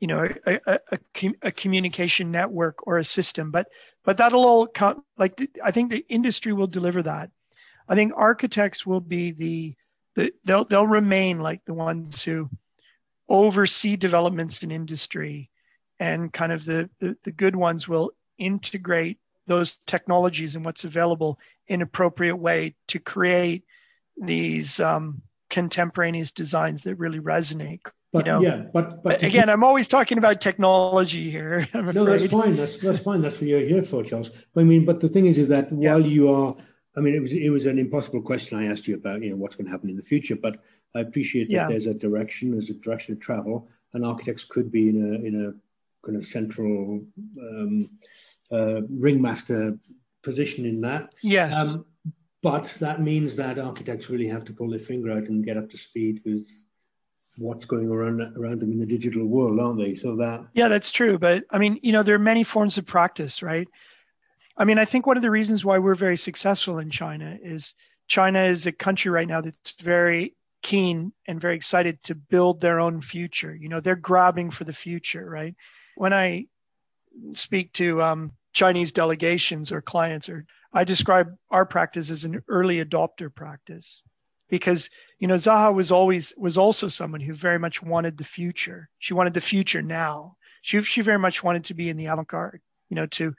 you 0.00 0.06
know 0.06 0.28
a, 0.46 0.60
a, 0.66 0.98
a, 1.42 1.50
communication 1.50 2.30
network 2.30 2.86
or 2.86 2.98
a 2.98 3.04
system 3.04 3.50
but 3.50 3.68
but 4.04 4.18
that'll 4.18 4.44
all 4.44 4.66
come 4.66 5.02
like 5.16 5.40
i 5.64 5.70
think 5.70 5.90
the 5.90 6.04
industry 6.08 6.52
will 6.52 6.66
deliver 6.66 7.02
that. 7.02 7.30
I 7.88 7.94
think 7.94 8.12
architects 8.16 8.84
will 8.84 9.00
be 9.00 9.32
the, 9.32 9.74
the 10.14 10.32
they'll 10.44 10.64
they'll 10.64 10.86
remain 10.86 11.40
like 11.40 11.64
the 11.64 11.74
ones 11.74 12.22
who 12.22 12.50
oversee 13.28 13.96
developments 13.96 14.62
in 14.62 14.70
industry 14.70 15.50
and 15.98 16.32
kind 16.32 16.52
of 16.52 16.64
the, 16.64 16.90
the, 17.00 17.16
the 17.24 17.32
good 17.32 17.56
ones 17.56 17.88
will 17.88 18.12
integrate 18.38 19.18
those 19.46 19.76
technologies 19.86 20.54
and 20.54 20.64
what's 20.64 20.84
available 20.84 21.38
in 21.68 21.82
appropriate 21.82 22.36
way 22.36 22.74
to 22.88 22.98
create 22.98 23.64
these 24.16 24.78
um, 24.80 25.22
contemporaneous 25.50 26.32
designs 26.32 26.82
that 26.82 26.96
really 26.96 27.20
resonate 27.20 27.80
but 28.16 28.26
you 28.26 28.32
know, 28.32 28.40
yeah, 28.40 28.64
but 28.72 29.02
but 29.02 29.22
again, 29.22 29.48
I'm 29.48 29.62
always 29.62 29.88
talking 29.88 30.18
about 30.18 30.40
technology 30.40 31.30
here. 31.30 31.68
no, 31.74 32.04
that's 32.04 32.26
fine. 32.26 32.56
That's 32.56 32.78
that's 32.78 32.98
fine. 32.98 33.20
That's 33.20 33.34
what 33.40 33.48
you're 33.48 33.60
here 33.60 33.82
for, 33.82 34.02
Charles. 34.02 34.30
I 34.56 34.62
mean, 34.62 34.84
but 34.84 35.00
the 35.00 35.08
thing 35.08 35.26
is, 35.26 35.38
is 35.38 35.48
that 35.48 35.70
yeah. 35.70 35.92
while 35.92 36.06
you 36.06 36.32
are, 36.32 36.56
I 36.96 37.00
mean, 37.00 37.14
it 37.14 37.20
was 37.20 37.32
it 37.32 37.50
was 37.50 37.66
an 37.66 37.78
impossible 37.78 38.22
question 38.22 38.58
I 38.58 38.66
asked 38.66 38.88
you 38.88 38.94
about, 38.94 39.22
you 39.22 39.30
know, 39.30 39.36
what's 39.36 39.56
going 39.56 39.66
to 39.66 39.70
happen 39.70 39.90
in 39.90 39.96
the 39.96 40.02
future. 40.02 40.36
But 40.36 40.62
I 40.94 41.00
appreciate 41.00 41.48
that 41.50 41.54
yeah. 41.54 41.66
there's 41.68 41.86
a 41.86 41.94
direction, 41.94 42.52
there's 42.52 42.70
a 42.70 42.74
direction 42.74 43.12
of 43.14 43.20
travel, 43.20 43.68
and 43.92 44.04
architects 44.04 44.44
could 44.44 44.72
be 44.72 44.88
in 44.88 44.96
a 44.96 45.26
in 45.26 45.46
a 45.46 46.06
kind 46.06 46.16
of 46.16 46.24
central 46.24 47.04
um, 47.40 47.90
uh, 48.50 48.82
ringmaster 48.88 49.78
position 50.22 50.64
in 50.64 50.80
that. 50.80 51.12
Yeah. 51.22 51.56
Um, 51.58 51.84
but 52.42 52.76
that 52.80 53.00
means 53.00 53.36
that 53.36 53.58
architects 53.58 54.08
really 54.08 54.28
have 54.28 54.44
to 54.44 54.52
pull 54.52 54.70
their 54.70 54.78
finger 54.78 55.10
out 55.10 55.28
and 55.28 55.44
get 55.44 55.56
up 55.56 55.68
to 55.70 55.76
speed 55.76 56.22
with 56.24 56.46
what's 57.38 57.64
going 57.64 57.88
around 57.88 58.20
around 58.36 58.60
them 58.60 58.72
in 58.72 58.78
the 58.78 58.86
digital 58.86 59.26
world, 59.26 59.60
aren't 59.60 59.78
they? 59.78 59.94
So 59.94 60.16
that 60.16 60.46
yeah, 60.54 60.68
that's 60.68 60.92
true. 60.92 61.18
But 61.18 61.44
I 61.50 61.58
mean, 61.58 61.78
you 61.82 61.92
know, 61.92 62.02
there 62.02 62.14
are 62.14 62.20
many 62.20 62.44
forms 62.44 62.78
of 62.78 62.86
practice, 62.86 63.42
right? 63.42 63.68
I 64.56 64.64
mean, 64.64 64.78
I 64.78 64.84
think 64.84 65.06
one 65.06 65.16
of 65.16 65.22
the 65.22 65.30
reasons 65.30 65.64
why 65.64 65.78
we're 65.78 65.94
very 65.94 66.16
successful 66.16 66.78
in 66.78 66.90
China 66.90 67.38
is 67.42 67.74
China 68.08 68.40
is 68.40 68.66
a 68.66 68.72
country 68.72 69.10
right 69.10 69.28
now 69.28 69.40
that's 69.40 69.72
very 69.72 70.34
keen 70.62 71.12
and 71.26 71.40
very 71.40 71.56
excited 71.56 72.02
to 72.04 72.14
build 72.14 72.60
their 72.60 72.80
own 72.80 73.00
future. 73.00 73.54
You 73.54 73.68
know, 73.68 73.80
they're 73.80 73.96
grabbing 73.96 74.50
for 74.50 74.64
the 74.64 74.72
future, 74.72 75.28
right? 75.28 75.54
When 75.96 76.12
I 76.12 76.46
speak 77.32 77.72
to 77.74 78.02
um, 78.02 78.32
Chinese 78.52 78.92
delegations 78.92 79.72
or 79.72 79.82
clients, 79.82 80.28
or 80.28 80.46
I 80.72 80.84
describe 80.84 81.36
our 81.50 81.66
practice 81.66 82.10
as 82.10 82.24
an 82.24 82.42
early 82.48 82.84
adopter 82.84 83.32
practice 83.34 84.02
because 84.48 84.90
you 85.18 85.28
know 85.28 85.34
Zaha 85.34 85.74
was 85.74 85.90
always 85.90 86.34
was 86.36 86.58
also 86.58 86.88
someone 86.88 87.20
who 87.20 87.32
very 87.32 87.58
much 87.58 87.82
wanted 87.82 88.16
the 88.16 88.24
future. 88.24 88.88
She 88.98 89.14
wanted 89.14 89.34
the 89.34 89.40
future 89.40 89.82
now. 89.82 90.36
She 90.62 90.82
she 90.82 91.00
very 91.00 91.18
much 91.18 91.42
wanted 91.42 91.64
to 91.64 91.74
be 91.74 91.88
in 91.88 91.96
the 91.96 92.06
avant-garde, 92.06 92.60
you 92.88 92.96
know, 92.96 93.06
to 93.06 93.34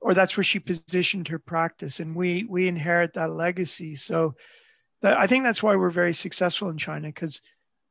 or 0.00 0.14
that's 0.14 0.36
where 0.36 0.44
she 0.44 0.58
positioned 0.58 1.28
her 1.28 1.38
practice 1.38 2.00
and 2.00 2.14
we 2.14 2.44
we 2.44 2.68
inherit 2.68 3.14
that 3.14 3.32
legacy. 3.32 3.96
So 3.96 4.34
that, 5.02 5.18
I 5.18 5.26
think 5.26 5.44
that's 5.44 5.62
why 5.62 5.76
we're 5.76 5.90
very 5.90 6.14
successful 6.14 6.68
in 6.68 6.78
China 6.78 7.08
because 7.08 7.40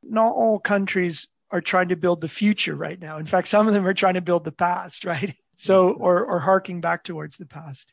not 0.02 0.34
all 0.34 0.58
countries 0.58 1.26
are 1.50 1.60
trying 1.60 1.88
to 1.88 1.96
build 1.96 2.20
the 2.20 2.28
future 2.28 2.74
right 2.74 3.00
now. 3.00 3.18
In 3.18 3.26
fact, 3.26 3.48
some 3.48 3.66
of 3.66 3.74
them 3.74 3.86
are 3.86 3.94
trying 3.94 4.14
to 4.14 4.20
build 4.20 4.44
the 4.44 4.52
past, 4.52 5.04
right? 5.12 5.34
So 5.56 5.90
mm-hmm. 5.90 6.02
or 6.02 6.24
or 6.24 6.38
harking 6.38 6.80
back 6.80 7.02
towards 7.02 7.36
the 7.36 7.46
past. 7.46 7.92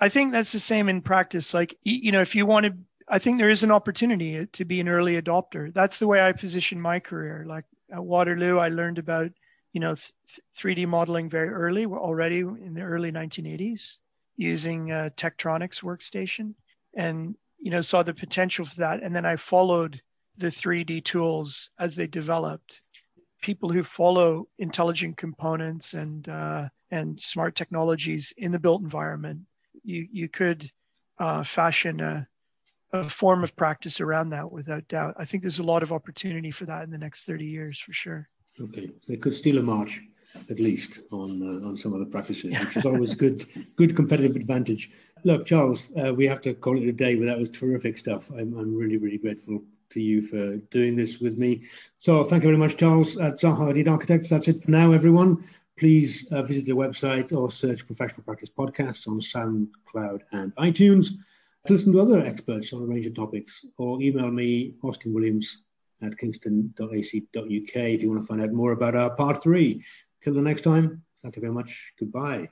I 0.00 0.08
think 0.08 0.30
that's 0.30 0.52
the 0.52 0.60
same 0.60 0.88
in 0.88 1.02
practice. 1.02 1.52
Like 1.52 1.76
you 1.82 2.12
know, 2.12 2.20
if 2.20 2.34
you 2.34 2.46
want 2.46 2.66
to 2.66 2.76
I 3.10 3.18
think 3.18 3.38
there 3.38 3.48
is 3.48 3.62
an 3.62 3.70
opportunity 3.70 4.46
to 4.46 4.64
be 4.64 4.80
an 4.80 4.88
early 4.88 5.20
adopter. 5.20 5.72
That's 5.72 5.98
the 5.98 6.06
way 6.06 6.20
I 6.20 6.32
position 6.32 6.80
my 6.80 7.00
career. 7.00 7.44
Like 7.46 7.64
at 7.90 8.04
Waterloo, 8.04 8.58
I 8.58 8.68
learned 8.68 8.98
about 8.98 9.30
you 9.72 9.80
know 9.80 9.94
th- 9.94 10.40
3D 10.56 10.86
modeling 10.86 11.30
very 11.30 11.48
early, 11.48 11.86
already 11.86 12.40
in 12.40 12.74
the 12.74 12.82
early 12.82 13.10
1980s, 13.10 14.00
using 14.36 14.90
a 14.90 15.10
Tektronix 15.16 15.82
workstation, 15.82 16.54
and 16.94 17.34
you 17.58 17.70
know 17.70 17.80
saw 17.80 18.02
the 18.02 18.12
potential 18.14 18.66
for 18.66 18.76
that. 18.76 19.02
And 19.02 19.16
then 19.16 19.24
I 19.24 19.36
followed 19.36 20.00
the 20.36 20.50
3D 20.50 21.04
tools 21.04 21.70
as 21.78 21.96
they 21.96 22.06
developed. 22.06 22.82
People 23.40 23.72
who 23.72 23.84
follow 23.84 24.48
intelligent 24.58 25.16
components 25.16 25.94
and 25.94 26.28
uh, 26.28 26.68
and 26.90 27.18
smart 27.18 27.54
technologies 27.54 28.34
in 28.36 28.52
the 28.52 28.58
built 28.58 28.82
environment, 28.82 29.40
you 29.82 30.06
you 30.12 30.28
could 30.28 30.70
uh, 31.18 31.42
fashion 31.42 32.00
a 32.00 32.28
a 32.92 33.08
form 33.08 33.44
of 33.44 33.54
practice 33.56 34.00
around 34.00 34.30
that 34.30 34.50
without 34.50 34.88
doubt. 34.88 35.14
I 35.18 35.24
think 35.24 35.42
there's 35.42 35.58
a 35.58 35.64
lot 35.64 35.82
of 35.82 35.92
opportunity 35.92 36.50
for 36.50 36.66
that 36.66 36.84
in 36.84 36.90
the 36.90 36.98
next 36.98 37.24
30 37.24 37.44
years 37.44 37.78
for 37.78 37.92
sure. 37.92 38.28
Okay, 38.60 38.90
they 39.08 39.16
could 39.16 39.34
steal 39.34 39.58
a 39.58 39.62
march 39.62 40.00
at 40.50 40.58
least 40.58 41.00
on 41.10 41.42
uh, 41.42 41.66
on 41.66 41.76
some 41.76 41.92
of 41.92 42.00
the 42.00 42.06
practices, 42.06 42.58
which 42.58 42.76
is 42.76 42.86
always 42.86 43.14
good 43.14 43.44
good 43.76 43.94
competitive 43.94 44.36
advantage. 44.36 44.90
Look, 45.24 45.46
Charles, 45.46 45.90
uh, 45.96 46.12
we 46.14 46.26
have 46.26 46.40
to 46.42 46.54
call 46.54 46.78
it 46.78 46.88
a 46.88 46.92
day, 46.92 47.14
but 47.14 47.26
that 47.26 47.38
was 47.38 47.50
terrific 47.50 47.98
stuff. 47.98 48.30
I'm, 48.30 48.56
I'm 48.58 48.74
really 48.74 48.96
really 48.96 49.18
grateful 49.18 49.62
to 49.90 50.00
you 50.00 50.22
for 50.22 50.56
doing 50.70 50.96
this 50.96 51.18
with 51.18 51.38
me. 51.38 51.62
So 51.98 52.24
thank 52.24 52.42
you 52.42 52.48
very 52.48 52.58
much, 52.58 52.76
Charles 52.76 53.16
at 53.16 53.34
Zaha 53.34 53.72
Hadid 53.72 53.88
Architects. 53.88 54.28
That's 54.28 54.48
it 54.48 54.62
for 54.62 54.70
now, 54.70 54.92
everyone. 54.92 55.44
Please 55.78 56.26
uh, 56.32 56.42
visit 56.42 56.66
the 56.66 56.72
website 56.72 57.32
or 57.32 57.52
search 57.52 57.86
Professional 57.86 58.24
Practice 58.24 58.50
Podcasts 58.50 59.06
on 59.06 59.20
SoundCloud 59.20 60.22
and 60.32 60.54
iTunes 60.56 61.10
listen 61.70 61.92
to 61.92 62.00
other 62.00 62.20
experts 62.24 62.72
on 62.72 62.82
a 62.82 62.86
range 62.86 63.06
of 63.06 63.14
topics, 63.14 63.64
or 63.78 64.00
email 64.02 64.30
me, 64.30 64.74
Austin 64.82 65.12
Williams 65.12 65.62
at 66.02 66.16
kingston.ac.uk 66.16 67.76
if 67.76 68.02
you 68.02 68.10
want 68.10 68.20
to 68.20 68.26
find 68.26 68.40
out 68.40 68.52
more 68.52 68.72
about 68.72 68.94
our 68.94 69.14
part 69.16 69.42
three. 69.42 69.84
Till 70.22 70.34
the 70.34 70.42
next 70.42 70.62
time, 70.62 71.02
thank 71.22 71.36
you 71.36 71.40
very 71.40 71.52
much. 71.52 71.92
Goodbye. 71.98 72.48